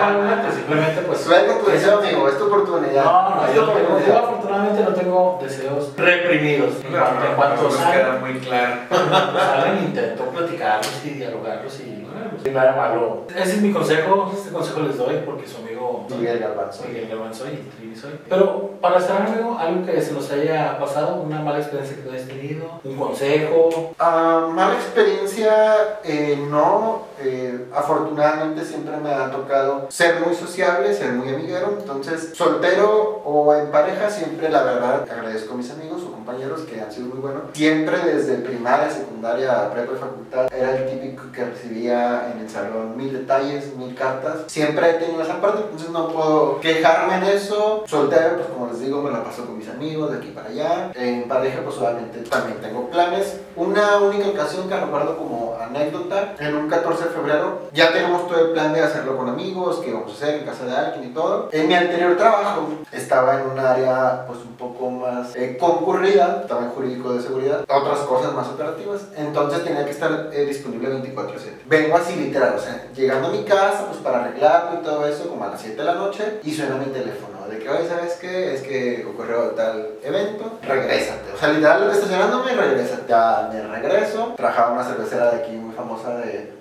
No, 0.00 0.52
Simplemente 0.52 1.00
pues. 1.02 1.20
Suelta 1.20 1.58
tu 1.58 1.64
pues, 1.64 1.80
deseo, 1.80 1.98
amigo, 1.98 2.28
es 2.28 2.38
tu 2.38 2.44
oportunidad. 2.46 3.04
No, 3.04 3.34
no, 3.36 3.54
yo, 3.54 3.66
no 3.66 4.39
afortunadamente 4.80 4.90
no 4.90 4.94
tengo 4.94 5.38
deseos 5.42 5.92
reprimidos. 5.96 6.70
En 6.84 6.92
No, 6.92 6.98
cuanto, 6.98 7.24
en 7.24 7.30
no, 7.30 7.36
cuanto 7.36 7.62
no, 7.62 7.70
salgan- 7.70 7.92
queda 7.92 8.18
muy 8.20 8.34
claro. 8.40 8.74
salgan, 8.90 9.84
intento 9.84 10.24
platicarlos 10.24 11.00
y 11.04 11.08
dialogarlos 11.10 11.80
y 11.80 12.02
lograrlos. 12.02 12.46
Y 12.46 12.50
nada 12.50 12.76
malo. 12.76 13.26
Ese 13.34 13.52
es 13.52 13.62
mi 13.62 13.72
consejo, 13.72 14.32
este 14.34 14.50
consejo 14.50 14.80
les 14.80 14.96
doy 14.96 15.16
porque 15.24 15.46
su 15.46 15.62
amigo 15.80 16.06
Miguel 16.10 16.38
Galván, 16.38 16.72
soy. 16.72 16.88
Miguel 16.88 17.08
Galván 17.08 17.34
soy 17.34 17.50
y 17.50 17.76
Trivi 17.76 17.96
soy. 17.96 18.12
Pero 18.28 18.70
para 18.80 19.00
cerrar, 19.00 19.28
amigo, 19.28 19.56
algo 19.58 19.86
que 19.86 20.00
se 20.00 20.12
nos 20.12 20.30
haya 20.30 20.78
pasado, 20.78 21.22
una 21.22 21.40
mala 21.40 21.58
experiencia 21.58 21.96
que 21.96 22.02
tú 22.02 22.10
hayas 22.10 22.26
tenido, 22.26 22.80
un 22.84 22.96
consejo. 22.96 23.94
Ah, 23.98 24.48
mala 24.52 24.74
experiencia, 24.74 26.00
eh, 26.04 26.38
no. 26.48 27.10
Eh, 27.22 27.66
afortunadamente 27.74 28.64
siempre 28.64 28.96
me 28.96 29.10
ha 29.10 29.30
tocado 29.30 29.86
ser 29.90 30.20
muy 30.20 30.34
sociable, 30.34 30.92
ser 30.94 31.12
muy 31.12 31.28
amiguero. 31.28 31.76
Entonces, 31.78 32.30
soltero 32.34 33.22
o 33.24 33.54
en 33.54 33.70
pareja 33.70 34.10
siempre 34.10 34.48
la 34.48 34.62
verdad 34.62 35.06
agradezco 35.10 35.54
a 35.54 35.56
mis 35.56 35.70
amigos 35.70 36.02
o 36.02 36.12
compañeros 36.12 36.62
que 36.62 36.80
han 36.80 36.90
sido 36.90 37.08
muy 37.08 37.18
buenos. 37.18 37.42
Siempre 37.52 37.98
desde 37.98 38.36
primaria, 38.36 38.90
secundaria, 38.90 39.70
prepa 39.70 39.92
y 39.92 39.96
facultad 39.96 40.54
era 40.54 40.76
el 40.76 40.90
típico 40.90 41.24
que 41.32 41.44
recibía 41.44 42.32
en 42.32 42.40
el 42.40 42.48
salón 42.48 42.96
mil 42.96 43.12
detalles, 43.12 43.76
mil 43.76 43.94
cartas. 43.94 44.44
Siempre 44.46 44.90
he 44.90 44.94
tenido 44.94 45.22
esa 45.22 45.40
parte, 45.40 45.62
entonces 45.70 45.90
no 45.90 46.08
puedo 46.08 46.60
quejarme 46.60 47.16
en 47.16 47.24
eso. 47.24 47.84
Soltero, 47.86 48.36
pues 48.36 48.48
como 48.48 48.66
les 48.66 48.80
digo, 48.80 49.02
me 49.02 49.10
la 49.10 49.24
paso 49.24 49.46
con 49.46 49.58
mis 49.58 49.68
amigos 49.68 50.10
de 50.10 50.18
aquí 50.18 50.28
para 50.28 50.48
allá. 50.48 50.92
En 50.94 51.28
pareja, 51.28 51.60
pues 51.64 51.76
obviamente 51.78 52.18
también 52.20 52.60
tengo 52.60 52.88
planes. 52.90 53.40
Una 53.56 53.98
única 53.98 54.28
ocasión 54.28 54.68
que 54.68 54.76
recuerdo 54.76 55.16
como 55.16 55.56
anécdota, 55.60 56.34
en 56.38 56.54
un 56.54 56.68
14 56.68 57.04
de 57.04 57.10
febrero, 57.10 57.60
ya 57.72 57.92
tenemos 57.92 58.26
todo 58.28 58.46
el 58.46 58.52
plan 58.52 58.72
de 58.72 58.82
hacerlo 58.82 59.16
con 59.16 59.28
amigos, 59.28 59.78
que 59.78 59.92
vamos 59.92 60.12
a 60.12 60.14
hacer 60.14 60.40
en 60.40 60.46
casa 60.46 60.64
de 60.64 60.76
alguien 60.76 61.10
y 61.10 61.14
todo. 61.14 61.48
En 61.52 61.68
mi 61.68 61.74
anterior 61.74 62.16
trabajo 62.16 62.68
estaba 62.92 63.40
en 63.40 63.50
un 63.50 63.58
área 63.58 64.24
pues 64.26 64.40
un 64.40 64.56
poco 64.56 64.90
más 64.90 65.34
eh, 65.36 65.56
concurrida, 65.58 66.40
estaba 66.42 66.62
en 66.62 66.70
jurídico 66.70 67.12
de 67.12 67.22
seguridad, 67.22 67.64
otras 67.68 68.00
cosas 68.00 68.32
más 68.34 68.48
operativas, 68.48 69.02
entonces 69.16 69.64
tenía 69.64 69.84
que 69.84 69.90
estar 69.90 70.30
eh, 70.32 70.44
disponible 70.44 70.88
24/7. 70.88 71.62
Vengo 71.66 71.96
así 71.96 72.16
literal, 72.16 72.54
o 72.56 72.60
sea, 72.60 72.88
llegando 72.94 73.28
a 73.28 73.30
mi 73.30 73.44
casa 73.44 73.86
pues 73.86 73.98
para 73.98 74.24
arreglarlo 74.24 74.80
y 74.80 74.84
todo 74.84 75.06
eso, 75.06 75.28
como 75.28 75.44
a 75.44 75.48
las 75.48 75.59
7 75.60 75.76
de 75.76 75.84
la 75.84 75.94
noche, 75.94 76.40
y 76.42 76.52
suena 76.52 76.76
mi 76.76 76.86
teléfono, 76.86 77.46
de 77.48 77.58
que, 77.58 77.68
oye, 77.68 77.88
¿sabes 77.88 78.14
qué? 78.20 78.54
Es 78.54 78.62
que 78.62 79.06
ocurrió 79.06 79.50
tal 79.50 79.90
evento, 80.02 80.58
regrésate. 80.66 81.32
O 81.34 81.38
sea, 81.38 81.48
literal, 81.48 81.90
estacionándome, 81.90 82.52
regrésate. 82.52 83.02
Ya 83.08 83.50
me 83.52 83.62
regreso, 83.62 84.34
trabajaba 84.36 84.72
una 84.72 84.84
cervecera 84.84 85.30
de 85.30 85.36
aquí 85.38 85.52
muy 85.52 85.74
famosa 85.74 86.16
de, 86.18 86.60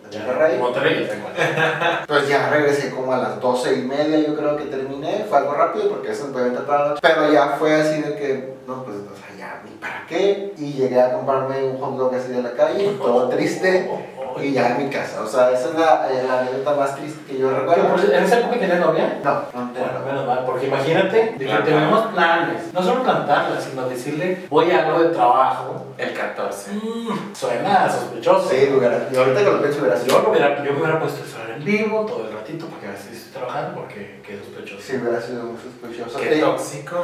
Monterrey. 0.60 1.08
Pues 2.08 2.28
ya 2.28 2.50
regresé 2.50 2.90
como 2.90 3.14
a 3.14 3.18
las 3.18 3.40
12 3.40 3.76
y 3.76 3.82
media, 3.84 4.20
yo 4.20 4.36
creo 4.36 4.58
que 4.58 4.66
terminé. 4.66 5.26
Fue 5.30 5.38
algo 5.38 5.54
rápido 5.54 5.90
porque 5.90 6.12
eso 6.12 6.32
puede 6.32 6.48
entrar 6.48 6.66
para 6.66 6.80
la 6.80 6.90
noche. 6.90 7.02
Pero 7.02 7.32
ya 7.32 7.50
fue 7.60 7.76
así 7.76 8.02
de 8.02 8.16
que, 8.16 8.54
no, 8.66 8.84
pues, 8.84 8.98
o 8.98 9.16
sea, 9.16 9.38
ya, 9.38 9.62
ni 9.64 9.72
para 9.78 10.06
qué. 10.08 10.54
Y 10.58 10.74
llegué 10.74 11.00
a 11.00 11.14
comprarme 11.14 11.64
un 11.64 11.78
hot 11.78 11.98
dog 11.98 12.16
así 12.16 12.32
de 12.32 12.42
la 12.42 12.54
calle, 12.54 12.96
todo 13.00 13.30
triste. 13.30 13.90
Y 14.42 14.54
ya 14.54 14.70
en 14.72 14.86
mi 14.86 14.90
casa. 14.92 15.22
O 15.22 15.28
sea, 15.28 15.52
esa 15.52 15.70
es 15.70 15.76
la, 15.76 16.10
eh, 16.12 16.24
la 16.28 16.40
anécdota 16.40 16.76
más 16.76 16.96
triste 16.96 17.20
que 17.26 17.38
yo 17.40 17.50
recuerdo. 17.52 17.88
por- 17.90 18.00
¿En 18.14 18.24
esa 18.24 18.40
época 18.40 18.60
tenías 18.60 18.80
novia? 18.80 19.20
No, 19.24 19.34
no 19.34 19.72
tengo. 19.72 19.86
Bueno, 19.86 20.06
menos 20.06 20.26
mal, 20.28 20.44
porque 20.46 20.68
imagínate, 20.68 21.36
Plantar. 21.38 21.64
tenemos 21.66 22.06
planes, 22.08 22.74
no 22.74 22.82
solo 22.84 23.04
plantarla, 23.04 23.60
sino 23.62 23.88
decirle, 23.90 24.46
voy 24.50 24.72
a 24.72 24.86
algo 24.86 25.00
de 25.04 25.10
trabajo. 25.10 25.86
El 25.98 26.14
14. 26.14 26.72
Mm, 26.72 27.36
suena 27.36 27.90
sospechoso. 27.92 28.50
Sí, 28.50 28.70
hubiera- 28.76 28.96
ahorita 29.18 29.40
que 29.40 29.52
lo 29.52 29.62
pienso, 29.62 29.80
hubiera 29.82 29.98
Yo, 29.98 30.04
sido. 30.06 30.22
me 30.24 30.30
hubiera, 30.30 30.64
yo 30.64 30.72
me 30.74 30.80
hubiera 30.80 31.00
puesto 31.00 31.22
a 31.22 31.26
estar 31.26 31.50
en 31.50 31.66
vivo 31.66 32.06
todo 32.06 32.28
el 32.28 32.34
ratito, 32.34 32.68
porque 32.68 32.88
a 32.88 32.92
veces 32.92 33.18
estoy 33.18 33.34
trabajando, 33.34 33.76
porque 33.82 34.22
qué 34.26 34.38
sospechoso. 34.40 34.82
Sí, 34.82 34.96
hubiera 34.96 35.20
sido 35.22 35.44
muy 35.44 35.58
sospechoso. 35.58 36.18
Qué 36.20 36.36
Sí. 36.36 36.40
tóxico. 36.40 37.04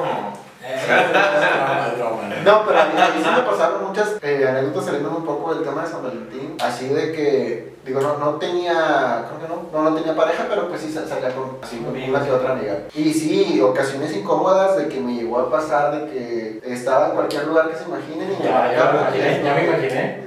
¿No? 2.43 2.65
Pero 2.65 2.79
a 2.79 2.85
mí, 2.85 2.93
a 3.01 3.07
mí 3.15 3.21
sí 3.23 3.29
me 3.35 3.41
pasaron 3.43 3.87
muchas 3.87 4.15
eh, 4.21 4.45
anécdotas 4.47 4.85
saliendo 4.85 5.09
un 5.09 5.25
poco 5.25 5.53
del 5.53 5.63
tema 5.63 5.83
de 5.83 5.87
San 5.89 6.03
Valentín. 6.03 6.57
Así 6.61 6.87
de 6.89 7.11
que, 7.11 7.75
digo, 7.85 8.01
no, 8.01 8.17
no 8.17 8.35
tenía, 8.35 9.25
creo 9.27 9.39
que 9.41 9.47
no, 9.47 9.63
no, 9.83 9.89
no 9.89 9.95
tenía 9.95 10.15
pareja, 10.15 10.45
pero 10.49 10.67
pues 10.67 10.81
sí 10.81 10.91
sa- 10.91 11.07
salía 11.07 11.33
con, 11.35 11.57
así, 11.61 11.77
con 11.79 11.95
una 11.95 12.23
que 12.25 12.31
otra 12.31 12.51
amiga. 12.53 12.79
Y 12.93 13.13
sí, 13.13 13.61
ocasiones 13.61 14.15
incómodas 14.15 14.77
de 14.77 14.87
que 14.87 14.99
me 14.99 15.13
llegó 15.15 15.39
a 15.39 15.49
pasar 15.51 15.91
de 15.91 16.11
que 16.11 16.61
estaba 16.73 17.07
en 17.07 17.11
cualquier 17.13 17.47
lugar 17.47 17.69
que 17.69 17.77
se 17.77 17.83
imaginen 17.85 18.31
y 18.39 18.43
Ya, 18.43 18.71
ya 18.71 18.91
imaginé, 18.91 19.43
ya 19.43 19.53
me 19.53 19.65
imaginé. 19.65 20.24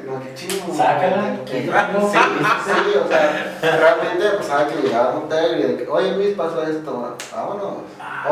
Sácala, 0.78 1.36
que- 1.44 1.62
quítalo. 1.62 2.00
Sí, 2.10 2.18
sí, 2.64 2.98
o 3.04 3.08
sea, 3.08 3.58
realmente 3.60 4.24
pasaba 4.38 4.66
que 4.68 4.76
llegaba 4.82 5.10
a 5.10 5.16
un 5.16 5.24
hotel 5.24 5.58
y 5.58 5.62
de 5.62 5.76
que, 5.76 5.88
oye 5.90 6.12
Luis, 6.12 6.36
pasó 6.36 6.62
esto, 6.62 7.16
vámonos. 7.34 7.74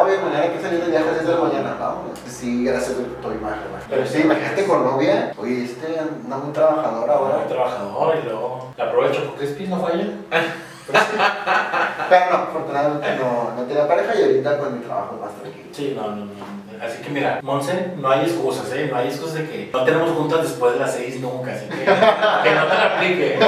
Oye, 0.02 0.18
mañana 0.18 0.42
hay 0.44 0.50
que 0.50 0.62
salir 0.62 0.80
de 0.84 0.90
viaje 0.90 1.04
a 1.04 1.12
las 1.12 1.20
10 1.24 1.26
de 1.28 1.34
la 1.34 1.40
mañana, 1.48 1.76
vámonos. 1.78 2.18
Sí, 2.28 2.64
gracias 2.64 2.92
a 2.98 3.20
tu 3.22 3.30
imagen. 3.32 3.62
Pero 3.88 4.06
sí, 4.06 4.20
imagínate 4.22 4.66
con 4.66 4.84
novia. 4.84 5.32
Oye, 5.38 5.64
este 5.64 5.98
anda 5.98 6.36
muy 6.36 6.52
trabajador 6.52 7.08
Ahora 7.10 7.42
el 7.42 7.48
trabajador 7.48 8.16
y 8.22 8.24
luego 8.24 8.72
la 8.76 8.90
prueba 8.90 9.08
de 9.08 9.16
Choco 9.16 9.34
Crispy 9.36 9.66
no 9.68 9.80
falla. 9.80 10.06
Pero 12.08 12.24
no, 12.30 12.36
afortunadamente 12.36 13.16
no, 13.16 13.50
no 13.56 13.62
tenía 13.66 13.88
pareja 13.88 14.14
y 14.14 14.22
ahorita 14.22 14.58
con 14.58 14.78
mi 14.78 14.84
trabajo 14.84 15.18
más 15.20 15.32
tranquilo. 15.40 15.68
Sí, 15.72 15.94
no, 15.96 16.02
no, 16.14 16.24
no. 16.26 16.55
Así 16.82 17.02
que 17.02 17.10
mira, 17.10 17.40
Monse, 17.42 17.92
no 17.96 18.10
hay 18.10 18.26
excusas, 18.26 18.72
¿eh? 18.72 18.88
No 18.90 18.96
hay 18.96 19.08
excusas 19.08 19.34
de 19.34 19.48
que 19.48 19.70
no 19.72 19.84
tenemos 19.84 20.10
juntas 20.10 20.42
después 20.42 20.74
de 20.74 20.80
las 20.80 20.94
seis 20.94 21.20
nunca, 21.20 21.52
así 21.52 21.66
que 21.66 21.76
que 21.84 21.84
no 21.84 22.66
te 22.66 22.74
la 22.74 22.96
aplique. 22.96 23.38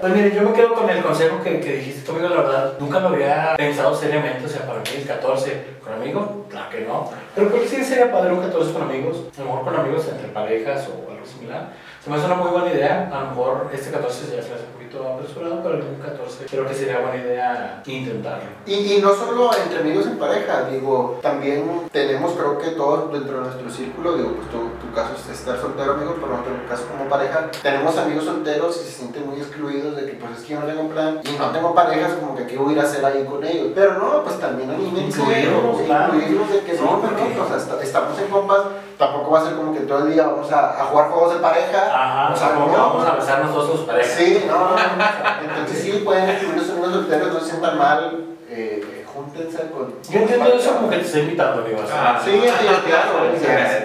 Pues 0.00 0.14
mire, 0.14 0.34
yo 0.34 0.42
me 0.42 0.52
quedo 0.52 0.74
con 0.74 0.88
el 0.88 1.02
consejo 1.02 1.42
que, 1.42 1.60
que 1.60 1.76
dijiste 1.76 2.06
conmigo, 2.06 2.28
la 2.28 2.42
verdad, 2.42 2.72
nunca 2.78 3.00
lo 3.00 3.08
había 3.08 3.54
pensado 3.56 3.94
seriamente, 3.94 4.44
o 4.44 4.48
sea, 4.48 4.66
para 4.66 4.80
mí 4.80 4.86
el 4.96 5.06
14 5.06 5.64
con 5.82 5.92
amigos, 5.92 6.28
claro 6.48 6.70
que 6.70 6.80
no. 6.80 7.10
Pero 7.34 7.48
creo 7.48 7.62
que 7.62 7.68
sí 7.68 7.84
sería 7.84 8.10
padre 8.10 8.32
un 8.32 8.40
14 8.40 8.72
con 8.72 8.82
amigos, 8.82 9.16
a 9.36 9.40
lo 9.40 9.46
mejor 9.46 9.64
con 9.64 9.76
amigos 9.76 10.08
entre 10.08 10.28
parejas 10.28 10.88
o 10.88 11.10
algo 11.10 11.26
similar. 11.26 11.68
Se 12.02 12.10
me 12.10 12.16
hace 12.16 12.26
una 12.26 12.34
muy 12.34 12.50
buena 12.50 12.72
idea, 12.72 13.10
a 13.12 13.20
lo 13.20 13.26
mejor 13.28 13.70
este 13.72 13.90
14 13.90 14.36
ya 14.36 14.42
se 14.42 14.54
hace 14.54 14.64
un 14.94 15.02
poquito 15.02 15.14
apresurado, 15.14 15.60
pero 15.62 15.74
algún 15.76 15.96
14 15.96 16.46
creo 16.46 16.66
que 16.66 16.74
sería 16.74 17.00
buena 17.00 17.16
idea 17.16 17.82
intentarlo. 17.86 18.44
Y, 18.66 18.74
y 18.94 18.98
no 19.02 19.14
solo 19.14 19.50
entre 19.56 19.80
amigos 19.80 20.06
en 20.06 20.18
pareja, 20.18 20.68
digo, 20.70 21.18
también 21.22 21.82
tenemos, 21.92 22.32
creo 22.32 22.58
que 22.58 22.70
todos 22.70 23.12
dentro 23.12 23.38
de 23.38 23.42
nuestro 23.44 23.70
círculo, 23.70 24.16
digo, 24.16 24.32
pues 24.36 24.48
tu, 24.50 24.58
tu 24.86 24.92
caso 24.94 25.14
es 25.14 25.38
estar 25.38 25.58
soltero, 25.60 25.94
amigo, 25.94 26.14
pero 26.20 26.28
nuestro 26.28 26.54
caso 26.68 26.84
como 26.88 27.08
pareja, 27.08 27.50
tenemos 27.62 27.96
amigos 27.98 28.24
solteros 28.24 28.76
y 28.76 28.84
se 28.84 28.92
sienten 28.92 29.26
muy 29.26 29.38
excluidos 29.38 29.96
de 29.96 30.06
que, 30.06 30.12
pues 30.14 30.38
es 30.38 30.44
que 30.44 30.54
yo 30.54 30.60
no 30.60 30.66
tengo 30.66 30.88
plan 30.88 31.20
y 31.24 31.38
no 31.38 31.50
tengo 31.50 31.74
parejas, 31.74 32.12
como 32.14 32.36
que 32.36 32.46
qué 32.46 32.56
voy 32.56 32.70
a 32.70 32.72
ir 32.74 32.80
a 32.80 32.82
hacer 32.84 33.04
ahí 33.04 33.24
con 33.24 33.44
ellos. 33.44 33.68
Pero 33.74 33.94
no, 33.98 34.22
pues 34.22 34.38
también 34.38 34.70
anímense, 34.70 35.20
Incluirlos, 35.20 35.80
claro. 35.82 36.14
de 36.14 36.20
que 36.64 36.72
no, 36.74 37.00
porque- 37.00 37.34
no, 37.34 37.44
o 37.44 37.48
sea, 37.48 37.56
esta- 37.56 37.82
estamos 37.82 38.18
en 38.18 38.28
compas, 38.28 38.60
tampoco 39.04 39.30
va 39.32 39.40
a 39.40 39.44
ser 39.44 39.54
como 39.54 39.72
que 39.72 39.80
todo 39.80 40.06
el 40.06 40.12
día 40.12 40.26
vamos 40.26 40.50
a, 40.52 40.80
a 40.80 40.84
jugar 40.86 41.10
juegos 41.10 41.34
de 41.34 41.40
pareja. 41.40 41.82
Ajá, 41.92 42.32
o 42.32 42.36
sea, 42.36 42.54
como 42.54 42.68
vamos 42.68 43.06
a 43.06 43.14
besarnos 43.16 43.52
todos 43.52 43.70
sus 43.70 43.80
parejas. 43.86 44.12
Sí, 44.12 44.44
no, 44.46 44.58
no, 44.58 44.70
no. 44.70 45.44
Entonces 45.48 45.78
sí 45.84 46.02
pueden 46.04 46.30
incluir 46.30 46.56
los 46.56 46.70
amigos 46.70 46.92
solteros, 46.92 47.32
no 47.34 47.40
se 47.40 47.46
sientan 47.46 47.78
mal, 47.78 48.24
eh, 48.48 48.82
eh, 48.82 49.04
júntense 49.12 49.70
con... 49.70 49.94
Yo 50.10 50.20
entiendo 50.20 50.52
eso 50.54 50.74
como 50.76 50.90
que 50.90 50.96
te 50.96 51.02
estoy 51.02 51.20
invitando, 51.22 51.62
amigo. 51.62 51.80
Ah, 51.92 52.20
Sí, 52.24 52.30
sí, 52.32 52.66
claro. 52.86 53.10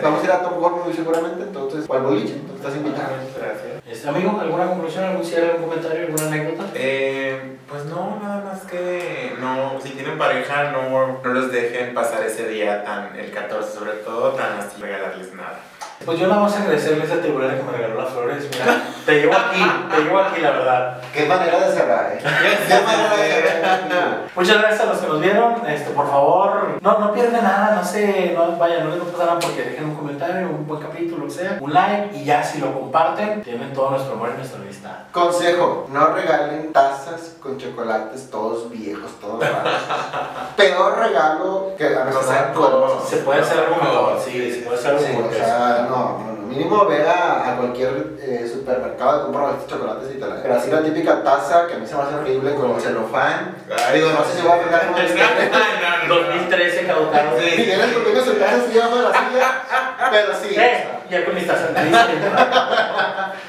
Vamos 0.03 0.21
a 0.21 0.23
ir 0.23 0.31
a 0.31 0.41
Top 0.41 0.59
Golf 0.59 0.85
muy 0.85 0.93
seguramente, 0.93 1.43
entonces, 1.43 1.85
o 1.87 1.93
al 1.93 2.01
boliche, 2.01 2.33
entonces 2.33 2.57
estás 2.65 2.75
invitado. 2.75 3.09
Gracias. 3.37 3.78
Este, 3.89 4.07
amigo, 4.07 4.39
¿alguna 4.39 4.67
conclusión, 4.67 5.03
algún 5.03 5.25
cierre, 5.25 5.49
algún 5.49 5.69
comentario, 5.69 6.05
alguna 6.05 6.27
anécdota? 6.27 6.69
Eh, 6.75 7.57
pues 7.67 7.85
no, 7.85 8.19
nada 8.21 8.43
más 8.43 8.61
que 8.61 9.33
no, 9.39 9.81
si 9.81 9.89
tienen 9.89 10.15
pareja, 10.15 10.71
no, 10.71 11.19
no 11.23 11.33
los 11.33 11.51
dejen 11.51 11.95
pasar 11.95 12.23
ese 12.23 12.47
día 12.47 12.83
tan, 12.83 13.17
el 13.17 13.31
14 13.31 13.71
sobre 13.71 13.93
todo, 13.93 14.33
tan 14.33 14.59
así, 14.59 14.79
regalarles 14.79 15.33
nada. 15.33 15.59
Pues 16.05 16.17
yo 16.17 16.27
nada 16.27 16.41
más 16.41 16.55
agradecerles 16.55 17.11
a 17.11 17.21
Tiburera 17.21 17.57
que 17.57 17.63
me 17.63 17.71
regaló 17.73 18.01
las 18.01 18.13
flores. 18.13 18.47
Mira, 18.51 18.83
te 19.05 19.19
llevo 19.19 19.33
aquí, 19.33 19.61
te 19.93 20.01
llevo 20.01 20.19
aquí, 20.19 20.41
la 20.41 20.51
verdad. 20.51 21.01
Qué 21.13 21.25
manera 21.25 21.59
de 21.59 21.73
cerrar, 21.73 22.13
¿eh? 22.13 22.19
Qué 22.67 22.81
manera 22.85 23.17
de 23.17 23.41
cerrar. 23.41 24.19
Muchas 24.33 24.57
gracias 24.59 24.81
a 24.81 24.85
los 24.85 24.97
que 24.99 25.07
nos 25.07 25.21
vieron. 25.21 25.55
Este, 25.67 25.91
por 25.91 26.09
favor, 26.09 26.79
no, 26.81 26.99
no 26.99 27.13
pierdan 27.13 27.43
nada, 27.43 27.75
no 27.75 27.83
sé, 27.83 28.33
no, 28.35 28.55
vaya, 28.57 28.83
no 28.83 28.91
les 28.91 28.99
va 29.01 29.03
a 29.03 29.11
pasar 29.11 29.25
nada 29.27 29.39
porque 29.39 29.61
dejen 29.63 29.85
un 29.85 29.95
comentario, 29.95 30.47
un 30.47 30.65
buen 30.65 30.81
capítulo, 30.81 31.17
lo 31.17 31.25
que 31.25 31.31
sea, 31.31 31.57
un 31.59 31.73
like 31.73 32.17
y 32.17 32.23
ya 32.23 32.41
si 32.43 32.59
lo 32.59 32.73
comparten, 32.73 33.41
tienen 33.43 33.73
todo 33.73 33.91
nuestro 33.91 34.13
amor 34.13 34.31
y 34.33 34.37
nuestra 34.37 34.61
amistad. 34.61 34.91
Consejo, 35.11 35.87
no 35.91 36.07
regalen 36.13 36.71
tazas 36.71 37.35
con 37.41 37.57
chocolates 37.57 38.29
todos 38.29 38.69
viejos, 38.69 39.11
todos 39.19 39.39
raros. 39.39 39.73
Peor 40.55 40.97
regalo 40.97 41.73
que 41.77 41.87
a 41.87 42.05
No. 42.05 43.01
Se 43.05 43.17
puede 43.17 43.41
hacer 43.41 43.59
algo 43.59 43.75
mejor, 43.83 44.19
sí, 44.23 44.51
se 44.51 44.61
puede 44.61 44.77
hacer 44.79 44.91
algo 44.91 45.05
Sí, 45.05 45.11
mejor. 45.13 45.31
Mínimo 46.49 46.85
ve 46.87 47.07
a, 47.07 47.51
a 47.51 47.57
cualquier 47.57 48.17
eh, 48.19 48.49
supermercado 48.51 49.19
y 49.19 49.23
compra 49.25 49.51
estos 49.51 49.67
chocolates 49.67 50.09
y 50.15 50.19
te 50.19 50.25
la 50.25 50.41
Pero 50.41 50.55
así 50.55 50.71
la 50.71 50.81
típica 50.81 51.23
taza 51.23 51.67
que 51.67 51.75
a 51.75 51.77
mí 51.77 51.85
se 51.85 51.95
me 51.95 52.01
hace 52.01 52.15
horrible 52.15 52.55
con 52.55 52.71
el 52.71 52.81
celofán. 52.81 53.55
Ay, 53.69 53.99
Digo, 53.99 54.09
no 54.11 54.25
sé 54.25 54.35
si 54.35 54.41
voy 54.41 54.57
a 54.57 54.63
pegar 54.63 54.87
con 54.87 54.95
no. 56.07 56.15
2013 56.15 56.87
caducaron. 56.87 57.33
Sí. 57.39 57.49
Y 57.53 57.65
tienes 57.65 57.93
tu 57.93 57.99
pequeño 58.03 58.25
su 58.25 58.39
casa 58.39 58.55
así 58.55 58.73
debajo 58.73 58.95
de 58.95 59.01
la 59.03 59.11
silla. 59.13 60.09
Pero 60.09 60.33
sí. 60.41 60.55
Eh, 60.57 60.87
ya 61.09 61.25
con 61.25 61.35
mi 61.35 61.41
taza 61.41 61.69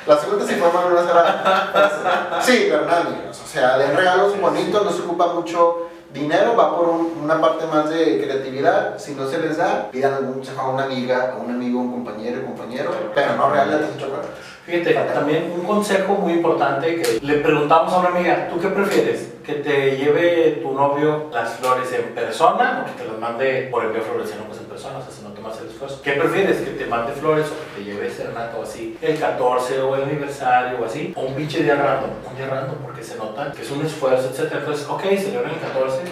La 0.07 0.19
segunda 0.19 0.47
sí 0.47 0.55
fue 0.57 0.73
más 0.73 0.85
una 0.85 1.03
sola. 1.03 2.41
Sí, 2.43 2.67
pero 2.71 2.85
nada, 2.85 3.01
amigos. 3.01 3.41
O 3.43 3.47
sea, 3.47 3.79
den 3.79 3.97
regalos 3.97 4.39
bonitos, 4.39 4.85
no 4.85 4.93
se 4.93 5.03
ocupa 5.03 5.29
mucho 5.29 5.90
dinero, 6.13 6.57
va 6.57 6.77
por 6.77 6.89
un- 6.89 7.21
una 7.23 7.41
parte 7.41 7.67
más 7.67 7.89
de 7.91 8.21
creatividad. 8.23 8.99
Si 8.99 9.15
no 9.15 9.27
se 9.29 9.39
les 9.39 9.57
da, 9.57 9.89
pidan 9.91 10.15
algún 10.15 10.35
consejo 10.35 10.61
a 10.61 10.69
una 10.71 10.85
amiga, 10.85 11.33
a 11.35 11.37
un 11.37 11.51
amigo, 11.51 11.81
un 11.81 11.93
compañero, 11.93 12.45
compañero, 12.45 12.91
pero 13.15 13.37
no 13.37 13.51
regalen 13.51 13.81
chocolates. 13.99 14.31
Fíjate, 14.67 14.95
también 15.15 15.53
un 15.59 15.65
consejo 15.67 16.15
muy 16.15 16.35
importante 16.35 17.01
que 17.01 17.19
le 17.23 17.35
preguntamos 17.39 17.93
a 17.93 17.99
una 17.99 18.09
amiga, 18.11 18.49
¿tú 18.49 18.61
qué 18.61 18.69
prefieres? 18.69 19.33
¿Que 19.45 19.55
te 19.55 19.97
lleve 19.97 20.61
tu 20.63 20.73
novio 20.73 21.29
las 21.33 21.55
flores 21.55 21.91
en 21.93 22.15
persona 22.15 22.83
o 22.85 22.87
que 22.97 23.03
te 23.03 23.09
las 23.11 23.19
mande 23.19 23.69
por 23.71 23.85
envío 23.85 24.03
floreciano 24.03 24.45
pues 24.45 24.59
en 24.61 24.67
persona? 24.67 24.99
O 24.99 25.03
sea, 25.03 25.11
si 25.11 25.23
no 25.23 25.30
tomas 25.41 25.61
el 25.61 25.69
esfuerzo. 25.69 26.01
¿Qué 26.03 26.13
prefieres? 26.13 26.59
¿Que 26.59 26.71
te 26.73 26.87
mande 26.87 27.13
flores 27.13 27.47
o 27.47 27.77
que 27.77 27.83
te 27.83 27.91
lleve 27.91 28.11
serenata 28.11 28.57
o 28.59 28.63
así? 28.63 28.97
El 29.01 29.19
14 29.19 29.81
o 29.81 29.97
el 29.97 30.05
aniversario 30.05 30.81
o 30.81 30.85
así. 30.85 31.13
O 31.17 31.23
un 31.23 31.35
pinche 31.35 31.63
día 31.63 31.77
random, 31.77 32.11
un 32.29 32.37
día 32.37 32.47
random 32.47 32.77
porque 32.83 33.03
se 33.03 33.17
nota 33.17 33.53
que 33.53 33.63
es 33.63 33.71
un 33.71 33.85
esfuerzo, 33.85 34.29
etc. 34.29 34.53
Entonces, 34.59 34.87
ok, 34.89 35.03
celebran 35.03 35.55
el 35.55 35.61
14, 35.61 36.03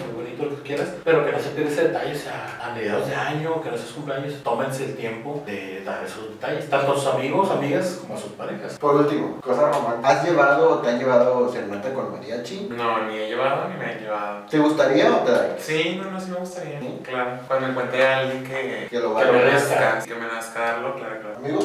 lo 0.45 0.55
que 0.57 0.61
quieras, 0.63 0.87
pero 1.03 1.25
que 1.25 1.31
no 1.31 1.39
se 1.39 1.49
pierda 1.49 1.71
ese 1.71 1.87
detalle, 1.89 2.11
o 2.13 2.17
sea, 2.19 2.59
a 2.63 2.73
mediados 2.73 3.07
de 3.07 3.15
año, 3.15 3.61
que 3.61 3.71
no 3.71 3.77
sea 3.77 3.85
su 3.87 3.95
cumpleaños, 3.95 4.33
tómense 4.43 4.85
el 4.85 4.95
tiempo 4.95 5.43
de 5.45 5.83
dar 5.83 6.03
esos 6.03 6.29
detalles, 6.29 6.69
tanto 6.69 6.91
a 6.93 6.95
sus 6.95 7.07
amigos, 7.07 7.49
amigas, 7.51 7.99
como 8.01 8.15
a 8.15 8.17
sus 8.17 8.31
parejas. 8.33 8.77
Por 8.79 8.95
último, 8.95 9.39
cosa 9.41 9.71
romántica. 9.71 10.07
¿Has 10.09 10.23
llevado 10.25 10.69
o 10.71 10.77
te 10.79 10.89
han 10.89 10.99
llevado 10.99 11.51
serenata 11.51 11.93
con 11.93 12.11
mariachi? 12.11 12.67
No, 12.71 13.05
ni 13.07 13.17
he 13.17 13.27
llevado 13.29 13.67
ni 13.69 13.75
me 13.75 13.93
he 13.95 13.99
llevado. 13.99 14.45
¿Te 14.49 14.57
gustaría 14.59 15.11
o 15.11 15.19
te 15.19 15.31
da? 15.31 15.55
Sí, 15.59 15.99
no, 16.01 16.09
no, 16.11 16.19
sí 16.19 16.31
me 16.31 16.37
gustaría. 16.37 16.79
¿Sí? 16.79 16.99
Claro. 17.03 17.31
Cuando 17.47 17.67
encuentre 17.67 18.05
a 18.07 18.17
alguien 18.19 18.43
que, 18.43 18.87
Que 18.89 18.99
lo 18.99 19.09
que 19.09 19.13
valga. 19.25 19.31
me 19.31 19.45
nazca, 19.51 19.99
que 20.05 20.15
me 20.15 20.27
nazca 20.27 20.59
darlo, 20.59 20.95
claro, 20.95 21.19
claro. 21.21 21.35
Amigo, 21.37 21.59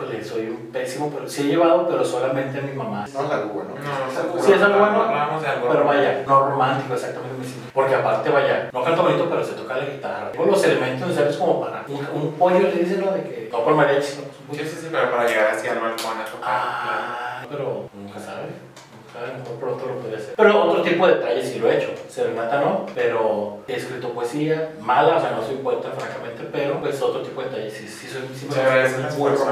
Híjole, 0.00 0.24
soy 0.24 0.48
un 0.48 0.70
pésimo, 0.72 1.10
pero 1.14 1.28
sí 1.28 1.42
he 1.42 1.44
llevado, 1.44 1.86
pero 1.86 2.02
solamente 2.04 2.58
a 2.58 2.62
mi 2.62 2.72
mamá. 2.72 3.06
no 3.12 3.24
es 3.24 3.30
algo 3.30 3.52
bueno. 3.52 3.70
No, 3.74 4.10
es 4.10 4.18
algo 4.18 4.42
Sí, 4.42 4.52
es 4.52 4.62
algo 4.62 4.78
bueno, 4.78 5.02
Hablamos 5.02 5.42
de 5.42 5.48
algo. 5.48 5.68
Pero 5.68 5.84
vaya, 5.84 6.24
no 6.26 6.46
romántico 6.48 6.94
exactamente 6.94 7.38
me 7.38 7.44
siento. 7.44 7.70
Porque 7.74 7.94
aparte, 7.94 8.30
vaya, 8.30 8.70
no 8.72 8.82
canto 8.82 9.02
bonito, 9.02 9.26
pero 9.28 9.44
se 9.44 9.52
toca 9.52 9.76
la 9.76 9.84
guitarra. 9.84 10.32
Tengo 10.32 10.46
los 10.46 10.64
elementos 10.64 11.08
necesarios 11.08 11.36
como 11.36 11.60
para 11.60 11.84
un, 11.86 12.22
un 12.22 12.32
pollo, 12.32 12.60
le 12.60 12.72
dicen, 12.72 13.04
¿no? 13.04 13.12
De 13.12 13.22
que 13.22 13.48
no 13.52 13.62
por 13.62 13.74
mariachi, 13.74 14.06
sino 14.06 14.22
pues 14.48 14.60
Sí, 14.62 14.68
sí, 14.68 14.76
sí, 14.80 14.88
pero 14.90 15.10
para 15.10 15.28
llegar 15.28 15.48
así 15.48 15.68
al 15.68 15.78
balcón 15.78 16.18
a 16.18 16.24
tocar. 16.24 16.50
Ah, 16.50 17.44
pero 17.48 17.90
nunca 17.94 18.18
sabe. 18.18 18.48
Nunca 18.96 19.12
sabe, 19.12 19.38
mejor 19.38 19.49
pronto 19.60 19.86
lo 19.86 19.96
puede 19.98 20.16
hacer. 20.16 20.34
Pero 20.36 20.64
otro 20.64 20.82
tipo 20.82 21.06
de 21.06 21.16
detalles 21.16 21.48
sí 21.48 21.58
lo 21.58 21.70
he 21.70 21.78
hecho. 21.78 21.90
Serenata 22.08 22.60
no, 22.60 22.86
pero 22.94 23.58
he 23.68 23.76
escrito 23.76 24.10
poesía. 24.10 24.72
Mala, 24.80 25.16
o 25.16 25.20
sea, 25.20 25.32
no 25.32 25.42
soy 25.42 25.56
poeta, 25.56 25.90
francamente, 25.96 26.48
pero 26.50 26.80
pues 26.80 27.00
otro 27.00 27.22
tipo 27.22 27.42
de 27.42 27.50
detalles 27.50 27.74
sí, 27.74 27.86
sí, 27.86 28.08
soy, 28.08 28.22
sí 28.34 28.46
me 28.46 28.54
Se 28.54 28.60
agradece 28.60 29.00
el 29.00 29.06
esfuerzo. 29.06 29.44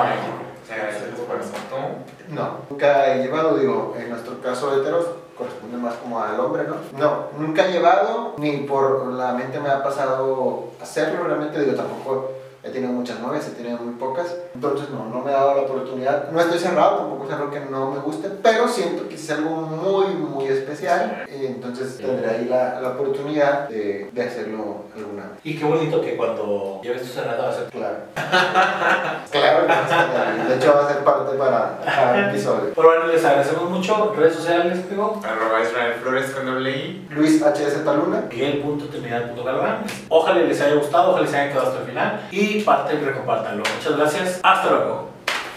Se 0.67 0.75
agradece 0.75 1.05
el 1.05 1.15
esfuerzo. 1.15 1.53
¿Tú? 1.71 2.35
No, 2.35 2.59
nunca 2.69 3.15
he 3.15 3.23
llevado, 3.23 3.57
digo, 3.57 3.95
en 3.99 4.11
nuestro 4.11 4.41
caso 4.41 4.81
heteros, 4.81 5.07
corresponde 5.37 5.77
más 5.77 5.95
como 5.95 6.21
al 6.21 6.39
hombre, 6.41 6.65
¿no? 6.65 6.77
No, 6.99 7.27
nunca 7.39 7.67
he 7.67 7.73
llevado, 7.73 8.35
ni 8.39 8.59
por 8.59 9.07
la 9.07 9.33
mente 9.33 9.61
me 9.61 9.69
ha 9.69 9.83
pasado 9.83 10.71
hacerlo, 10.83 11.25
realmente, 11.25 11.61
digo, 11.61 11.75
tampoco 11.75 12.33
he 12.63 12.71
tenido 12.71 12.93
muchas 12.93 13.21
novias, 13.21 13.47
he 13.49 13.53
tenido 13.53 13.79
muy 13.79 13.95
pocas, 13.95 14.35
entonces 14.55 14.91
no, 14.91 15.07
no 15.07 15.25
me 15.25 15.31
he 15.31 15.35
dado 15.35 15.55
la 15.55 15.63
oportunidad, 15.63 16.31
no 16.31 16.41
estoy 16.41 16.59
cerrado, 16.59 16.99
tampoco 16.99 17.27
es 17.27 17.33
algo 17.33 17.51
que 17.51 17.61
no 17.61 17.91
me 17.91 17.99
guste, 18.01 18.29
pero 18.43 18.67
siento 18.69 19.09
que 19.09 19.15
es 19.15 19.31
algo 19.31 19.51
muy, 19.51 20.07
muy 20.15 20.47
especial, 20.47 21.25
y 21.29 21.47
entonces 21.47 21.99
tendré 21.99 22.29
ahí 22.31 22.45
la, 22.47 22.81
la 22.81 22.91
oportunidad 22.91 23.69
de, 23.69 24.11
de 24.13 24.23
hacerlo 24.23 24.85
alguna 24.97 25.23
vez. 25.29 25.39
Y 25.45 25.57
qué 25.57 25.65
bonito 25.65 26.01
que 26.01 26.17
cuando 26.17 26.81
lleves 26.83 27.03
tu 27.03 27.09
serenata 27.09 27.43
va 27.45 27.49
a 27.51 27.53
ser 27.53 27.69
Claro. 27.69 27.97
claro 29.31 29.67
que. 29.67 30.49
De 30.49 30.57
hecho, 30.57 30.75
va 30.75 30.85
a 30.85 30.93
ser 30.93 31.05
parte 31.05 31.37
para, 31.37 31.79
para 31.81 32.13
un 32.13 32.25
episodio. 32.31 32.73
Pero 32.75 32.89
bueno, 32.89 33.07
les 33.07 33.25
agradecemos 33.25 33.71
mucho. 33.71 34.15
Redes 34.17 34.35
sociales, 34.35 34.81
amigo. 34.89 35.21
Arroba 35.25 35.63
Israel 35.63 35.95
Flores 36.03 36.31
con 36.31 36.47
doble 36.47 36.71
I. 36.71 37.09
Luis 37.11 37.41
HS 37.43 37.85
Taluna. 37.85 38.25
Miguel.trinidad.galván. 38.31 39.85
Ojalá 40.09 40.41
les 40.41 40.61
haya 40.61 40.75
gustado, 40.75 41.11
ojalá 41.11 41.25
les 41.27 41.35
haya 41.35 41.51
quedado 41.53 41.69
hasta 41.69 41.81
el 41.81 41.87
final 41.87 42.21
y 42.57 42.63
parte 42.63 42.95
y 42.95 43.05
recompartanlo. 43.05 43.63
Muchas 43.77 43.97
gracias. 43.97 44.41
Hasta 44.43 44.71
luego. 44.71 45.11